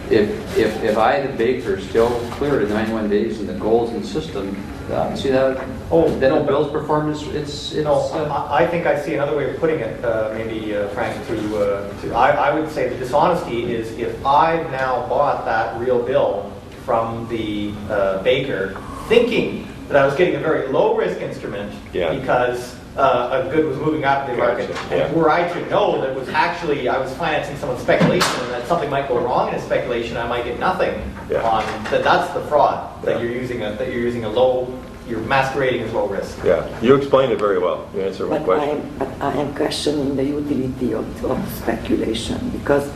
If, 0.09 0.59
if, 0.59 0.82
if 0.82 0.99
I, 0.99 1.26
the 1.26 1.32
baker, 1.32 1.80
still 1.80 2.11
cleared 2.32 2.64
in 2.64 2.68
91 2.68 3.09
days 3.09 3.40
and 3.40 3.49
the 3.49 3.55
goals 3.55 3.90
and 3.90 4.05
system, 4.05 4.55
uh, 4.90 5.16
see 5.16 5.30
that? 5.30 5.66
Oh, 5.90 6.09
then 6.18 6.32
no, 6.32 6.45
bill's 6.45 6.70
performance, 6.70 7.22
it's, 7.28 7.72
it's 7.72 7.84
no. 7.84 7.95
uh, 8.12 8.28
I, 8.51 8.64
I 8.64 8.66
think 8.66 8.86
I 8.86 9.01
see 9.01 9.14
another 9.14 9.36
way 9.36 9.51
of 9.51 9.59
putting 9.59 9.80
it. 9.80 10.05
Uh, 10.05 10.34
maybe 10.34 10.76
uh, 10.76 10.88
Frank 10.88 11.26
to, 11.28 11.57
uh, 11.57 12.01
to 12.03 12.14
I, 12.14 12.30
I 12.30 12.55
would 12.55 12.70
say 12.70 12.88
the 12.88 12.97
dishonesty 12.97 13.72
is 13.72 13.93
if 13.93 14.24
I've 14.26 14.70
now 14.70 15.09
bought 15.09 15.45
that 15.47 15.80
real 15.80 16.03
bill 16.03 16.53
from 16.84 17.26
the 17.28 17.72
uh, 17.88 18.22
baker, 18.22 18.78
thinking 19.09 19.72
that 19.89 19.97
I 19.97 20.07
was 20.07 20.14
getting 20.16 20.37
a 20.37 20.41
very 20.41 20.68
low 20.68 20.97
risk 20.97 21.20
instrument 21.20 21.72
Yeah. 21.93 22.14
because 22.18 22.76
uh, 22.97 23.45
a 23.47 23.51
good 23.55 23.64
was 23.66 23.78
moving 23.78 24.05
up 24.05 24.28
in 24.28 24.37
the 24.37 24.43
market. 24.43 24.68
Gotcha, 24.68 24.97
yeah. 24.97 25.12
Were 25.12 25.30
I 25.30 25.49
to 25.49 25.70
know 25.70 26.01
that 26.01 26.11
it 26.11 26.16
was 26.16 26.28
actually 26.28 26.89
I 26.89 26.99
was 26.99 27.12
financing 27.14 27.57
someone's 27.57 27.83
speculation 27.83 28.30
and 28.43 28.51
that 28.53 28.66
something 28.66 28.91
might 28.91 29.09
go 29.09 29.18
wrong 29.18 29.49
in 29.49 29.55
a 29.55 29.61
speculation, 29.62 30.16
I 30.16 30.28
might 30.28 30.45
get 30.45 30.59
nothing 30.59 30.95
Yeah. 31.30 31.43
on 31.43 31.64
that. 31.91 32.05
That's 32.05 32.33
the 32.35 32.43
fraud 32.43 33.03
that 33.05 33.16
Yeah. 33.16 33.22
you're 33.22 33.33
using 33.33 33.62
a 33.62 33.72
that 33.72 33.89
you're 33.89 34.03
using 34.03 34.24
a 34.24 34.28
low. 34.28 34.68
You're 35.09 35.20
masquerading 35.20 35.83
as 35.83 35.93
low 35.93 36.07
risk. 36.07 36.39
Yeah, 36.45 36.64
you 36.80 36.95
explained 36.95 37.33
it 37.33 37.39
very 37.39 37.59
well. 37.59 37.89
You 37.95 38.03
answered 38.03 38.28
my 38.30 38.39
But 38.39 38.43
I 38.61 38.66
question. 38.66 38.76
am, 38.78 38.99
but 38.99 39.09
I 39.20 39.33
am 39.35 39.53
questioning 39.55 40.14
the 40.16 40.24
utility 40.24 40.93
of, 40.95 41.24
of 41.24 41.39
speculation 41.57 42.39
because 42.51 42.89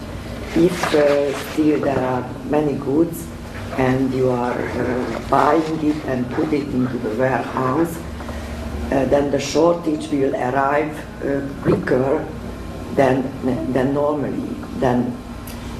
if 0.55 0.95
uh, 0.95 1.32
still 1.53 1.80
there 1.80 1.99
are 1.99 2.24
many 2.49 2.74
goods 2.74 3.26
and 3.76 4.12
you 4.14 4.30
are 4.30 4.58
uh, 4.58 5.28
buying 5.28 5.84
it 5.84 6.04
and 6.06 6.30
put 6.32 6.52
it 6.52 6.66
into 6.68 6.96
the 6.98 7.14
warehouse, 7.16 7.96
uh, 8.86 9.04
then 9.06 9.30
the 9.30 9.40
shortage 9.40 10.08
will 10.10 10.34
arrive 10.34 10.96
uh, 11.24 11.46
quicker 11.62 12.26
than, 12.94 13.22
than 13.72 13.92
normally, 13.92 14.48
than 14.78 15.12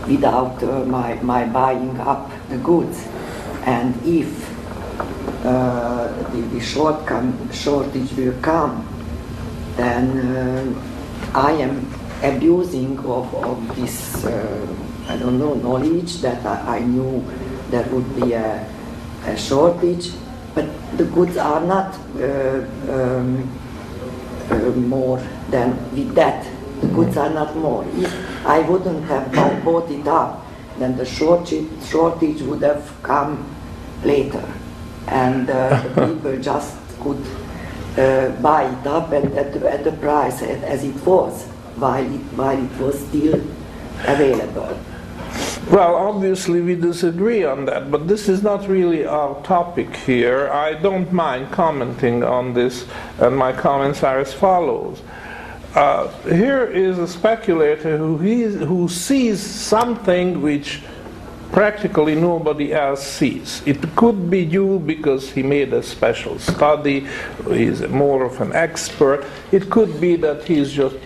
without 0.09 0.63
uh, 0.63 0.85
my, 0.85 1.15
my 1.23 1.45
buying 1.47 1.99
up 2.01 2.31
the 2.49 2.59
goods. 2.59 3.07
And 3.65 3.95
if 4.05 4.29
uh, 5.45 6.09
the, 6.33 6.41
the 6.53 6.61
shortcome, 6.61 7.53
shortage 7.53 8.13
will 8.13 8.39
come, 8.43 8.87
then 9.77 10.77
I 11.35 11.53
am 11.53 11.93
abusing 12.23 12.99
of, 12.99 13.33
of 13.35 13.77
this, 13.77 14.25
I 14.25 15.17
don't 15.17 15.39
know, 15.39 15.55
knowledge 15.55 16.21
that 16.23 16.45
I, 16.45 16.79
I 16.79 16.81
knew 16.81 17.25
there 17.71 17.87
would 17.89 18.17
be 18.17 18.33
a, 18.33 18.67
a 19.25 19.37
shortage, 19.37 20.11
but 20.55 20.67
the 20.97 21.05
goods 21.05 21.37
are 21.37 21.61
not 21.61 21.95
uh, 22.19 22.65
um, 22.89 23.49
uh, 24.51 24.55
more 24.77 25.19
than 25.51 25.71
with 25.93 26.15
that. 26.15 26.47
The 26.81 26.89
goods 26.89 27.17
are 27.17 27.31
not 27.31 27.57
more. 27.57 27.85
If 27.95 28.47
I 28.47 28.61
wouldn't 28.61 29.05
have 29.05 29.65
bought 29.65 29.91
it 29.91 30.07
up, 30.07 30.45
then 30.79 30.97
the 30.97 31.05
shortage, 31.05 31.67
shortage 31.85 32.43
would 32.43 32.63
have 32.63 32.91
come 33.03 33.45
later, 34.05 34.45
and 35.09 35.49
uh, 35.49 35.83
the 35.83 36.07
people 36.15 36.39
just 36.39 36.77
could 37.01 37.23
uh, 37.99 38.31
buy 38.43 38.65
it 38.65 38.87
up 38.87 39.13
and 39.13 39.33
at 39.35 39.53
the, 39.53 39.71
at 39.71 39.85
the 39.85 39.93
price 39.93 40.43
as 40.43 40.85
it 40.85 40.95
was, 41.07 41.45
while 41.77 42.05
it, 42.05 42.21
while 42.37 42.63
it 42.63 42.79
was 42.79 42.99
still 43.09 43.41
available. 44.07 44.79
Well, 45.71 45.97
obviously 45.97 46.61
we 46.61 46.77
disagree 46.77 47.45
on 47.45 47.65
that, 47.65 47.91
but 47.91 48.07
this 48.07 48.29
is 48.29 48.43
not 48.43 48.69
really 48.69 49.05
our 49.05 49.43
topic 49.43 49.97
here. 49.97 50.49
I 50.49 50.75
don't 50.75 51.13
mind 51.13 51.51
commenting 51.51 52.23
on 52.23 52.55
this, 52.55 52.87
and 53.19 53.37
my 53.37 53.53
comments 53.53 54.05
are 54.05 54.21
as 54.21 54.33
follows. 54.33 55.03
Uh, 55.75 56.09
here 56.23 56.65
is 56.65 56.99
a 56.99 57.07
speculator 57.09 57.99
who, 57.99 58.17
who 58.17 58.89
sees 58.89 59.41
something 59.41 60.41
which 60.41 60.81
practically 61.53 62.15
nobody 62.15 62.73
else 62.73 63.03
sees. 63.07 63.63
It 63.67 63.95
could 63.97 64.31
be 64.31 64.45
you 64.45 64.79
because 64.79 65.31
he 65.33 65.43
made 65.43 65.73
a 65.73 65.83
special 65.83 66.39
study, 66.39 67.07
he's 67.49 67.81
more 67.89 68.25
of 68.25 68.41
an 68.41 68.53
expert. 68.55 69.25
It 69.53 69.69
could 69.69 70.01
be 70.01 70.17
that 70.17 70.45
he's 70.45 70.73
just 70.73 70.97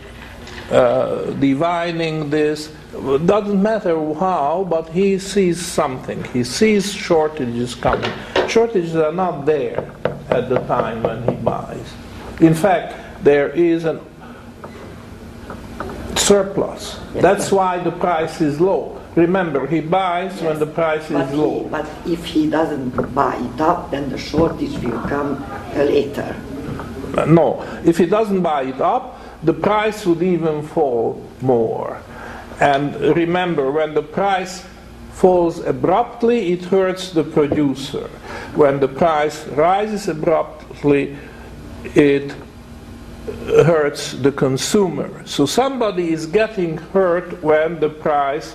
uh, 0.70 1.30
divining 1.32 2.30
this 2.30 2.72
doesn't 3.26 3.62
matter 3.62 3.96
how, 4.14 4.66
but 4.68 4.88
he 4.90 5.18
sees 5.18 5.64
something. 5.64 6.22
He 6.32 6.44
sees 6.44 6.92
shortages 6.92 7.74
coming. 7.74 8.10
Shortages 8.48 8.96
are 8.96 9.12
not 9.12 9.46
there 9.46 9.92
at 10.28 10.48
the 10.48 10.58
time 10.60 11.02
when 11.02 11.26
he 11.28 11.34
buys. 11.36 11.92
In 12.40 12.54
fact, 12.54 13.24
there 13.24 13.50
is 13.50 13.84
a 13.84 14.00
surplus. 16.16 17.00
That's 17.14 17.50
why 17.50 17.82
the 17.82 17.92
price 17.92 18.40
is 18.40 18.60
low. 18.60 19.00
Remember, 19.16 19.66
he 19.66 19.80
buys 19.80 20.32
yes. 20.34 20.42
when 20.42 20.58
the 20.58 20.66
price 20.66 21.10
is 21.10 21.30
he, 21.30 21.36
low. 21.36 21.64
But 21.64 21.88
if 22.06 22.24
he 22.24 22.48
doesn't 22.48 23.12
buy 23.14 23.36
it 23.36 23.60
up, 23.60 23.90
then 23.90 24.08
the 24.08 24.18
shortage 24.18 24.78
will 24.78 25.00
come 25.08 25.44
later. 25.74 26.36
No, 27.26 27.62
if 27.84 27.98
he 27.98 28.06
doesn't 28.06 28.42
buy 28.42 28.62
it 28.62 28.80
up, 28.80 29.19
the 29.42 29.54
price 29.54 30.06
would 30.06 30.22
even 30.22 30.62
fall 30.62 31.26
more. 31.40 32.00
And 32.60 32.94
remember, 33.16 33.70
when 33.70 33.94
the 33.94 34.02
price 34.02 34.66
falls 35.12 35.60
abruptly, 35.60 36.52
it 36.52 36.64
hurts 36.64 37.12
the 37.12 37.24
producer. 37.24 38.08
When 38.54 38.80
the 38.80 38.88
price 38.88 39.46
rises 39.48 40.08
abruptly, 40.08 41.16
it 41.94 42.34
hurts 43.64 44.12
the 44.12 44.32
consumer. 44.32 45.26
So 45.26 45.46
somebody 45.46 46.12
is 46.12 46.26
getting 46.26 46.76
hurt 46.76 47.42
when 47.42 47.80
the 47.80 47.88
price 47.88 48.54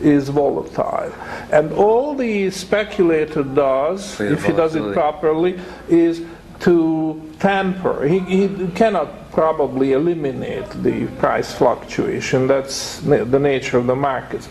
is 0.00 0.28
volatile. 0.28 1.12
And 1.52 1.72
all 1.72 2.14
the 2.14 2.50
speculator 2.50 3.42
does, 3.42 4.20
if 4.20 4.44
he 4.44 4.52
does 4.52 4.74
it 4.74 4.92
properly, 4.92 5.60
is 5.88 6.22
to 6.60 7.32
tamper. 7.38 8.06
He, 8.06 8.18
he 8.20 8.68
cannot 8.74 9.23
probably 9.34 9.92
eliminate 9.92 10.70
the 10.82 11.06
price 11.18 11.52
fluctuation. 11.52 12.46
That's 12.46 13.00
the 13.00 13.38
nature 13.38 13.78
of 13.78 13.86
the 13.86 13.96
markets. 13.96 14.48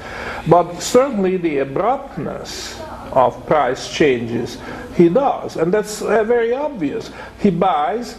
But 0.48 0.82
certainly 0.82 1.38
the 1.38 1.60
abruptness 1.60 2.80
of 3.14 3.46
price 3.48 3.92
changes, 3.92 4.58
he 4.96 5.10
does. 5.10 5.56
And 5.56 5.74
that's 5.74 6.02
uh, 6.02 6.24
very 6.24 6.54
obvious. 6.54 7.12
He 7.40 7.50
buys 7.50 8.18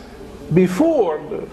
before 0.52 1.18
the 1.28 1.48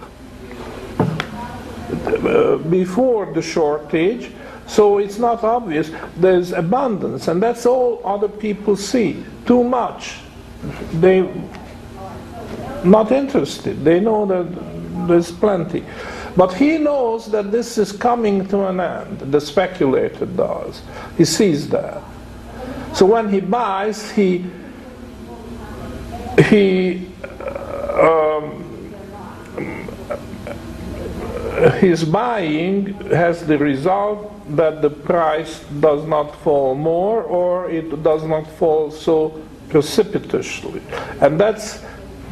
uh, 1.92 2.58
before 2.58 3.34
the 3.34 3.42
shortage, 3.42 4.32
so 4.66 4.98
it's 4.98 5.20
not 5.20 5.44
obvious. 5.44 5.92
There's 6.16 6.54
abundance, 6.54 7.28
and 7.28 7.44
that's 7.44 7.66
all 7.66 8.02
other 8.06 8.30
people 8.30 8.78
see. 8.78 9.26
Too 9.46 9.64
much. 9.64 10.20
They 10.94 11.30
not 12.84 13.12
interested. 13.12 13.84
They 13.84 14.00
know 14.00 14.26
that 14.26 14.71
there's 15.08 15.32
plenty. 15.32 15.84
But 16.36 16.54
he 16.54 16.78
knows 16.78 17.30
that 17.32 17.52
this 17.52 17.78
is 17.78 17.92
coming 17.92 18.48
to 18.48 18.68
an 18.68 18.80
end. 18.80 19.20
The 19.20 19.42
speculator 19.42 20.26
does. 20.26 20.82
He 21.18 21.26
sees 21.26 21.68
that. 21.70 22.02
So 22.94 23.06
when 23.06 23.30
he 23.30 23.40
buys, 23.40 24.12
he 24.12 24.46
he 26.48 27.08
um, 27.94 28.62
his 31.80 32.04
buying 32.04 32.94
has 33.12 33.46
the 33.46 33.58
result 33.58 34.32
that 34.56 34.82
the 34.82 34.90
price 34.90 35.60
does 35.80 36.06
not 36.08 36.36
fall 36.44 36.76
more 36.76 37.24
or 37.24 37.70
it 37.70 38.04
does 38.04 38.24
not 38.24 38.48
fall 38.48 38.92
so 38.92 39.42
precipitously. 39.70 40.82
And 41.22 41.40
that's 41.40 41.84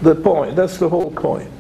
the 0.02 0.16
point, 0.16 0.56
that's 0.56 0.78
the 0.78 0.90
whole 0.90 1.12
point. 1.12 1.52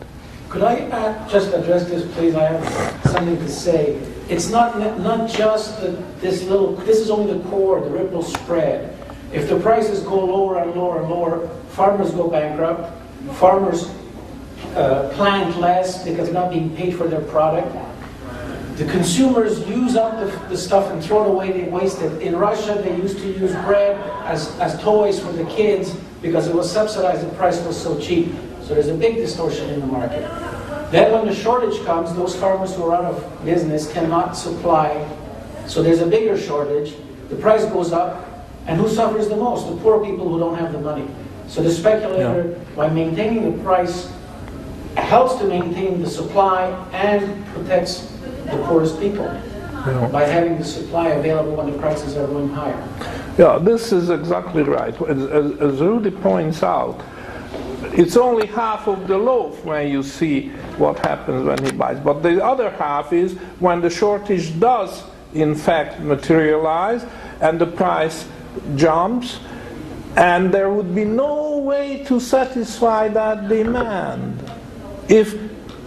Could 0.49 0.63
I 0.63 0.77
uh, 0.89 1.29
just 1.29 1.53
address 1.53 1.87
this, 1.87 2.11
please? 2.15 2.33
I 2.33 2.45
have 2.45 3.11
something 3.11 3.37
to 3.37 3.47
say. 3.47 4.01
It's 4.29 4.49
not 4.49 4.79
not 4.99 5.29
just 5.29 5.79
the, 5.79 5.91
this 6.21 6.43
little. 6.43 6.75
This 6.75 6.97
is 6.97 7.11
only 7.11 7.37
the 7.37 7.47
core, 7.49 7.79
the 7.81 7.89
ripple 7.91 8.23
spread. 8.23 8.97
If 9.31 9.47
the 9.47 9.59
prices 9.59 10.01
go 10.01 10.25
lower 10.25 10.57
and 10.57 10.73
lower 10.75 11.01
and 11.01 11.09
lower, 11.09 11.47
farmers 11.69 12.11
go 12.11 12.29
bankrupt. 12.29 12.91
Farmers 13.33 13.91
uh, 14.75 15.11
plant 15.13 15.55
less 15.59 16.03
because 16.03 16.29
they're 16.29 16.41
not 16.41 16.49
being 16.49 16.75
paid 16.75 16.95
for 16.95 17.07
their 17.07 17.21
product. 17.21 17.71
The 18.77 18.85
consumers 18.85 19.59
use 19.67 19.95
up 19.95 20.19
the, 20.19 20.47
the, 20.47 20.57
stuff 20.57 20.89
and 20.89 21.03
throw 21.03 21.25
it 21.25 21.29
away, 21.29 21.51
they 21.51 21.69
waste 21.69 22.01
it. 22.01 22.21
In 22.21 22.35
Russia, 22.35 22.81
they 22.81 22.95
used 22.95 23.17
to 23.17 23.27
use 23.27 23.51
bread 23.65 23.97
as, 24.25 24.57
as 24.59 24.81
toys 24.81 25.19
for 25.19 25.33
the 25.33 25.43
kids 25.45 25.93
because 26.21 26.47
it 26.47 26.55
was 26.55 26.71
subsidized, 26.71 27.29
the 27.29 27.35
price 27.35 27.61
was 27.63 27.79
so 27.79 27.99
cheap. 27.99 28.33
So 28.69 28.75
there's 28.75 28.89
a 28.89 28.93
big 28.93 29.15
distortion 29.15 29.67
in 29.71 29.79
the 29.79 29.87
market. 29.87 30.21
Then 30.91 31.11
when 31.11 31.25
the 31.25 31.33
shortage 31.33 31.83
comes, 31.85 32.13
those 32.15 32.35
farmers 32.35 32.75
who 32.75 32.83
are 32.83 32.97
out 32.97 33.05
of 33.05 33.43
business 33.43 33.91
cannot 33.91 34.33
supply. 34.37 35.09
So 35.65 35.81
there's 35.81 36.01
a 36.01 36.05
bigger 36.05 36.37
shortage. 36.37 36.93
The 37.29 37.35
price 37.37 37.65
goes 37.65 37.91
up. 37.91 38.45
And 38.67 38.79
who 38.79 38.87
suffers 38.87 39.27
the 39.27 39.37
most? 39.37 39.67
The 39.67 39.75
poor 39.81 40.05
people 40.05 40.29
who 40.29 40.37
don't 40.37 40.55
have 40.55 40.71
the 40.71 40.79
money. 40.79 41.07
So 41.47 41.63
the 41.63 41.71
speculator, 41.71 42.49
yeah. 42.55 42.75
by 42.75 42.89
maintaining 42.89 43.57
the 43.57 43.63
price, 43.63 44.13
helps 44.97 45.33
to 45.37 45.45
maintain 45.45 45.99
the 45.99 46.07
supply 46.07 46.67
and 46.93 47.43
protects 47.47 48.01
the 48.21 48.63
poorest 48.67 48.99
people 48.99 49.25
yeah. 49.25 50.09
by 50.11 50.25
having 50.25 50.59
the 50.59 50.63
supply 50.63 51.07
available 51.07 51.55
when 51.55 51.71
the 51.71 51.77
prices 51.79 52.15
are 52.17 52.27
going 52.27 52.49
higher. 52.49 52.87
Yeah, 53.35 53.57
this 53.57 53.91
is 53.91 54.11
exactly 54.11 54.61
right. 54.61 54.93
As, 55.01 55.23
as, 55.23 55.59
as 55.59 55.81
Rudy 55.81 56.11
points 56.11 56.61
out, 56.61 57.01
it's 57.93 58.17
only 58.17 58.47
half 58.47 58.87
of 58.87 59.07
the 59.07 59.17
loaf 59.17 59.63
when 59.63 59.89
you 59.89 60.03
see 60.03 60.49
what 60.77 60.99
happens 60.99 61.45
when 61.45 61.63
he 61.63 61.71
buys. 61.71 61.99
But 61.99 62.21
the 62.21 62.43
other 62.43 62.69
half 62.71 63.13
is 63.13 63.33
when 63.59 63.81
the 63.81 63.89
shortage 63.89 64.59
does, 64.59 65.03
in 65.33 65.55
fact, 65.55 65.99
materialize 65.99 67.05
and 67.41 67.59
the 67.59 67.67
price 67.67 68.27
jumps, 68.75 69.39
and 70.15 70.53
there 70.53 70.69
would 70.69 70.93
be 70.93 71.05
no 71.05 71.57
way 71.59 72.03
to 72.05 72.19
satisfy 72.19 73.07
that 73.09 73.47
demand 73.47 74.43
if 75.07 75.37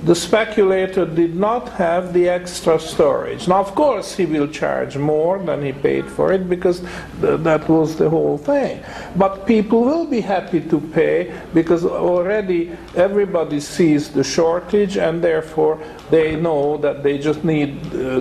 the 0.05 0.15
speculator 0.15 1.07
did 1.07 1.37
not 1.37 1.69
have 1.71 2.13
the 2.13 2.29
extra 2.29 2.79
storage. 2.79 3.47
Now, 3.47 3.61
of 3.61 3.75
course, 3.75 4.17
he 4.17 4.27
will 4.27 4.49
charge 4.49 4.97
more 4.97 5.39
than 5.39 5.63
he 5.63 5.73
paid 5.73 6.11
for 6.11 6.33
it 6.33 6.49
because 6.49 6.81
th- 7.21 7.41
that 7.41 7.69
was 7.69 7.97
the 7.97 8.11
whole 8.11 8.37
thing. 8.37 8.83
But 9.17 9.47
people 9.47 9.83
will 9.85 10.07
be 10.07 10.21
happy 10.21 10.61
to 10.61 10.81
pay 10.81 11.33
because 11.55 11.85
already 11.85 12.77
everybody 12.97 13.61
sees 13.61 14.11
the 14.11 14.25
shortage 14.25 14.97
and 14.97 15.23
therefore 15.23 15.79
they 16.11 16.37
know 16.37 16.77
that 16.79 17.03
they 17.03 17.19
just 17.19 17.45
need 17.45 17.79
uh, 17.95 18.21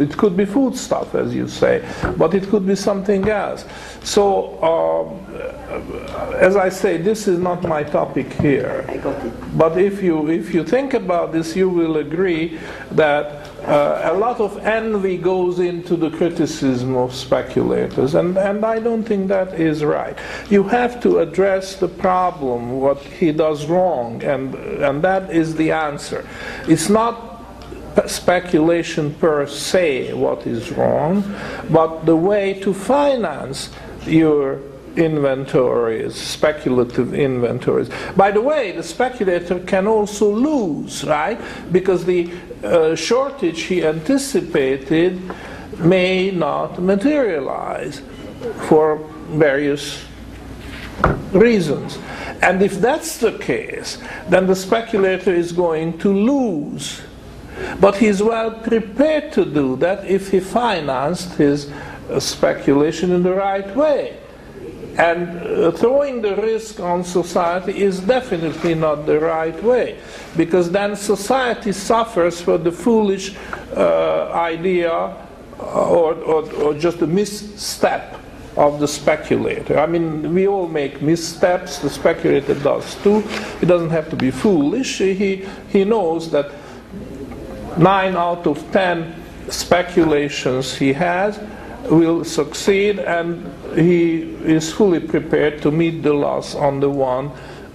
it 0.00 0.16
could 0.16 0.36
be 0.36 0.44
food 0.44 0.76
stuff, 0.76 1.14
as 1.14 1.34
you 1.34 1.46
say, 1.48 1.86
but 2.16 2.34
it 2.34 2.48
could 2.48 2.66
be 2.66 2.74
something 2.74 3.28
else. 3.28 3.64
So, 4.02 4.58
uh, 4.60 5.25
as 6.36 6.56
I 6.56 6.68
say, 6.68 6.96
this 6.96 7.26
is 7.28 7.38
not 7.38 7.62
my 7.62 7.82
topic 7.82 8.32
here. 8.34 8.84
I 8.88 8.96
got 8.98 9.24
it. 9.24 9.58
But 9.58 9.78
if 9.78 10.02
you 10.02 10.28
if 10.28 10.54
you 10.54 10.64
think 10.64 10.94
about 10.94 11.32
this, 11.32 11.56
you 11.56 11.68
will 11.68 11.96
agree 11.96 12.58
that 12.92 13.46
uh, 13.66 14.12
a 14.12 14.14
lot 14.14 14.40
of 14.40 14.58
envy 14.58 15.16
goes 15.16 15.58
into 15.58 15.96
the 15.96 16.10
criticism 16.10 16.94
of 16.94 17.14
speculators, 17.14 18.14
and, 18.14 18.36
and 18.38 18.64
I 18.64 18.78
don't 18.78 19.02
think 19.02 19.28
that 19.28 19.58
is 19.58 19.82
right. 19.82 20.16
You 20.48 20.62
have 20.64 21.00
to 21.02 21.18
address 21.18 21.76
the 21.76 21.88
problem, 21.88 22.80
what 22.80 22.98
he 22.98 23.32
does 23.32 23.66
wrong, 23.66 24.22
and, 24.22 24.54
and 24.54 25.02
that 25.02 25.30
is 25.30 25.56
the 25.56 25.72
answer. 25.72 26.28
It's 26.68 26.88
not 26.88 27.26
speculation 28.06 29.14
per 29.14 29.46
se 29.46 30.12
what 30.12 30.46
is 30.46 30.70
wrong, 30.72 31.24
but 31.70 32.04
the 32.04 32.16
way 32.16 32.60
to 32.60 32.74
finance 32.74 33.70
your 34.06 34.60
inventories, 34.96 36.14
speculative 36.14 37.14
inventories. 37.14 37.90
By 38.16 38.30
the 38.30 38.40
way, 38.40 38.72
the 38.72 38.82
speculator 38.82 39.58
can 39.60 39.86
also 39.86 40.30
lose, 40.32 41.04
right? 41.04 41.40
Because 41.72 42.04
the 42.04 42.32
uh, 42.62 42.94
shortage 42.94 43.62
he 43.62 43.84
anticipated 43.84 45.20
may 45.78 46.30
not 46.30 46.80
materialize 46.80 48.02
for 48.68 48.96
various 49.28 50.04
reasons. 51.32 51.98
And 52.42 52.62
if 52.62 52.80
that's 52.80 53.18
the 53.18 53.38
case, 53.38 53.98
then 54.28 54.46
the 54.46 54.56
speculator 54.56 55.32
is 55.32 55.52
going 55.52 55.98
to 55.98 56.12
lose. 56.12 57.02
But 57.80 57.96
he's 57.96 58.22
well 58.22 58.50
prepared 58.50 59.32
to 59.32 59.44
do 59.44 59.76
that 59.76 60.04
if 60.06 60.30
he 60.30 60.40
financed 60.40 61.34
his 61.34 61.70
uh, 62.10 62.20
speculation 62.20 63.12
in 63.12 63.22
the 63.22 63.32
right 63.32 63.74
way. 63.74 64.18
And 64.98 65.28
uh, 65.42 65.72
throwing 65.72 66.22
the 66.22 66.36
risk 66.36 66.80
on 66.80 67.04
society 67.04 67.82
is 67.82 68.00
definitely 68.00 68.74
not 68.74 69.04
the 69.04 69.20
right 69.20 69.62
way, 69.62 69.98
because 70.36 70.70
then 70.70 70.96
society 70.96 71.72
suffers 71.72 72.40
for 72.40 72.56
the 72.56 72.72
foolish 72.72 73.36
uh, 73.76 74.30
idea 74.32 74.92
uh, 74.92 75.90
or, 75.90 76.14
or, 76.14 76.50
or 76.54 76.74
just 76.74 77.02
a 77.02 77.06
misstep 77.06 78.18
of 78.56 78.80
the 78.80 78.88
speculator. 78.88 79.78
I 79.78 79.86
mean, 79.86 80.32
we 80.32 80.48
all 80.48 80.66
make 80.66 81.02
missteps, 81.02 81.78
the 81.78 81.90
speculator 81.90 82.54
does 82.54 82.94
too. 83.02 83.20
He 83.60 83.66
doesn't 83.66 83.90
have 83.90 84.08
to 84.08 84.16
be 84.16 84.30
foolish, 84.30 84.96
he, 84.96 85.46
he 85.68 85.84
knows 85.84 86.30
that 86.30 86.50
nine 87.76 88.16
out 88.16 88.46
of 88.46 88.64
ten 88.72 89.14
speculations 89.50 90.74
he 90.74 90.94
has 90.94 91.38
will 91.88 92.24
succeed 92.24 92.98
and 92.98 93.46
he 93.78 94.22
is 94.44 94.72
fully 94.72 95.00
prepared 95.00 95.62
to 95.62 95.70
meet 95.70 96.02
the 96.02 96.12
loss 96.12 96.54
on 96.54 96.80
the 96.80 96.90
one 96.90 97.30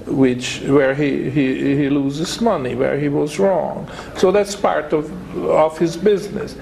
which 0.06 0.62
where 0.62 0.96
he, 0.96 1.30
he, 1.30 1.76
he 1.76 1.90
loses 1.90 2.42
money, 2.42 2.76
where 2.76 3.00
he 3.00 3.08
was 3.08 3.40
wrong. 3.40 3.90
So 4.18 4.32
that's 4.32 4.56
part 4.56 4.94
of, 4.94 5.12
of 5.46 5.78
his 5.78 5.96
business. 5.96 6.56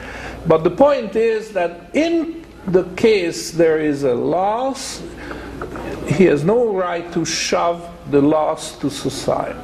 But 0.45 0.64
the 0.64 0.72
point 0.72 1.16
is 1.16 1.52
that 1.54 1.89
in 1.93 2.45
the 2.68 2.84
case 2.95 3.52
there 3.52 3.80
is 3.80 4.04
a 4.04 4.14
loss, 4.14 5.02
he 6.08 6.26
has 6.26 6.43
no 6.43 6.74
right 6.74 7.12
to 7.14 7.26
shove 7.26 7.89
the 8.12 8.22
loss 8.22 8.78
to 8.80 8.89
society. 8.89 9.60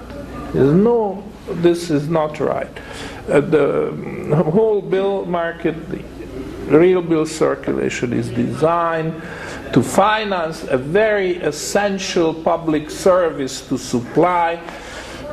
There's 0.53 0.73
no, 0.73 1.23
this 1.49 1.89
is 1.89 2.07
not 2.07 2.39
right. 2.39 2.71
Uh, 3.27 3.41
the 3.41 4.43
whole 4.51 4.81
bill 4.81 5.25
market, 5.25 5.75
real 6.67 7.01
bill 7.01 7.25
circulation 7.25 8.13
is 8.13 8.29
designed 8.29 9.13
to 9.73 9.81
finance 9.81 10.63
a 10.63 10.77
very 10.77 11.37
essential 11.37 12.33
public 12.33 12.89
service 12.89 13.67
to 13.67 13.77
supply 13.77 14.59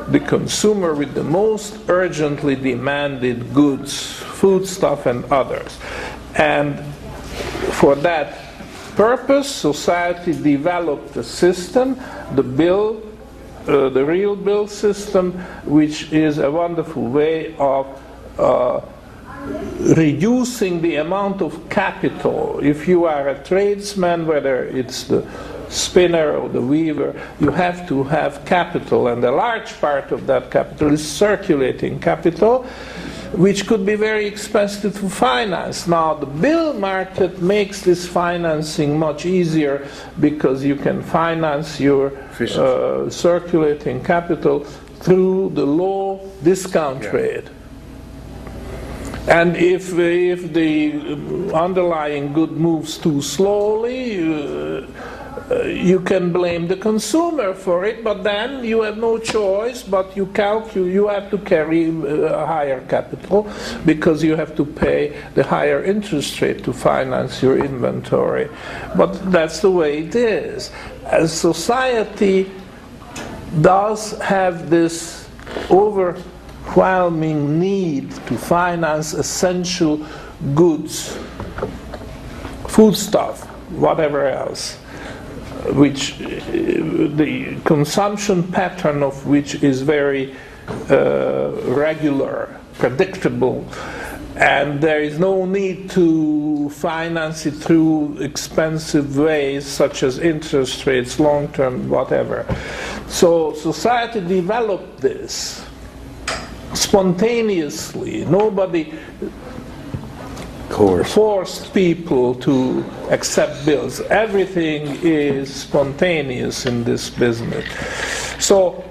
the 0.09 0.20
consumer 0.20 0.95
with 0.95 1.14
the 1.14 1.22
most 1.22 1.78
urgently 1.89 2.57
demanded 2.57 3.55
goods, 3.55 4.03
foodstuff 4.12 5.07
and 5.07 5.24
others. 5.26 5.78
And 6.35 6.78
for 7.78 7.95
that 7.97 8.39
purpose, 8.97 9.49
society 9.49 10.33
developed 10.33 11.16
a 11.16 11.22
system, 11.22 12.01
the 12.35 12.43
bill, 12.43 13.03
uh, 13.68 13.89
the 13.91 14.05
real 14.05 14.35
bill 14.35 14.66
system, 14.66 15.33
which 15.64 16.12
is 16.12 16.39
a 16.39 16.51
wonderful 16.51 17.07
way 17.07 17.55
of 17.59 17.87
uh, 18.39 18.80
reducing 19.97 20.80
the 20.82 20.97
amount 20.97 21.43
of 21.43 21.68
capital. 21.68 22.61
If 22.62 22.86
you 22.88 23.05
are 23.05 23.28
a 23.28 23.43
tradesman, 23.43 24.26
whether 24.26 24.64
it's 24.64 25.05
the 25.05 25.26
spinner 25.68 26.36
or 26.36 26.49
the 26.49 26.61
weaver, 26.61 27.14
you 27.40 27.51
have 27.51 27.88
to 27.88 28.05
have 28.05 28.45
capital, 28.45 29.09
and 29.09 29.24
a 29.24 29.30
large 29.32 29.72
part 29.80 30.12
of 30.12 30.26
that 30.26 30.51
capital 30.51 30.93
is 30.93 31.07
circulating 31.07 31.99
capital. 32.01 32.64
which 33.32 33.66
could 33.66 33.86
be 33.86 33.95
very 33.95 34.26
expensive 34.26 34.93
to 35.01 35.09
finance. 35.09 35.86
Now, 35.88 36.12
the 36.12 36.26
bill 36.26 36.74
market 36.74 37.40
makes 37.40 37.80
this 37.80 38.07
financing 38.07 38.99
much 38.99 39.24
easier 39.24 39.88
because 40.20 40.62
you 40.62 40.76
can 40.76 41.01
finance 41.03 41.80
your 41.80 42.12
uh, 42.38 43.09
circulating 43.09 44.05
capital 44.05 44.64
through 45.01 45.53
the 45.55 45.64
low 45.64 46.20
discount 46.45 47.05
Yeah. 47.05 47.16
rate. 47.16 47.49
And 49.29 49.57
if, 49.57 49.97
if 49.99 50.53
the 50.53 51.53
underlying 51.55 52.33
good 52.33 52.53
moves 52.53 52.99
too 52.99 53.23
slowly, 53.23 54.18
uh, 54.20 54.87
uh, 55.51 55.64
you 55.64 56.01
can 56.01 56.33
blame 56.33 56.66
the 56.66 56.77
consumer 56.77 57.53
for 57.53 57.85
it, 57.85 58.03
but 58.03 58.23
then 58.23 58.64
you 58.64 58.83
have 58.83 58.97
no 58.97 59.18
choice 59.18 59.83
but 59.83 60.16
you 60.16 60.27
calculate, 60.27 60.93
you 60.93 61.09
have 61.09 61.31
to 61.31 61.39
carry 61.39 61.89
uh, 61.89 62.43
a 62.43 62.47
higher 62.47 62.81
capital 62.87 63.51
because 63.85 64.23
you 64.23 64.35
have 64.35 64.57
to 64.57 64.64
pay 64.64 65.16
the 65.35 65.43
higher 65.43 65.83
interest 65.85 66.41
rate 66.41 66.64
to 66.64 66.73
finance 66.73 67.43
your 67.43 67.59
inventory. 67.59 68.49
But 68.97 69.12
that's 69.31 69.61
the 69.61 69.70
way 69.70 69.99
it 70.05 70.14
is. 70.14 70.70
As 71.05 71.33
society 71.33 72.51
does 73.61 74.18
have 74.20 74.70
this 74.70 75.29
overwhelming 76.67 77.59
need 77.59 78.11
to 78.27 78.37
finance 78.37 79.13
essential 79.13 80.07
goods, 80.55 81.19
foodstuff, 82.69 83.45
whatever 83.71 84.27
else, 84.27 84.77
which 85.75 86.21
uh, 86.21 86.27
the 87.17 87.57
consumption 87.65 88.43
pattern 88.51 89.03
of 89.03 89.27
which 89.27 89.63
is 89.63 89.83
very 89.83 90.35
uh, 90.91 91.53
regular, 91.65 92.59
predictable, 92.75 93.67
and 94.37 94.81
there 94.81 95.03
is 95.03 95.19
no 95.19 95.45
need 95.45 95.91
to 95.91 96.71
finance 96.71 97.45
it 97.45 97.53
through 97.53 98.17
expensive 98.19 99.19
ways 99.19 99.67
such 99.67 100.03
as 100.03 100.19
interest 100.19 100.87
rates, 100.87 101.21
long 101.21 101.49
term, 101.49 101.89
whatever. 101.89 102.47
So 103.09 103.53
society 103.53 104.21
developed 104.21 105.01
this 105.01 105.65
spontaneously. 106.75 108.25
Nobody 108.25 108.93
Course. 110.68 111.12
forced 111.12 111.75
people 111.75 112.35
to 112.37 112.85
accept 113.11 113.64
bills. 113.66 114.01
Everything 114.03 114.99
is 115.03 115.55
spontaneous 115.55 116.66
in 116.66 116.85
this 116.85 117.11
business. 117.11 117.66
So 118.39 118.85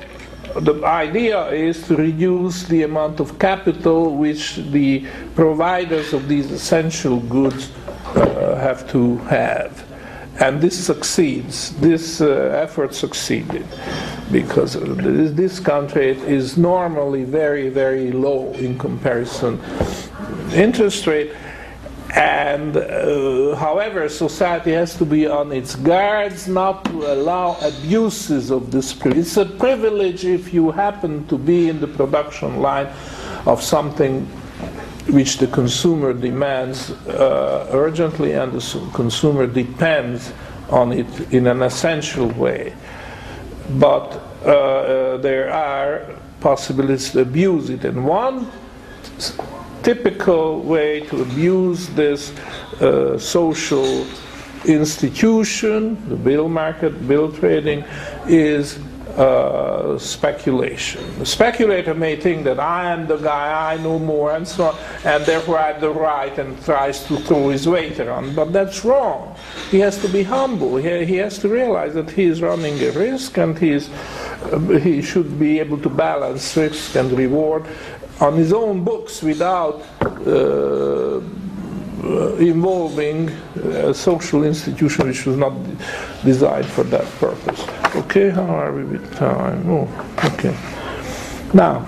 the 0.56 0.84
idea 0.86 1.48
is 1.48 1.82
to 1.88 1.96
reduce 1.96 2.64
the 2.66 2.84
amount 2.84 3.20
of 3.20 3.40
capital 3.40 4.16
which 4.16 4.58
the 4.58 5.06
providers 5.36 6.14
of 6.14 6.28
these 6.28 6.52
essential 6.52 7.20
goods 7.22 7.72
uh, 8.16 8.56
have 8.56 8.90
to 8.92 9.18
have. 9.30 9.91
And 10.42 10.60
this 10.60 10.86
succeeds. 10.88 11.70
This 11.80 12.20
uh, 12.20 12.64
effort 12.64 12.96
succeeded 12.96 13.66
because 14.32 14.74
this 14.74 15.32
discount 15.32 15.94
rate 15.94 16.18
is 16.18 16.58
normally 16.58 17.24
very, 17.24 17.70
very 17.70 18.12
low 18.12 18.52
in 18.54 18.78
comparison 18.80 19.62
interest 20.52 21.06
rate. 21.06 21.32
And 22.16 22.76
uh, 22.76 23.56
however, 23.56 24.10
society 24.10 24.72
has 24.72 24.98
to 24.98 25.06
be 25.06 25.28
on 25.28 25.52
its 25.52 25.76
guards 25.76 26.48
not 26.48 26.86
to 26.86 27.14
allow 27.14 27.58
abuses 27.62 28.50
of 28.50 28.72
this 28.72 28.94
privilege. 28.94 29.28
It's 29.28 29.38
a 29.38 29.46
privilege 29.46 30.26
if 30.26 30.54
you 30.54 30.72
happen 30.72 31.26
to 31.28 31.38
be 31.38 31.70
in 31.70 31.80
the 31.80 31.88
production 31.88 32.62
line 32.62 32.88
of 33.46 33.62
something 33.62 34.28
which 35.12 35.38
the 35.38 35.48
consumer 35.48 36.14
demands 36.14 36.92
uh, 36.92 37.68
urgently 37.72 38.32
and 38.34 38.54
the 38.54 38.90
consumer 38.94 39.46
depends 39.46 40.32
on 40.70 40.94
it 40.94 41.34
in 41.34 41.48
an 41.48 41.62
essential 41.62 42.28
way. 42.30 42.74
But 43.78 44.22
uh, 44.46 44.50
uh, 44.50 45.18
there 45.18 45.52
are 45.52 46.08
possibilities 46.40 47.12
to 47.12 47.22
abuse 47.22 47.70
it. 47.70 47.86
And 47.86 48.06
one 48.06 48.50
typical 49.84 50.62
way 50.62 51.02
to 51.02 51.22
abuse 51.22 51.88
this 51.90 52.32
uh, 52.82 53.18
social 53.18 54.06
institution, 54.66 55.98
the 56.10 56.16
bill 56.16 56.48
market, 56.48 57.08
bill 57.08 57.32
trading, 57.32 57.84
is 58.28 58.80
uh, 59.18 59.98
speculation. 59.98 61.04
The 61.20 61.26
speculator 61.26 61.94
may 61.94 62.16
think 62.16 62.44
that 62.46 62.60
I 62.60 62.92
am 62.92 63.08
the 63.08 63.18
guy, 63.18 63.74
I 63.74 63.78
know 63.78 64.00
more, 64.00 64.34
and 64.34 64.48
so 64.48 64.66
on, 64.66 64.76
and 65.04 65.26
therefore 65.26 65.58
I 65.58 65.68
have 65.68 65.82
the 65.82 65.90
right, 65.90 66.38
and 66.38 66.62
tries 66.64 67.04
to 67.06 67.18
throw 67.18 67.50
his 67.50 67.68
weight 67.68 68.00
around. 68.00 68.36
But 68.36 68.54
that's 68.54 68.86
wrong. 68.86 69.36
He 69.70 69.80
has 69.80 70.02
to 70.02 70.08
be 70.08 70.24
humble. 70.24 70.78
He, 70.78 71.06
he 71.06 71.16
has 71.18 71.40
to 71.40 71.50
realize 71.50 71.94
that 71.94 72.10
he 72.12 72.24
is 72.24 72.42
running 72.42 72.82
a 72.82 72.92
risk, 72.92 73.38
and 73.38 73.58
he 73.58 73.72
is 73.72 73.90
uh, 74.52 74.58
he 74.60 75.02
should 75.02 75.40
be 75.40 75.60
able 75.60 75.78
to 75.80 75.90
balance 75.90 76.58
risk 76.58 76.96
and 76.96 77.12
reward 77.12 77.66
on 78.20 78.36
his 78.36 78.54
own 78.54 78.84
books 78.84 79.22
without 79.22 79.84
uh, 80.02 81.20
involving 82.40 83.30
a 83.30 83.94
social 83.94 84.44
institution 84.44 85.08
which 85.08 85.26
was 85.26 85.38
not 85.38 85.54
designed 86.24 86.66
for 86.66 86.84
that 86.86 87.06
purpose. 87.20 87.66
Okay, 87.96 88.30
how 88.30 88.46
are 88.46 88.74
we 88.74 88.84
with 88.84 89.16
time? 89.16 89.70
Oh, 89.70 89.88
okay. 90.34 90.56
Now, 91.54 91.86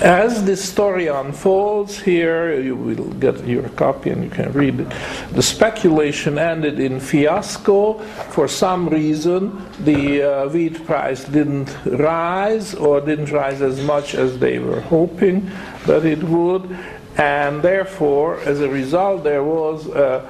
as 0.00 0.44
this 0.44 0.62
story 0.62 1.08
unfolds 1.08 1.98
here, 1.98 2.60
you 2.60 2.76
will 2.76 3.10
get 3.14 3.44
your 3.46 3.68
copy 3.70 4.10
and 4.10 4.22
you 4.22 4.30
can 4.30 4.52
read 4.52 4.78
it. 4.78 4.92
The 5.32 5.42
speculation 5.42 6.38
ended 6.38 6.78
in 6.78 7.00
fiasco. 7.00 7.98
For 8.30 8.46
some 8.46 8.88
reason, 8.88 9.60
the 9.80 10.22
uh, 10.22 10.48
wheat 10.50 10.84
price 10.86 11.24
didn't 11.24 11.76
rise 11.84 12.74
or 12.74 13.00
didn't 13.00 13.32
rise 13.32 13.60
as 13.60 13.82
much 13.82 14.14
as 14.14 14.38
they 14.38 14.60
were 14.60 14.80
hoping 14.82 15.50
that 15.86 16.04
it 16.04 16.22
would. 16.22 16.78
And 17.18 17.62
therefore, 17.62 18.38
as 18.40 18.60
a 18.60 18.68
result, 18.68 19.24
there 19.24 19.42
was 19.42 19.88
uh, 19.88 20.24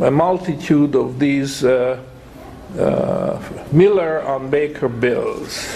a 0.00 0.10
multitude 0.10 0.94
of 0.94 1.18
these 1.18 1.64
uh, 1.64 2.00
uh, 2.78 3.42
Miller 3.72 4.22
on 4.22 4.48
Baker 4.48 4.88
bills. 4.88 5.66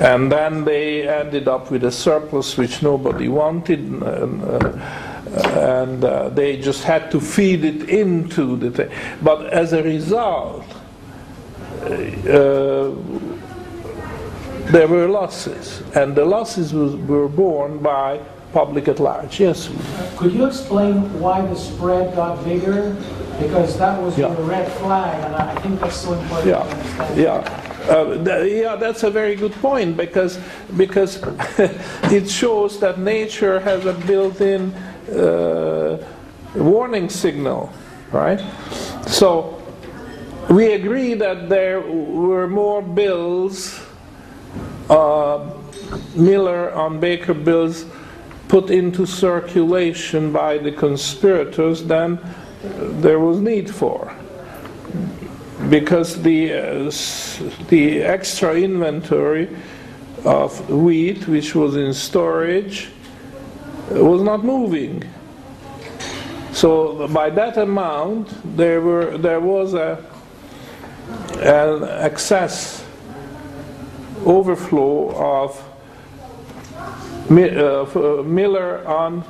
And 0.00 0.32
then 0.32 0.64
they 0.64 1.06
ended 1.06 1.46
up 1.46 1.70
with 1.70 1.84
a 1.84 1.92
surplus 1.92 2.56
which 2.56 2.82
nobody 2.82 3.28
wanted, 3.28 3.80
and, 3.80 4.42
uh, 4.42 4.72
and 5.58 6.02
uh, 6.02 6.30
they 6.30 6.56
just 6.58 6.82
had 6.82 7.10
to 7.10 7.20
feed 7.20 7.64
it 7.66 7.90
into 7.90 8.56
the 8.56 8.70
thing. 8.70 8.90
But 9.20 9.52
as 9.52 9.74
a 9.74 9.82
result, 9.82 10.64
uh, 11.82 12.94
there 14.72 14.88
were 14.88 15.06
losses, 15.06 15.82
and 15.94 16.16
the 16.16 16.24
losses 16.24 16.72
was, 16.72 16.96
were 16.96 17.28
borne 17.28 17.78
by 17.78 18.20
public 18.52 18.88
at 18.88 18.98
large. 19.00 19.40
Yes. 19.40 19.70
Could 20.16 20.32
you 20.32 20.46
explain 20.46 21.02
why 21.20 21.40
the 21.42 21.54
spread 21.56 22.14
got 22.16 22.42
bigger? 22.44 22.96
Because 23.40 23.78
that 23.78 24.00
was 24.02 24.18
Yeah. 24.18 24.32
your 24.32 24.42
red 24.46 24.70
flag, 24.72 25.24
and 25.24 25.34
I 25.36 25.54
think 25.60 25.80
that's 25.80 25.96
so 25.96 26.12
important 26.12 26.46
Yeah, 26.48 26.62
to 26.62 26.76
understand. 26.76 27.16
yeah. 27.18 27.66
Uh, 27.88 28.24
th- 28.24 28.62
yeah, 28.62 28.76
that's 28.76 29.02
a 29.04 29.10
very 29.10 29.34
good 29.34 29.54
point 29.62 29.96
because 29.96 30.38
because 30.76 31.22
it 32.12 32.28
shows 32.28 32.78
that 32.80 32.98
nature 32.98 33.58
has 33.60 33.86
a 33.86 33.94
built-in 33.94 34.72
uh, 35.16 35.96
warning 36.54 37.08
signal, 37.08 37.70
right? 38.12 38.40
So 39.06 39.56
we 40.50 40.74
agree 40.74 41.14
that 41.14 41.48
there 41.48 41.80
were 41.80 42.46
more 42.46 42.82
bills, 42.82 43.80
uh, 44.90 45.38
Miller 46.14 46.70
on 46.74 47.00
Baker 47.00 47.34
bills, 47.34 47.86
put 48.50 48.68
into 48.68 49.06
circulation 49.06 50.32
by 50.32 50.58
the 50.58 50.72
conspirators 50.72 51.84
than 51.84 52.18
uh, 52.18 52.28
there 53.00 53.20
was 53.20 53.38
need 53.38 53.72
for. 53.72 54.12
Because 55.68 56.20
the 56.20 56.52
uh, 56.52 56.90
the 57.68 58.02
extra 58.02 58.56
inventory 58.56 59.48
of 60.24 60.68
wheat 60.68 61.28
which 61.28 61.54
was 61.54 61.76
in 61.76 61.94
storage 61.94 62.88
uh, 63.94 64.04
was 64.04 64.20
not 64.20 64.44
moving. 64.44 65.04
So 66.52 67.06
by 67.06 67.30
that 67.30 67.56
amount 67.56 68.34
there 68.56 68.80
were 68.80 69.16
there 69.16 69.40
was 69.40 69.74
a 69.74 70.04
an 71.38 71.84
excess 71.84 72.84
overflow 74.26 75.14
of 75.14 75.69
Miller 77.30 78.86
on 78.86 79.24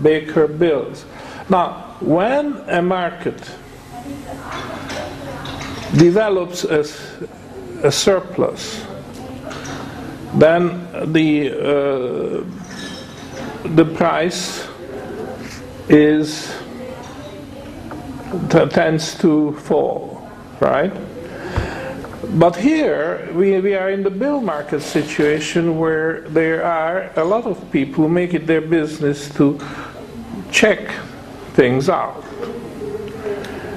Baker 0.00 0.46
bills 0.46 1.04
now 1.48 1.96
when 2.00 2.56
a 2.68 2.80
market 2.80 3.38
develops 5.96 6.64
a 6.64 7.90
surplus, 7.90 8.84
then 10.34 10.88
the 11.12 11.50
uh, 11.50 12.44
the 13.74 13.84
price 13.84 14.66
is 15.88 16.50
tends 18.70 19.14
to 19.18 19.52
fall, 19.52 20.30
right? 20.60 20.92
But 22.34 22.56
here 22.56 23.28
we, 23.34 23.60
we 23.60 23.74
are 23.74 23.90
in 23.90 24.02
the 24.02 24.10
bill 24.10 24.40
market 24.40 24.80
situation 24.80 25.78
where 25.78 26.22
there 26.30 26.64
are 26.64 27.10
a 27.16 27.24
lot 27.24 27.44
of 27.44 27.70
people 27.70 28.04
who 28.04 28.08
make 28.08 28.32
it 28.32 28.46
their 28.46 28.62
business 28.62 29.28
to 29.34 29.60
check 30.50 30.90
things 31.52 31.90
out. 31.90 32.24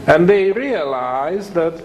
And 0.08 0.30
they 0.30 0.54
realize 0.54 1.50
that 1.52 1.84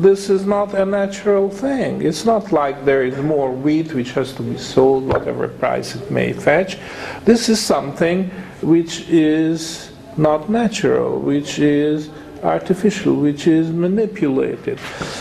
this 0.00 0.30
is 0.30 0.46
not 0.46 0.72
a 0.74 0.86
natural 0.86 1.50
thing. 1.50 2.02
It's 2.02 2.24
not 2.24 2.52
like 2.52 2.84
there 2.84 3.02
is 3.02 3.18
more 3.18 3.50
wheat 3.50 3.92
which 3.92 4.12
has 4.12 4.32
to 4.34 4.42
be 4.42 4.56
sold, 4.56 5.04
whatever 5.08 5.48
price 5.48 5.96
it 5.96 6.12
may 6.12 6.32
fetch. 6.32 6.78
This 7.24 7.48
is 7.48 7.60
something 7.60 8.30
which 8.62 9.08
is 9.08 9.90
not 10.16 10.48
natural, 10.48 11.18
which 11.18 11.58
is 11.58 12.08
artificial, 12.44 13.16
which 13.16 13.46
is 13.46 13.70
manipulated. 13.70 14.78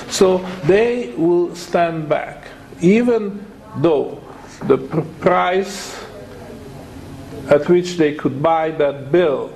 So 0.09 0.39
they 0.65 1.13
will 1.17 1.55
stand 1.55 2.09
back, 2.09 2.47
even 2.81 3.45
though 3.77 4.21
the 4.67 4.77
pr- 4.77 5.01
price 5.19 6.03
at 7.49 7.67
which 7.67 7.97
they 7.97 8.13
could 8.13 8.41
buy 8.41 8.71
that 8.71 9.11
bill 9.11 9.51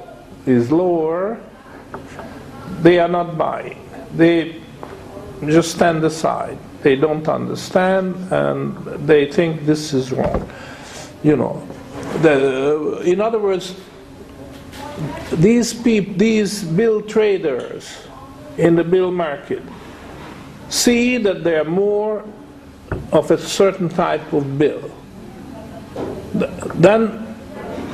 is 0.45 0.72
lower, 0.72 1.39
they 2.82 2.99
are 2.99 3.07
not 3.07 3.38
buying. 3.38 3.82
They 4.15 4.61
just 5.45 5.72
stand 5.72 6.03
aside. 6.03 6.57
They 6.82 6.95
don't 6.95 7.28
understand 7.28 8.15
and 8.32 8.78
they 9.07 9.32
think 9.32 9.65
this 9.65 9.93
is 9.93 10.11
wrong. 10.11 10.49
You 11.24 11.36
know, 11.36 11.68
the, 12.22 13.01
in 13.03 13.22
other 13.22 13.39
words, 13.39 13.76
these 15.33 15.73
peop, 15.73 16.17
these 16.17 16.63
bill 16.63 17.01
traders 17.01 18.07
in 18.57 18.75
the 18.75 18.83
bill 18.83 19.11
market 19.11 19.61
see 20.69 21.17
that 21.17 21.43
there 21.43 21.61
are 21.61 21.69
more 21.69 22.25
of 23.11 23.31
a 23.31 23.37
certain 23.37 23.89
type 23.89 24.33
of 24.33 24.57
bill. 24.57 24.91
Then 26.75 27.35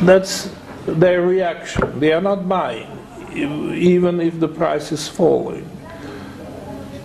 that's 0.01 0.49
their 0.85 1.21
reaction. 1.21 1.99
They 1.99 2.13
are 2.13 2.21
not 2.21 2.47
buying, 2.47 2.89
even 3.33 4.19
if 4.19 4.39
the 4.39 4.47
price 4.47 4.91
is 4.91 5.07
falling. 5.07 5.69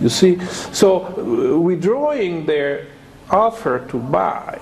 You 0.01 0.09
see, 0.09 0.39
so 0.71 1.05
uh, 1.05 1.59
withdrawing 1.59 2.45
their 2.45 2.87
offer 3.29 3.85
to 3.89 3.97
buy, 3.97 4.57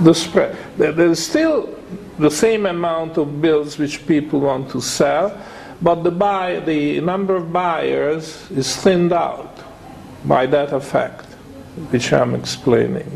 the 0.00 0.12
spread. 0.12 0.56
There's 0.76 1.20
still 1.20 1.77
the 2.18 2.30
same 2.30 2.66
amount 2.66 3.16
of 3.16 3.40
bills 3.40 3.78
which 3.78 4.06
people 4.06 4.40
want 4.40 4.70
to 4.70 4.80
sell, 4.80 5.40
but 5.80 6.02
the 6.02 6.10
buy, 6.10 6.60
the 6.60 7.00
number 7.00 7.36
of 7.36 7.52
buyers 7.52 8.50
is 8.50 8.74
thinned 8.76 9.12
out 9.12 9.58
by 10.24 10.46
that 10.46 10.72
effect, 10.72 11.24
which 11.90 12.12
I'm 12.12 12.34
explaining. 12.34 13.10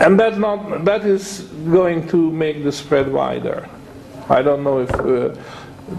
And 0.00 0.18
that 0.18 0.36
not 0.36 0.84
that 0.84 1.04
is 1.04 1.42
going 1.70 2.08
to 2.08 2.30
make 2.32 2.64
the 2.64 2.72
spread 2.72 3.12
wider. 3.12 3.68
I 4.28 4.42
don't 4.42 4.64
know 4.64 4.80
if 4.80 4.90
uh, 4.90 5.36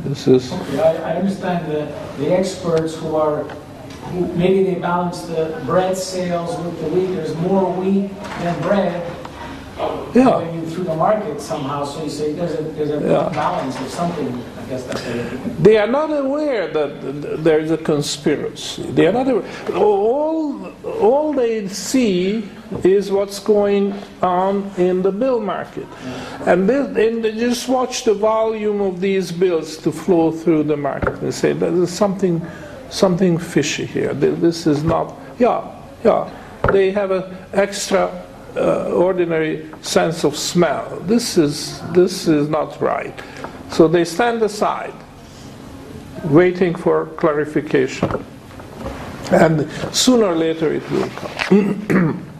this 0.03 0.27
is. 0.27 0.51
Okay, 0.51 0.79
I, 0.79 1.13
I 1.13 1.15
understand 1.15 1.71
the, 1.71 1.85
the 2.17 2.33
experts 2.33 2.95
who 2.95 3.15
are, 3.15 3.45
maybe 4.35 4.63
they 4.63 4.75
balance 4.75 5.21
the 5.21 5.61
bread 5.65 5.95
sales 5.95 6.57
with 6.65 6.81
the 6.81 6.89
wheat, 6.89 7.15
there's 7.15 7.35
more 7.37 7.71
wheat 7.73 8.09
than 8.39 8.61
bread. 8.61 9.12
Yeah. 10.13 10.61
Through 10.69 10.83
the 10.85 10.95
market 10.95 11.41
somehow, 11.41 11.85
so 11.85 12.03
you 12.03 12.09
say 12.09 12.33
there's 12.33 12.53
a, 12.53 12.63
there's 12.63 12.91
a 12.91 12.99
Yeah. 13.07 13.29
balance 13.33 13.79
or 13.81 13.89
something, 13.89 14.27
I 14.59 14.69
guess 14.69 14.83
that's 14.83 15.01
what 15.01 15.63
They 15.63 15.77
are 15.77 15.87
not 15.87 16.11
aware 16.11 16.67
that 16.71 17.43
there 17.43 17.59
is 17.59 17.71
a 17.71 17.77
conspiracy. 17.77 18.83
They 18.83 19.07
are 19.07 19.11
not 19.13 19.27
aware. 19.27 19.43
All, 19.75 20.71
all 21.01 21.33
they 21.33 21.67
see 21.67 22.47
is 22.83 23.11
what's 23.11 23.39
going 23.39 23.93
on 24.21 24.71
in 24.77 25.01
the 25.01 25.11
bill 25.11 25.39
market. 25.39 25.87
And, 26.45 26.69
this, 26.69 26.87
and 26.95 27.23
they 27.23 27.31
just 27.31 27.67
watch 27.67 28.03
the 28.03 28.13
volume 28.13 28.81
of 28.81 28.99
these 29.01 29.31
bills 29.31 29.77
to 29.77 29.91
flow 29.91 30.31
through 30.31 30.63
the 30.63 30.77
market 30.77 31.21
and 31.21 31.33
say, 31.33 31.53
there's 31.53 31.89
something, 31.89 32.41
something 32.89 33.37
fishy 33.39 33.85
here. 33.85 34.13
This 34.13 34.67
is 34.67 34.83
not, 34.83 35.15
yeah, 35.39 35.63
yeah. 36.03 36.29
They 36.71 36.91
have 36.91 37.11
an 37.11 37.35
extra 37.53 38.09
uh, 38.55 38.91
ordinary 38.91 39.69
sense 39.81 40.23
of 40.23 40.37
smell. 40.37 40.99
This 41.01 41.37
is, 41.37 41.81
this 41.91 42.27
is 42.27 42.49
not 42.49 42.79
right. 42.81 43.19
So 43.71 43.87
they 43.87 44.05
stand 44.05 44.41
aside 44.43 44.93
waiting 46.25 46.75
for 46.75 47.07
clarification. 47.17 48.23
And 49.31 49.69
sooner 49.91 50.25
or 50.25 50.35
later 50.35 50.73
it 50.73 50.91
will 50.91 51.09
come. 51.09 52.29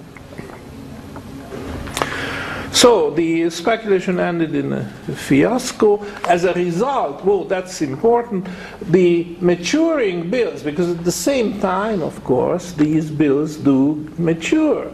so 2.71 3.09
the 3.11 3.49
speculation 3.49 4.19
ended 4.19 4.53
in 4.53 4.73
a 4.73 4.85
fiasco. 5.15 6.05
As 6.27 6.43
a 6.43 6.53
result, 6.53 7.23
whoa, 7.23 7.45
that's 7.45 7.81
important, 7.81 8.47
the 8.81 9.35
maturing 9.39 10.29
bills, 10.29 10.61
because 10.61 10.91
at 10.91 11.03
the 11.03 11.11
same 11.11 11.59
time, 11.59 12.03
of 12.03 12.23
course, 12.23 12.73
these 12.73 13.09
bills 13.09 13.57
do 13.57 14.07
mature. 14.17 14.91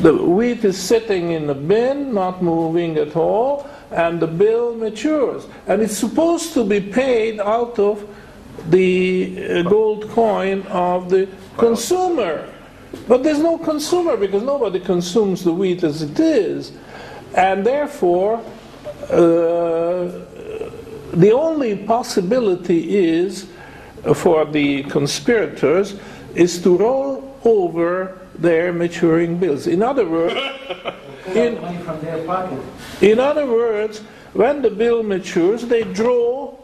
The 0.00 0.14
wheat 0.14 0.64
is 0.64 0.78
sitting 0.78 1.32
in 1.32 1.46
the 1.46 1.54
bin, 1.54 2.14
not 2.14 2.42
moving 2.42 2.96
at 2.96 3.14
all, 3.14 3.68
and 3.90 4.20
the 4.20 4.26
bill 4.26 4.74
matures. 4.74 5.46
And 5.66 5.82
it's 5.82 5.96
supposed 5.96 6.54
to 6.54 6.64
be 6.64 6.80
paid 6.80 7.38
out 7.40 7.78
of 7.78 8.08
the 8.68 9.44
uh, 9.48 9.62
gold 9.62 10.08
coin 10.10 10.62
of 10.68 11.10
the 11.10 11.28
consumer. 11.56 12.48
But 13.06 13.22
there's 13.22 13.38
no 13.38 13.58
consumer 13.58 14.16
because 14.16 14.42
nobody 14.42 14.80
consumes 14.80 15.44
the 15.44 15.52
wheat 15.52 15.84
as 15.84 16.02
it 16.02 16.18
is. 16.18 16.72
And 17.34 17.64
therefore, 17.64 18.42
uh, 19.10 20.10
the 21.12 21.32
only 21.32 21.76
possibility 21.76 22.98
is 22.98 23.46
uh, 24.04 24.14
for 24.14 24.44
the 24.44 24.84
conspirators 24.84 25.98
is 26.34 26.62
to 26.62 26.76
roll 26.76 27.38
over 27.44 28.21
their 28.42 28.72
maturing 28.72 29.38
bills. 29.38 29.66
In 29.66 29.82
other 29.82 30.06
words, 30.08 30.34
in, 31.34 31.60
Money 31.60 31.78
from 31.78 32.00
their 32.00 32.24
pocket. 32.24 32.60
in 33.00 33.18
other 33.18 33.46
words, 33.46 34.00
when 34.34 34.62
the 34.62 34.70
bill 34.70 35.02
matures, 35.02 35.62
they 35.62 35.84
draw 35.84 36.54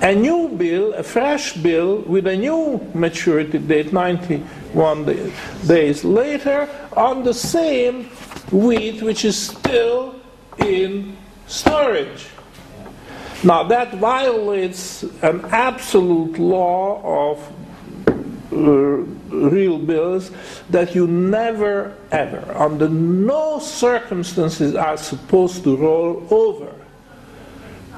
a 0.00 0.14
new 0.14 0.48
bill, 0.48 0.94
a 0.94 1.02
fresh 1.02 1.54
bill 1.54 2.02
with 2.02 2.26
a 2.26 2.36
new 2.36 2.78
maturity 2.94 3.58
date, 3.58 3.92
91 3.92 5.04
day- 5.04 5.32
days 5.66 6.04
later, 6.04 6.68
on 6.96 7.24
the 7.24 7.34
same 7.34 8.04
wheat 8.52 9.02
which 9.02 9.24
is 9.24 9.36
still 9.36 10.14
in 10.58 11.16
storage. 11.46 12.26
Now 13.44 13.62
that 13.64 13.94
violates 13.94 15.04
an 15.22 15.44
absolute 15.46 16.38
law 16.38 17.30
of 17.30 17.38
real 18.50 19.78
bills 19.78 20.30
that 20.70 20.94
you 20.94 21.06
never 21.06 21.94
ever, 22.10 22.56
under 22.56 22.88
no 22.88 23.58
circumstances, 23.58 24.74
are 24.74 24.96
supposed 24.96 25.64
to 25.64 25.76
roll 25.76 26.26
over. 26.30 26.72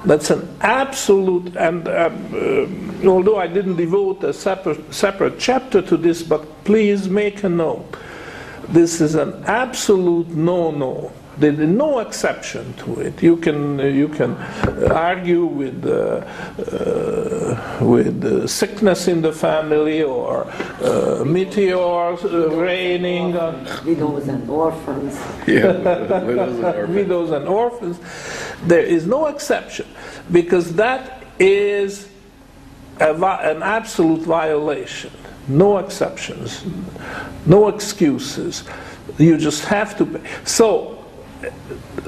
That's 0.05 0.31
an 0.31 0.49
absolute, 0.63 1.57
and 1.57 1.87
um, 1.87 3.05
uh, 3.05 3.07
although 3.07 3.37
I 3.37 3.47
didn't 3.47 3.77
devote 3.77 4.25
a 4.25 4.33
separate, 4.33 4.93
separate 4.95 5.39
chapter 5.39 5.83
to 5.83 5.97
this, 5.97 6.23
but 6.23 6.65
please 6.65 7.09
make 7.09 7.45
a 7.45 7.49
note. 7.49 7.97
This 8.69 9.01
is 9.01 9.15
an 9.15 9.45
absolute 9.45 10.29
no-no. 10.29 11.13
There 11.41 11.53
is 11.53 11.59
no 11.59 12.01
exception 12.01 12.75
to 12.85 13.01
it. 13.01 13.23
You 13.23 13.39
can 13.39 13.79
you 13.79 14.09
can 14.09 14.33
uh, 14.33 14.93
argue 14.95 15.47
with 15.47 15.87
uh, 15.87 16.21
uh, 16.71 17.79
with 17.81 18.23
uh, 18.25 18.47
sickness 18.47 19.09
in 19.09 19.23
the 19.23 19.33
family 19.33 20.03
or 20.03 20.45
uh, 20.83 21.25
meteors 21.25 22.23
uh, 22.25 22.51
raining. 22.51 23.33
Widows 23.87 24.29
and 24.29 24.51
orphans. 24.51 25.19
Yeah, 25.47 25.73
widows 26.27 26.59
and 26.59 26.65
orphans. 26.67 26.95
widows 26.95 27.31
and 27.31 27.49
orphans. 27.49 27.99
There 28.67 28.85
is 28.85 29.07
no 29.07 29.27
exception 29.27 29.87
because 30.31 30.75
that 30.75 31.25
is 31.39 32.11
a 33.01 33.15
vi- 33.15 33.51
an 33.51 33.63
absolute 33.63 34.21
violation. 34.21 35.11
No 35.49 35.79
exceptions, 35.79 36.65
no 37.47 37.69
excuses. 37.69 38.65
You 39.17 39.39
just 39.39 39.65
have 39.65 39.97
to 39.97 40.05
pay. 40.05 40.21
So 40.45 41.00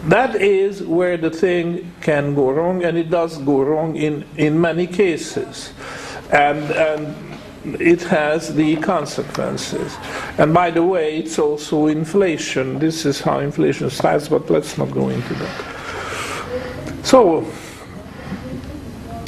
that 0.02 0.34
is 0.36 0.82
where 0.82 1.16
the 1.16 1.30
thing 1.30 1.92
can 2.00 2.34
go 2.34 2.50
wrong, 2.50 2.84
and 2.84 2.98
it 2.98 3.10
does 3.10 3.38
go 3.38 3.62
wrong 3.62 3.96
in, 3.96 4.24
in 4.36 4.60
many 4.60 4.86
cases. 4.86 5.72
And, 6.32 6.62
and 6.70 7.32
it 7.80 8.02
has 8.02 8.54
the 8.54 8.76
consequences. 8.76 9.96
And 10.38 10.52
by 10.52 10.70
the 10.70 10.82
way, 10.82 11.18
it's 11.18 11.38
also 11.38 11.86
inflation. 11.86 12.78
This 12.78 13.06
is 13.06 13.20
how 13.20 13.38
inflation 13.38 13.88
starts, 13.90 14.28
but 14.28 14.50
let's 14.50 14.76
not 14.76 14.90
go 14.90 15.08
into 15.08 15.34
that. 15.34 17.04
So, 17.04 17.46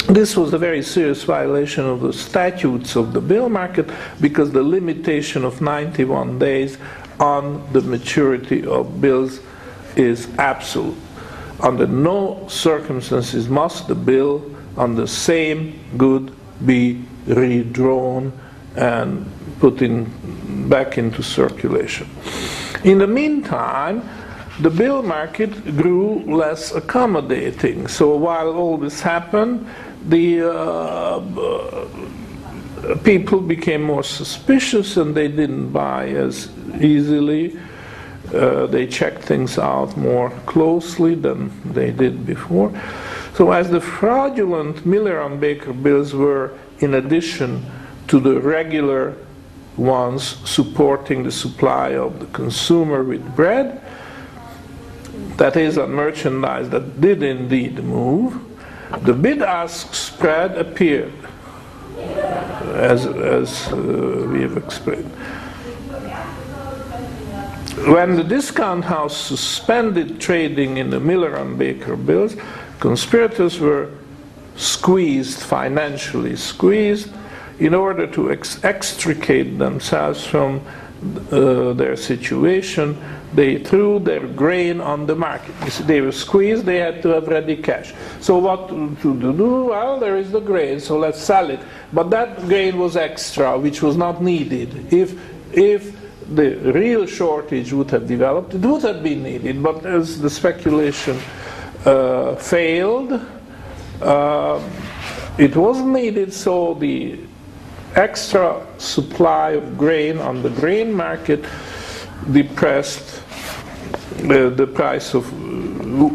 this 0.07 0.37
was 0.37 0.53
a 0.53 0.57
very 0.57 0.83
serious 0.83 1.23
violation 1.23 1.85
of 1.85 2.01
the 2.01 2.13
statutes 2.13 2.95
of 2.95 3.13
the 3.13 3.21
bill 3.21 3.49
market 3.49 3.89
because 4.21 4.51
the 4.51 4.61
limitation 4.61 5.43
of 5.43 5.61
91 5.61 6.37
days 6.37 6.77
on 7.19 7.65
the 7.73 7.81
maturity 7.81 8.65
of 8.65 9.01
bills 9.01 9.39
is 9.97 10.27
absolute. 10.37 10.97
Under 11.59 11.87
no 11.87 12.45
circumstances 12.47 13.47
must 13.49 13.87
the 13.87 13.95
bill 13.95 14.43
on 14.77 14.95
the 14.95 15.07
same 15.07 15.79
good 15.97 16.35
be 16.65 17.03
redrawn 17.27 18.31
and 18.75 19.25
put 19.59 19.81
in 19.81 20.05
back 20.69 20.97
into 20.97 21.23
circulation. 21.23 22.09
In 22.83 22.97
the 22.97 23.07
meantime, 23.07 24.07
the 24.59 24.69
bill 24.69 25.01
market 25.01 25.77
grew 25.77 26.23
less 26.25 26.73
accommodating. 26.73 27.87
So 27.87 28.15
while 28.15 28.53
all 28.53 28.77
this 28.77 29.01
happened, 29.01 29.67
the 30.07 30.49
uh, 30.49 31.19
people 33.03 33.41
became 33.41 33.81
more 33.81 34.03
suspicious 34.03 34.97
and 34.97 35.15
they 35.15 35.27
didn't 35.27 35.71
buy 35.71 36.09
as 36.09 36.49
easily. 36.79 37.57
Uh, 38.35 38.65
they 38.67 38.85
checked 38.85 39.23
things 39.23 39.57
out 39.57 39.95
more 39.95 40.29
closely 40.45 41.15
than 41.15 41.51
they 41.73 41.91
did 41.91 42.25
before. 42.25 42.69
So, 43.33 43.51
as 43.51 43.69
the 43.69 43.79
fraudulent 43.79 44.85
Miller 44.85 45.21
and 45.21 45.39
Baker 45.39 45.71
bills 45.71 46.13
were, 46.13 46.57
in 46.79 46.95
addition 46.95 47.65
to 48.07 48.19
the 48.19 48.41
regular 48.41 49.15
ones 49.77 50.37
supporting 50.49 51.23
the 51.23 51.31
supply 51.31 51.95
of 51.95 52.19
the 52.19 52.25
consumer 52.27 53.03
with 53.03 53.35
bread, 53.35 53.81
that 55.37 55.55
is, 55.55 55.77
on 55.77 55.91
merchandise 55.91 56.69
that 56.69 56.99
did 56.99 57.23
indeed 57.23 57.83
move, 57.83 58.39
the 59.01 59.13
bid 59.13 59.41
ask 59.41 59.93
spread 59.93 60.57
appeared, 60.57 61.13
as, 62.75 63.05
as 63.05 63.67
uh, 63.71 64.27
we 64.29 64.41
have 64.41 64.57
explained. 64.57 65.11
When 67.85 68.15
the 68.15 68.23
discount 68.23 68.83
house 68.85 69.15
suspended 69.15 70.19
trading 70.19 70.77
in 70.77 70.89
the 70.89 70.99
Miller 70.99 71.35
and 71.35 71.55
Baker 71.55 71.95
bills, 71.95 72.35
conspirators 72.79 73.59
were 73.59 73.91
squeezed, 74.55 75.39
financially 75.41 76.35
squeezed, 76.35 77.11
in 77.59 77.75
order 77.75 78.07
to 78.07 78.31
ex- 78.31 78.63
extricate 78.63 79.59
themselves 79.59 80.25
from 80.25 80.61
uh, 81.31 81.73
their 81.73 81.95
situation, 81.95 82.97
they 83.35 83.59
threw 83.59 83.99
their 83.99 84.25
grain 84.29 84.81
on 84.81 85.05
the 85.05 85.15
market. 85.15 85.53
They 85.85 86.01
were 86.01 86.11
squeezed, 86.11 86.65
they 86.65 86.77
had 86.77 87.03
to 87.03 87.09
have 87.09 87.27
ready 87.27 87.55
cash. 87.55 87.93
So, 88.19 88.39
what 88.39 88.69
to 88.69 88.95
do? 88.97 89.65
Well, 89.65 89.99
there 89.99 90.17
is 90.17 90.31
the 90.31 90.39
grain, 90.39 90.79
so 90.79 90.97
let's 90.97 91.19
sell 91.21 91.51
it. 91.51 91.59
But 91.93 92.09
that 92.09 92.39
grain 92.47 92.79
was 92.79 92.97
extra, 92.97 93.59
which 93.59 93.83
was 93.83 93.95
not 93.95 94.23
needed. 94.23 94.91
If, 94.91 95.19
if 95.53 95.95
the 96.33 96.71
real 96.73 97.05
shortage 97.05 97.71
would 97.71 97.91
have 97.91 98.07
developed, 98.07 98.53
it 98.53 98.61
would 98.61 98.81
have 98.81 99.03
been 99.03 99.23
needed. 99.23 99.61
But 99.61 99.85
as 99.85 100.19
the 100.19 100.29
speculation 100.29 101.19
uh, 101.85 102.35
failed, 102.35 103.21
uh, 104.01 104.61
it 105.37 105.55
wasn't 105.55 105.89
needed, 105.89 106.33
so 106.33 106.73
the 106.73 107.19
extra 107.95 108.65
supply 108.77 109.51
of 109.51 109.77
grain 109.77 110.17
on 110.17 110.41
the 110.41 110.49
grain 110.49 110.91
market 110.91 111.45
depressed 112.31 113.21
the, 114.17 114.49
the 114.49 114.65
price 114.65 115.13
of, 115.13 115.31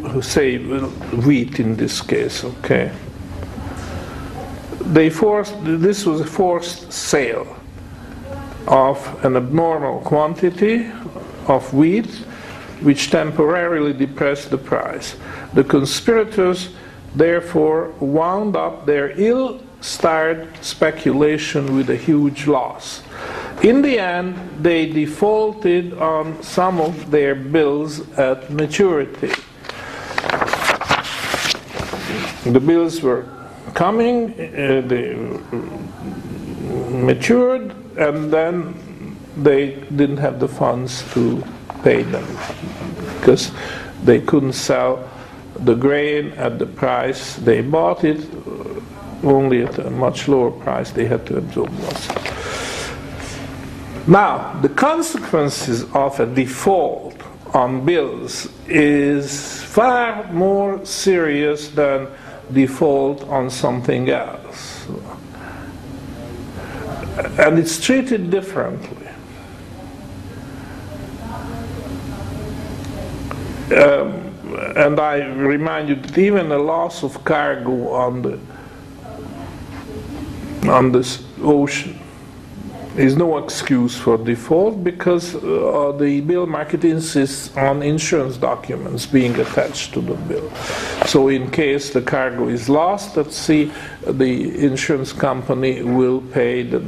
uh, 0.07 0.21
say, 0.21 0.59
wheat 0.59 1.61
in 1.61 1.77
this 1.77 2.01
case, 2.01 2.45
okay? 2.45 2.91
They 4.81 5.09
forced, 5.09 5.55
this 5.63 6.05
was 6.05 6.21
a 6.21 6.27
forced 6.27 6.93
sale 6.93 7.60
of 8.71 9.25
an 9.25 9.37
abnormal 9.37 10.01
quantity 10.01 10.91
of 11.49 11.75
wheat, 11.75 12.07
which 12.81 13.11
temporarily 13.11 13.93
depressed 13.93 14.51
the 14.51 14.59
price. 14.59 15.17
The 15.53 15.65
conspirators 15.65 16.71
therefore 17.15 17.91
wound 17.99 18.57
up 18.57 18.87
their 18.87 19.11
ill 19.21 19.61
starred 19.81 20.49
speculation 20.63 21.75
with 21.75 21.91
a 21.91 21.97
huge 21.97 22.47
loss. 22.47 23.03
In 23.63 23.83
the 23.83 23.99
end, 23.99 24.37
they 24.63 24.87
defaulted 24.87 25.93
on 25.95 26.41
some 26.43 26.81
of 26.81 27.11
their 27.11 27.35
bills 27.35 28.09
at 28.17 28.51
maturity. 28.51 29.33
The 32.45 32.61
bills 32.61 33.03
were 33.03 33.27
coming, 33.75 34.33
uh, 34.33 34.83
they 34.87 35.15
matured, 36.91 37.75
and 38.01 38.33
then 38.33 38.75
they 39.37 39.77
didn't 39.97 40.17
have 40.17 40.41
the 40.41 40.49
funds 40.49 41.05
to 41.13 41.43
pay 41.85 42.03
them 42.03 42.27
because 43.21 43.53
they 44.03 44.21
couldn't 44.21 44.55
sell 44.55 45.09
the 45.61 45.75
grain 45.75 46.33
at 46.33 46.59
the 46.59 46.67
price 46.67 47.37
they 47.37 47.61
bought 47.61 48.03
it 48.05 48.21
only 49.23 49.63
at 49.63 49.79
a 49.79 49.91
much 49.91 50.29
lower 50.29 50.51
price, 50.51 50.91
they 50.91 51.07
had 51.07 51.27
to 51.27 51.37
absorb 51.37 51.71
loss. 51.81 52.09
Now, 54.07 54.59
the 54.61 54.69
consequences 54.69 55.85
of 55.95 56.19
a 56.21 56.27
default 56.27 57.17
on 57.55 57.85
bills 57.85 58.49
is 58.67 59.63
far 59.63 60.33
more 60.33 60.85
serious 60.85 61.69
than 61.69 62.09
default 62.53 63.23
on 63.25 63.51
something 63.51 64.09
else. 64.09 64.87
And 67.39 67.59
it's 67.59 67.81
treated 67.81 68.31
differently. 68.31 69.09
Um, 73.77 74.31
and 74.77 74.99
I 74.99 75.25
remind 75.27 75.89
you 75.89 75.95
that 75.97 76.19
even 76.19 76.51
a 76.51 76.59
loss 76.59 77.03
of 77.03 77.23
cargo 77.25 77.91
on 77.91 78.23
the 78.23 78.39
on 80.69 80.93
this 80.93 81.25
ocean 81.41 81.99
is 83.01 83.17
no 83.17 83.39
excuse 83.39 83.97
for 83.97 84.19
default 84.19 84.85
because 84.85 85.35
uh, 85.35 85.95
the 85.99 86.21
bill 86.21 86.47
market 86.47 86.85
insists 86.85 87.57
on 87.57 87.83
insurance 87.83 88.37
documents 88.37 89.07
being 89.07 89.35
attached 89.41 89.95
to 89.95 90.03
the 90.03 90.15
bill. 90.15 90.51
So, 91.07 91.29
in 91.29 91.51
case 91.51 91.91
the 91.91 92.03
cargo 92.03 92.49
is 92.49 92.69
lost 92.69 93.17
at 93.17 93.33
sea, 93.33 93.73
the 94.07 94.65
insurance 94.65 95.13
company 95.15 95.83
will 95.83 96.21
pay 96.21 96.63
the 96.63 96.81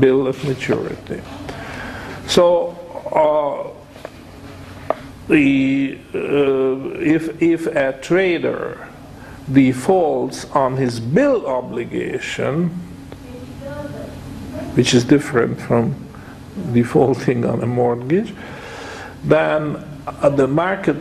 bill 0.00 0.26
at 0.28 0.42
maturity. 0.42 1.20
So, 2.26 2.70
uh, 3.14 3.68
the, 5.28 5.98
uh, 6.14 6.98
if, 6.98 7.42
if 7.42 7.66
a 7.66 7.98
trader 8.00 8.88
defaults 9.52 10.46
on 10.52 10.76
his 10.76 10.98
bill 10.98 11.46
obligation, 11.46 12.91
which 14.74 14.94
is 14.94 15.04
different 15.04 15.60
from 15.60 15.94
defaulting 16.72 17.44
on 17.44 17.62
a 17.62 17.66
mortgage, 17.66 18.34
then 19.24 19.76
uh, 20.06 20.28
the 20.28 20.46
market 20.46 20.96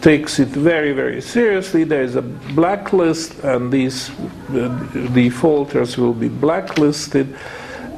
takes 0.00 0.38
it 0.38 0.48
very, 0.48 0.92
very 0.92 1.20
seriously. 1.20 1.84
There 1.84 2.02
is 2.02 2.14
a 2.14 2.22
blacklist, 2.22 3.38
and 3.42 3.72
these 3.72 4.10
defaulters 5.14 5.96
will 5.96 6.14
be 6.14 6.28
blacklisted. 6.28 7.36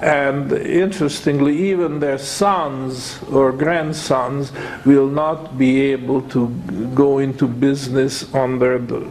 And 0.01 0.53
interestingly, 0.53 1.71
even 1.71 1.99
their 1.99 2.19
sons 2.19 3.21
or 3.31 3.53
grandsons 3.53 4.53
will 4.87 5.09
not 5.09 5.59
be 5.59 5.81
able 5.93 6.23
to 6.29 6.49
go 6.95 7.19
into 7.19 7.49
business 7.49 8.33
under 8.33 8.79
the, 8.79 9.07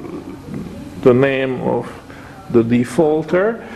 the 1.01 1.13
name 1.13 1.61
of 1.61 1.91
the 2.51 2.63
defaulter 2.63 3.67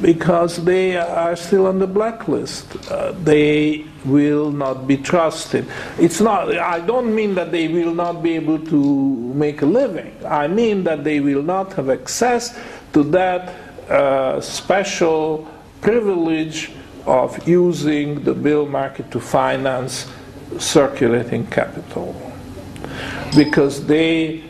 because 0.00 0.64
they 0.64 0.96
are 0.96 1.34
still 1.34 1.66
on 1.66 1.78
the 1.78 1.86
blacklist. 1.86 2.76
Uh, 2.90 3.12
they 3.24 3.84
will 4.04 4.50
not 4.50 4.86
be 4.86 4.96
trusted. 4.96 5.66
It's 5.98 6.20
not. 6.20 6.56
I 6.56 6.80
don't 6.80 7.12
mean 7.14 7.34
that 7.34 7.50
they 7.50 7.68
will 7.68 7.92
not 7.92 8.22
be 8.22 8.34
able 8.36 8.58
to 8.66 9.06
make 9.34 9.62
a 9.62 9.66
living. 9.66 10.14
I 10.24 10.46
mean 10.46 10.84
that 10.84 11.02
they 11.02 11.20
will 11.20 11.42
not 11.42 11.72
have 11.72 11.90
access 11.90 12.56
to 12.92 13.02
that 13.04 13.54
uh, 13.90 14.40
special 14.40 15.48
privilege 15.80 16.70
of 17.06 17.48
using 17.48 18.22
the 18.22 18.34
bill 18.34 18.66
market 18.66 19.10
to 19.10 19.20
finance 19.20 20.06
circulating 20.58 21.46
capital, 21.46 22.14
because 23.34 23.86
they 23.86 24.44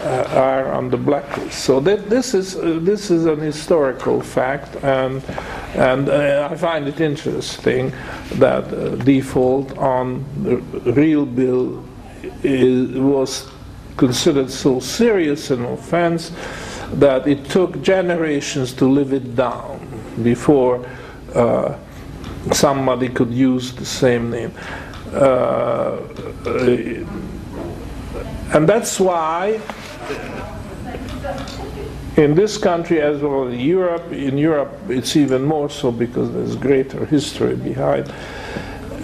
uh, 0.00 0.24
are 0.30 0.72
on 0.72 0.90
the 0.90 0.96
blacklist. 0.96 1.58
So 1.58 1.80
this 1.80 2.34
is 2.34 2.56
uh, 2.56 2.78
this 2.82 3.10
is 3.10 3.26
an 3.26 3.40
historical 3.40 4.20
fact, 4.20 4.76
and 4.82 5.22
and 5.74 6.08
uh, 6.08 6.48
I 6.50 6.56
find 6.56 6.88
it 6.88 7.00
interesting 7.00 7.92
that 8.38 8.64
uh, 8.72 8.96
default 8.96 9.76
on 9.78 10.24
the 10.42 10.56
real 10.92 11.26
bill 11.26 11.84
is, 12.42 12.98
was 12.98 13.48
considered 13.96 14.50
so 14.50 14.80
serious 14.80 15.50
an 15.50 15.64
offense 15.64 16.32
that 16.92 17.26
it 17.28 17.44
took 17.44 17.82
generations 17.82 18.72
to 18.72 18.86
live 18.86 19.12
it 19.12 19.36
down 19.36 19.78
before 20.22 20.84
uh, 21.34 21.76
somebody 22.52 23.08
could 23.08 23.30
use 23.30 23.72
the 23.72 23.84
same 23.84 24.30
name. 24.30 24.52
Uh, 25.12 25.98
and 28.52 28.68
that's 28.68 28.98
why 28.98 29.60
in 32.16 32.34
this 32.34 32.58
country 32.58 33.00
as 33.00 33.22
well 33.22 33.48
as 33.48 33.56
Europe, 33.56 34.12
in 34.12 34.36
Europe 34.36 34.72
it's 34.88 35.16
even 35.16 35.42
more 35.42 35.70
so 35.70 35.90
because 35.90 36.32
there's 36.32 36.56
greater 36.56 37.06
history 37.06 37.56
behind, 37.56 38.12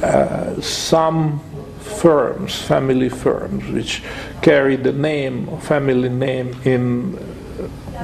uh, 0.02 0.60
some 0.60 1.40
firms, 1.80 2.60
family 2.60 3.08
firms, 3.08 3.66
which 3.68 4.02
carry 4.42 4.76
the 4.76 4.92
name, 4.92 5.46
family 5.60 6.08
name 6.08 6.54
in 6.64 7.12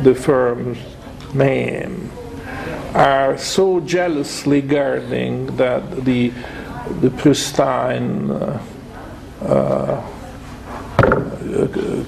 the 0.03 0.15
firm's 0.15 0.79
name, 1.35 2.11
are 2.95 3.37
so 3.37 3.81
jealously 3.81 4.61
guarding 4.61 5.55
that 5.57 6.05
the, 6.05 6.33
the 7.01 7.11
pristine 7.11 8.31
uh, 8.31 8.63
uh, 9.43 10.22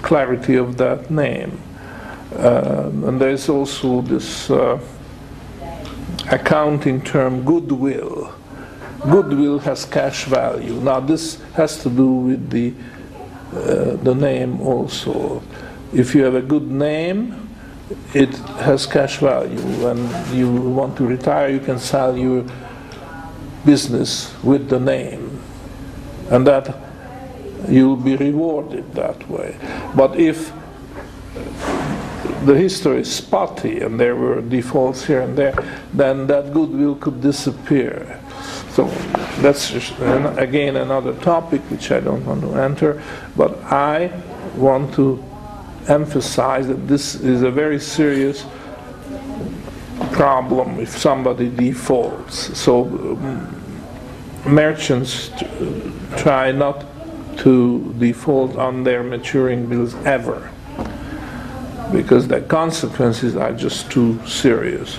clarity 0.03 0.57
of 0.57 0.77
that 0.77 1.11
name. 1.11 1.61
Uh, 2.37 2.91
and 3.07 3.21
there's 3.21 3.49
also 3.49 4.01
this 4.03 4.51
uh, 4.51 4.79
accounting 6.31 7.01
term 7.03 7.45
goodwill. 7.45 8.35
Goodwill 9.03 9.59
has 9.61 9.85
cash 9.85 10.25
value. 10.25 10.81
Now, 10.81 11.01
this 11.01 11.41
has 11.55 11.83
to 11.83 11.91
do 11.91 12.07
with 12.07 12.51
the, 12.51 12.73
uh, 13.53 13.97
the 14.03 14.15
name 14.15 14.61
also. 14.61 15.43
If 15.93 16.15
you 16.15 16.25
have 16.25 16.35
a 16.35 16.43
good 16.43 16.71
name, 16.71 17.49
it 18.15 18.35
has 18.65 18.87
cash 18.87 19.19
value. 19.19 19.61
When 19.85 20.37
you 20.37 20.51
want 20.51 20.97
to 20.97 21.07
retire, 21.07 21.51
you 21.51 21.61
can 21.61 21.79
sell 21.79 22.17
your 22.17 22.45
business 23.65 24.33
with 24.43 24.69
the 24.69 24.81
name. 24.81 25.41
And 26.31 26.47
that 26.47 26.84
you'll 27.69 27.97
be 27.97 28.17
rewarded 28.17 28.93
that 28.95 29.29
way. 29.29 29.57
But 29.95 30.17
if 30.17 30.53
the 32.45 32.55
history 32.55 33.01
is 33.01 33.15
spotty 33.15 33.81
and 33.81 33.99
there 33.99 34.17
were 34.17 34.41
defaults 34.41 35.05
here 35.05 35.23
and 35.23 35.37
there, 35.37 35.55
then 35.93 36.27
that 36.27 36.53
goodwill 36.53 36.97
could 36.97 37.21
disappear. 37.21 38.21
So 38.71 38.87
that's 39.41 39.71
just, 39.71 39.93
again 40.39 40.77
another 40.77 41.15
topic 41.15 41.61
which 41.71 41.91
I 41.91 42.01
don't 42.01 42.25
want 42.27 42.43
to 42.43 42.55
enter, 42.55 43.03
but 43.37 43.57
I 43.65 44.11
want 44.57 44.95
to 44.95 45.23
emphasize 45.89 46.67
that 46.69 46.89
this 46.89 47.15
is 47.15 47.43
a 47.43 47.51
very 47.51 47.79
serious 47.79 48.45
problem 50.13 50.81
if 50.81 50.97
somebody 50.97 51.49
defaults. 51.49 52.59
So 52.59 52.85
um, 52.85 53.63
merchants 54.47 55.31
try 56.17 56.53
not 56.53 56.85
to 57.39 57.95
default 57.99 58.57
on 58.57 58.85
their 58.85 59.03
maturing 59.03 59.67
bills 59.67 59.95
ever 60.05 60.51
because 61.93 62.29
the 62.29 62.41
consequences 62.41 63.37
are 63.37 63.53
just 63.53 63.91
too 63.91 64.25
serious. 64.27 64.99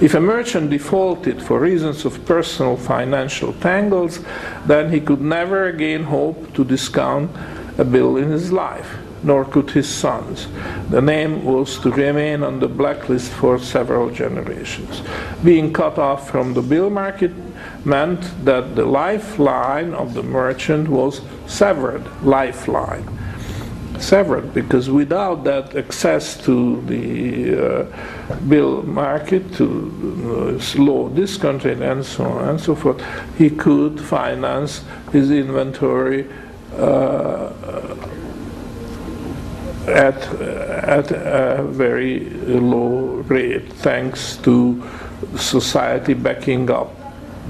If 0.00 0.14
a 0.14 0.20
merchant 0.20 0.70
defaulted 0.70 1.40
for 1.40 1.60
reasons 1.60 2.04
of 2.04 2.24
personal 2.26 2.76
financial 2.76 3.52
tangles, 3.52 4.18
then 4.66 4.90
he 4.90 5.00
could 5.00 5.20
never 5.20 5.68
again 5.68 6.02
hope 6.02 6.52
to 6.54 6.64
discount 6.64 7.30
a 7.78 7.84
bill 7.84 8.16
in 8.16 8.28
his 8.30 8.50
life, 8.50 8.96
nor 9.22 9.44
could 9.44 9.70
his 9.70 9.88
sons. 9.88 10.48
The 10.90 11.00
name 11.00 11.44
was 11.44 11.78
to 11.80 11.92
remain 11.92 12.42
on 12.42 12.58
the 12.58 12.66
blacklist 12.66 13.30
for 13.30 13.60
several 13.60 14.10
generations. 14.10 15.02
Being 15.44 15.72
cut 15.72 15.98
off 15.98 16.28
from 16.28 16.54
the 16.54 16.62
bill 16.62 16.90
market 16.90 17.30
meant 17.84 18.44
that 18.44 18.76
the 18.76 18.84
lifeline 18.84 19.92
of 19.94 20.14
the 20.14 20.22
merchant 20.22 20.88
was 20.88 21.20
severed 21.46 22.04
lifeline. 22.22 23.06
Severed 23.98 24.52
because 24.52 24.90
without 24.90 25.44
that 25.44 25.76
access 25.76 26.36
to 26.44 26.80
the 26.82 27.56
uh, 27.56 28.38
bill 28.48 28.82
market 28.82 29.54
to 29.54 30.58
uh, 30.58 30.82
low 30.82 31.08
discount 31.10 31.64
rate 31.64 31.80
and 31.80 32.04
so 32.04 32.24
on 32.24 32.48
and 32.48 32.60
so 32.60 32.74
forth 32.74 33.00
he 33.38 33.48
could 33.48 34.00
finance 34.00 34.82
his 35.12 35.30
inventory 35.30 36.26
uh, 36.76 37.52
at 39.86 40.16
at 40.82 41.10
a 41.12 41.62
very 41.68 42.30
low 42.30 43.22
rate 43.28 43.72
thanks 43.74 44.36
to 44.38 44.82
society 45.36 46.14
backing 46.14 46.70
up 46.70 47.01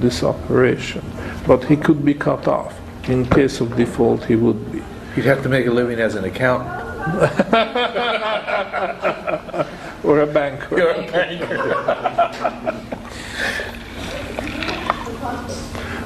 this 0.03 0.23
operation. 0.23 1.03
But 1.47 1.65
he 1.65 1.77
could 1.77 2.05
be 2.05 2.13
cut 2.13 2.47
off. 2.47 2.79
In 3.09 3.25
case 3.25 3.61
of 3.61 3.75
default, 3.77 4.27
he 4.27 4.37
would 4.37 4.71
be. 4.71 4.83
You'd 5.17 5.27
have 5.27 5.43
to 5.43 5.49
make 5.49 5.67
a 5.67 5.71
living 5.71 5.99
as 5.99 6.15
an 6.15 6.25
accountant. 6.25 6.83
or 10.05 10.21
a 10.21 10.27
banker. 10.27 10.77
You're 10.77 10.91
a 10.91 11.11
banker. 11.11 11.57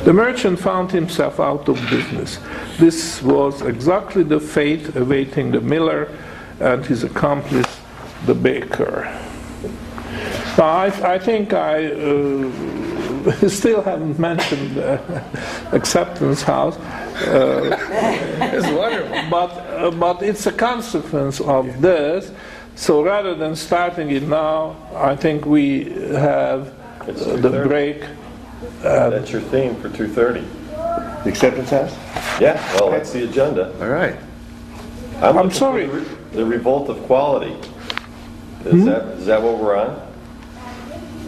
The 0.05 0.13
merchant 0.13 0.61
found 0.61 0.93
himself 0.93 1.41
out 1.41 1.69
of 1.69 1.75
business. 1.91 2.39
This 2.79 3.21
was 3.23 3.63
exactly 3.63 4.23
the 4.23 4.39
fate 4.39 4.95
awaiting 4.95 5.51
the 5.51 5.61
miller 5.61 6.17
and 6.61 6.87
his 6.87 7.03
accomplice, 7.03 7.81
the 8.25 8.35
baker. 8.35 9.07
I, 10.59 10.87
I 11.05 11.19
think 11.19 11.53
I 11.53 11.87
uh, 11.87 12.51
still 13.49 13.83
haven't 13.83 14.19
mentioned 14.19 14.79
uh, 14.79 14.99
Acceptance 15.73 16.43
House. 16.43 16.77
Uh, 16.77 17.77
it's 18.55 18.67
wonderful. 18.69 19.31
But, 19.31 19.51
uh, 19.51 19.91
but 19.91 20.23
it's 20.23 20.47
a 20.47 20.53
consequence 20.53 21.41
of 21.41 21.81
this. 21.81 22.31
So 22.77 23.03
rather 23.03 23.35
than 23.35 23.57
starting 23.57 24.11
it 24.11 24.23
now, 24.25 24.77
I 24.95 25.17
think 25.17 25.47
we 25.47 25.85
have 26.13 26.69
uh, 27.01 27.37
the 27.37 27.65
break. 27.67 28.05
That's 28.83 29.33
your 29.33 29.41
theme 29.41 29.75
for 29.77 29.89
2:30. 29.89 30.45
The 31.25 31.31
acceptance 31.31 31.71
house? 31.71 31.95
Yeah, 32.41 32.63
well, 32.75 32.91
that's 32.91 33.13
the 33.13 33.25
agenda. 33.25 33.73
All 33.81 33.89
right. 33.89 34.17
I'm 35.23 35.35
looking 35.37 35.51
for 35.51 35.57
sorry. 35.57 35.87
the 35.87 35.93
re- 35.93 36.05
The 36.33 36.45
revolt 36.45 36.91
of 36.91 37.03
quality. 37.05 37.57
Is 38.67 38.85
that, 38.85 39.03
is 39.19 39.27
that 39.27 39.43
what 39.43 39.59
we're 39.59 39.77
on? 39.77 40.06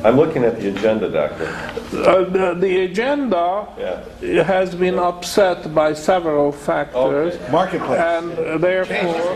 I'm 0.04 0.16
looking 0.16 0.44
at 0.44 0.60
the 0.60 0.68
agenda, 0.68 1.10
Doctor. 1.10 1.46
Uh, 1.92 2.24
the, 2.24 2.54
the 2.54 2.84
agenda 2.84 3.66
Yeah. 4.20 4.42
has 4.44 4.74
been 4.74 4.98
upset 4.98 5.74
by 5.74 5.92
several 5.94 6.52
factors. 6.52 7.34
Okay. 7.34 7.50
Marketplace. 7.52 7.98
And 7.98 8.38
uh, 8.38 8.58
therefore, 8.58 9.34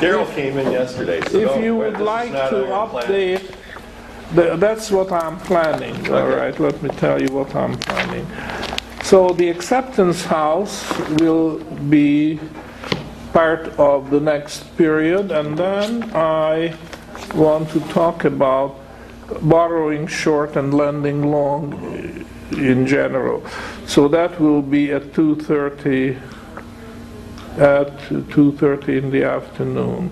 Carol 0.00 0.26
came 0.26 0.58
in 0.58 0.70
yesterday, 0.70 1.20
so 1.30 1.38
if 1.38 1.62
you 1.64 1.74
would 1.76 1.98
like 2.00 2.30
to 2.30 2.72
on 2.72 2.90
plan. 2.90 3.04
update, 3.06 3.54
the- 4.34 4.56
that's 4.56 4.90
what 4.90 5.10
I'm 5.10 5.38
planning, 5.40 5.96
all 6.08 6.16
Okay. 6.18 6.36
right? 6.36 6.60
Let 6.60 6.80
me 6.82 6.90
tell 6.90 7.20
you 7.20 7.28
what 7.32 7.54
I'm 7.56 7.76
planning. 7.78 8.26
So 9.02 9.30
the 9.30 9.48
acceptance 9.48 10.24
house 10.24 10.84
will 11.20 11.58
be 11.88 12.38
part 13.32 13.68
of 13.78 14.10
the 14.10 14.20
next 14.20 14.76
period, 14.76 15.32
and 15.32 15.56
then 15.58 16.10
I 16.14 16.74
want 17.34 17.70
to 17.70 17.80
talk 17.88 18.24
about 18.24 18.76
borrowing 19.42 20.06
short 20.06 20.56
and 20.56 20.72
lending 20.72 21.30
long 21.30 22.24
in 22.52 22.86
general. 22.86 23.44
So 23.86 24.08
that 24.08 24.40
will 24.40 24.62
be 24.62 24.92
at 24.92 25.12
2:30 25.12 26.16
at 27.58 27.98
2:30 28.30 28.88
in 28.88 29.10
the 29.10 29.24
afternoon. 29.24 30.10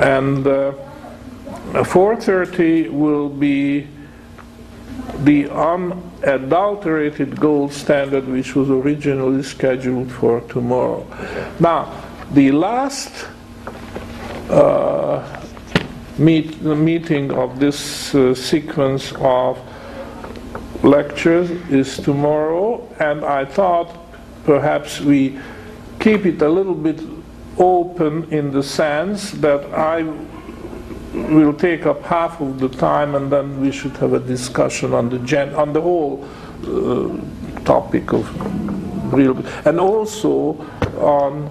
And 0.00 0.46
uh, 0.46 0.72
4:30 1.72 2.90
will 2.90 3.28
be 3.28 3.86
the 5.22 5.48
unadulterated 5.50 7.38
gold 7.38 7.72
standard 7.72 8.26
which 8.26 8.54
was 8.54 8.68
originally 8.68 9.42
scheduled 9.42 10.10
for 10.10 10.40
tomorrow. 10.42 11.06
Now, 11.60 11.92
the 12.32 12.50
last 12.50 13.26
uh, 14.50 15.43
meet, 16.18 16.62
the 16.62 16.76
meeting 16.76 17.30
of 17.32 17.58
this 17.58 18.14
uh, 18.14 18.34
sequence 18.34 19.12
of 19.18 19.58
lectures 20.82 21.50
is 21.70 21.96
tomorrow, 21.98 22.86
and 22.98 23.24
I 23.24 23.44
thought 23.44 23.90
perhaps 24.44 25.00
we 25.00 25.38
keep 25.98 26.26
it 26.26 26.42
a 26.42 26.48
little 26.48 26.74
bit 26.74 27.00
open 27.58 28.30
in 28.32 28.50
the 28.50 28.62
sense 28.62 29.30
that 29.32 29.64
I 29.72 30.02
will 31.14 31.54
take 31.54 31.86
up 31.86 32.02
half 32.02 32.40
of 32.40 32.58
the 32.58 32.68
time 32.68 33.14
and 33.14 33.30
then 33.30 33.60
we 33.60 33.70
should 33.70 33.96
have 33.98 34.12
a 34.12 34.18
discussion 34.18 34.92
on 34.92 35.08
the 35.08 35.18
gen, 35.20 35.54
on 35.54 35.72
the 35.72 35.80
whole 35.80 36.26
uh, 36.64 37.60
topic 37.64 38.12
of 38.12 38.28
real, 39.12 39.38
and 39.64 39.78
also 39.78 40.54
on 40.98 41.50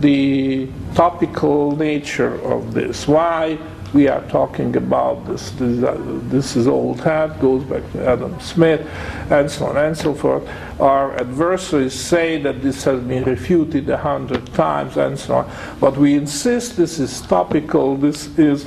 the 0.00 0.68
topical 0.94 1.76
nature 1.76 2.34
of 2.42 2.74
this. 2.74 3.06
Why 3.06 3.58
we 3.94 4.08
are 4.08 4.20
talking 4.22 4.76
about 4.76 5.24
this. 5.24 5.50
This 5.52 5.60
is, 5.60 5.84
uh, 5.84 5.96
this 6.24 6.56
is 6.56 6.66
old 6.66 7.00
hat, 7.00 7.40
goes 7.40 7.62
back 7.62 7.90
to 7.92 8.06
Adam 8.06 8.38
Smith, 8.40 8.86
and 9.30 9.48
so 9.48 9.66
on 9.66 9.76
and 9.76 9.96
so 9.96 10.12
forth. 10.12 10.46
Our 10.80 11.16
adversaries 11.16 11.94
say 11.94 12.42
that 12.42 12.60
this 12.60 12.82
has 12.84 13.00
been 13.00 13.22
refuted 13.22 13.88
a 13.88 13.96
hundred 13.96 14.52
times 14.52 14.96
and 14.96 15.16
so 15.16 15.36
on. 15.36 15.50
But 15.80 15.96
we 15.96 16.14
insist 16.14 16.76
this 16.76 16.98
is 16.98 17.20
topical, 17.22 17.96
this 17.96 18.36
is 18.36 18.66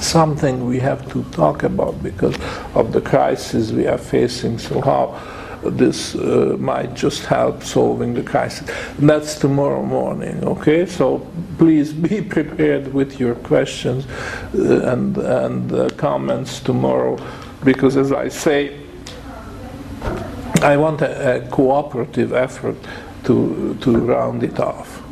something 0.00 0.66
we 0.66 0.80
have 0.80 1.10
to 1.12 1.22
talk 1.30 1.62
about 1.62 2.02
because 2.02 2.36
of 2.74 2.92
the 2.92 3.00
crisis 3.00 3.70
we 3.70 3.86
are 3.86 3.98
facing. 3.98 4.58
So 4.58 4.80
how 4.80 5.16
this 5.64 6.14
uh, 6.14 6.56
might 6.58 6.94
just 6.94 7.24
help 7.24 7.62
solving 7.62 8.14
the 8.14 8.22
crisis. 8.22 8.68
And 8.98 9.08
that's 9.08 9.38
tomorrow 9.38 9.82
morning, 9.82 10.44
okay? 10.44 10.86
So 10.86 11.26
please 11.58 11.92
be 12.10 12.20
prepared 12.22 12.92
with 12.92 13.20
your 13.20 13.34
questions 13.36 14.06
uh, 14.54 14.92
and, 14.92 15.16
and 15.16 15.72
uh, 15.72 15.88
comments 15.90 16.60
tomorrow 16.60 17.18
because, 17.64 17.96
as 17.96 18.12
I 18.12 18.28
say, 18.28 18.80
I 20.62 20.76
want 20.76 21.02
a, 21.02 21.36
a 21.36 21.48
cooperative 21.48 22.32
effort 22.32 22.76
to, 23.24 23.76
to 23.80 23.98
round 23.98 24.42
it 24.42 24.58
off. 24.58 25.02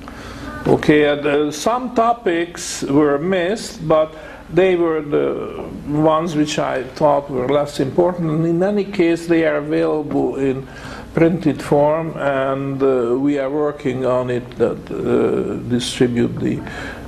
Okay, 0.67 1.09
and, 1.09 1.27
uh, 1.27 1.51
some 1.51 1.95
topics 1.95 2.83
were 2.83 3.19
missed, 3.19 3.87
but 3.89 4.15
they 4.53 4.77
were 4.77 5.01
the 5.01 5.65
ones 5.87 6.35
which 6.37 6.59
I 6.59 6.85
thought 6.85 7.31
were 7.31 7.49
less 7.49 7.81
important. 7.81 8.31
And 8.31 8.47
in 8.47 8.63
any 8.63 8.85
case, 8.85 9.27
they 9.27 9.47
are 9.47 9.57
available 9.57 10.37
in 10.37 10.67
printed 11.15 11.63
form, 11.63 12.17
and 12.17 12.83
uh, 12.83 13.17
we 13.19 13.39
are 13.39 13.51
working 13.51 14.07
on 14.07 14.31
it 14.31 14.49
that 14.59 14.91
uh, 14.91 15.57
distribute 15.69 16.39
the 16.39 16.61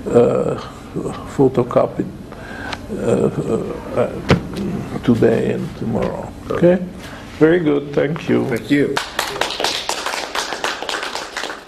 uh, 0.07 0.61
uh, 2.91 3.59
uh, 3.97 4.99
today 5.03 5.53
and 5.53 5.77
tomorrow. 5.79 6.33
Okay, 6.51 6.85
very 7.39 7.61
good. 7.61 7.95
Thank 7.95 8.29
you. 8.29 8.45
Thank 8.49 8.71
you. 8.71 8.95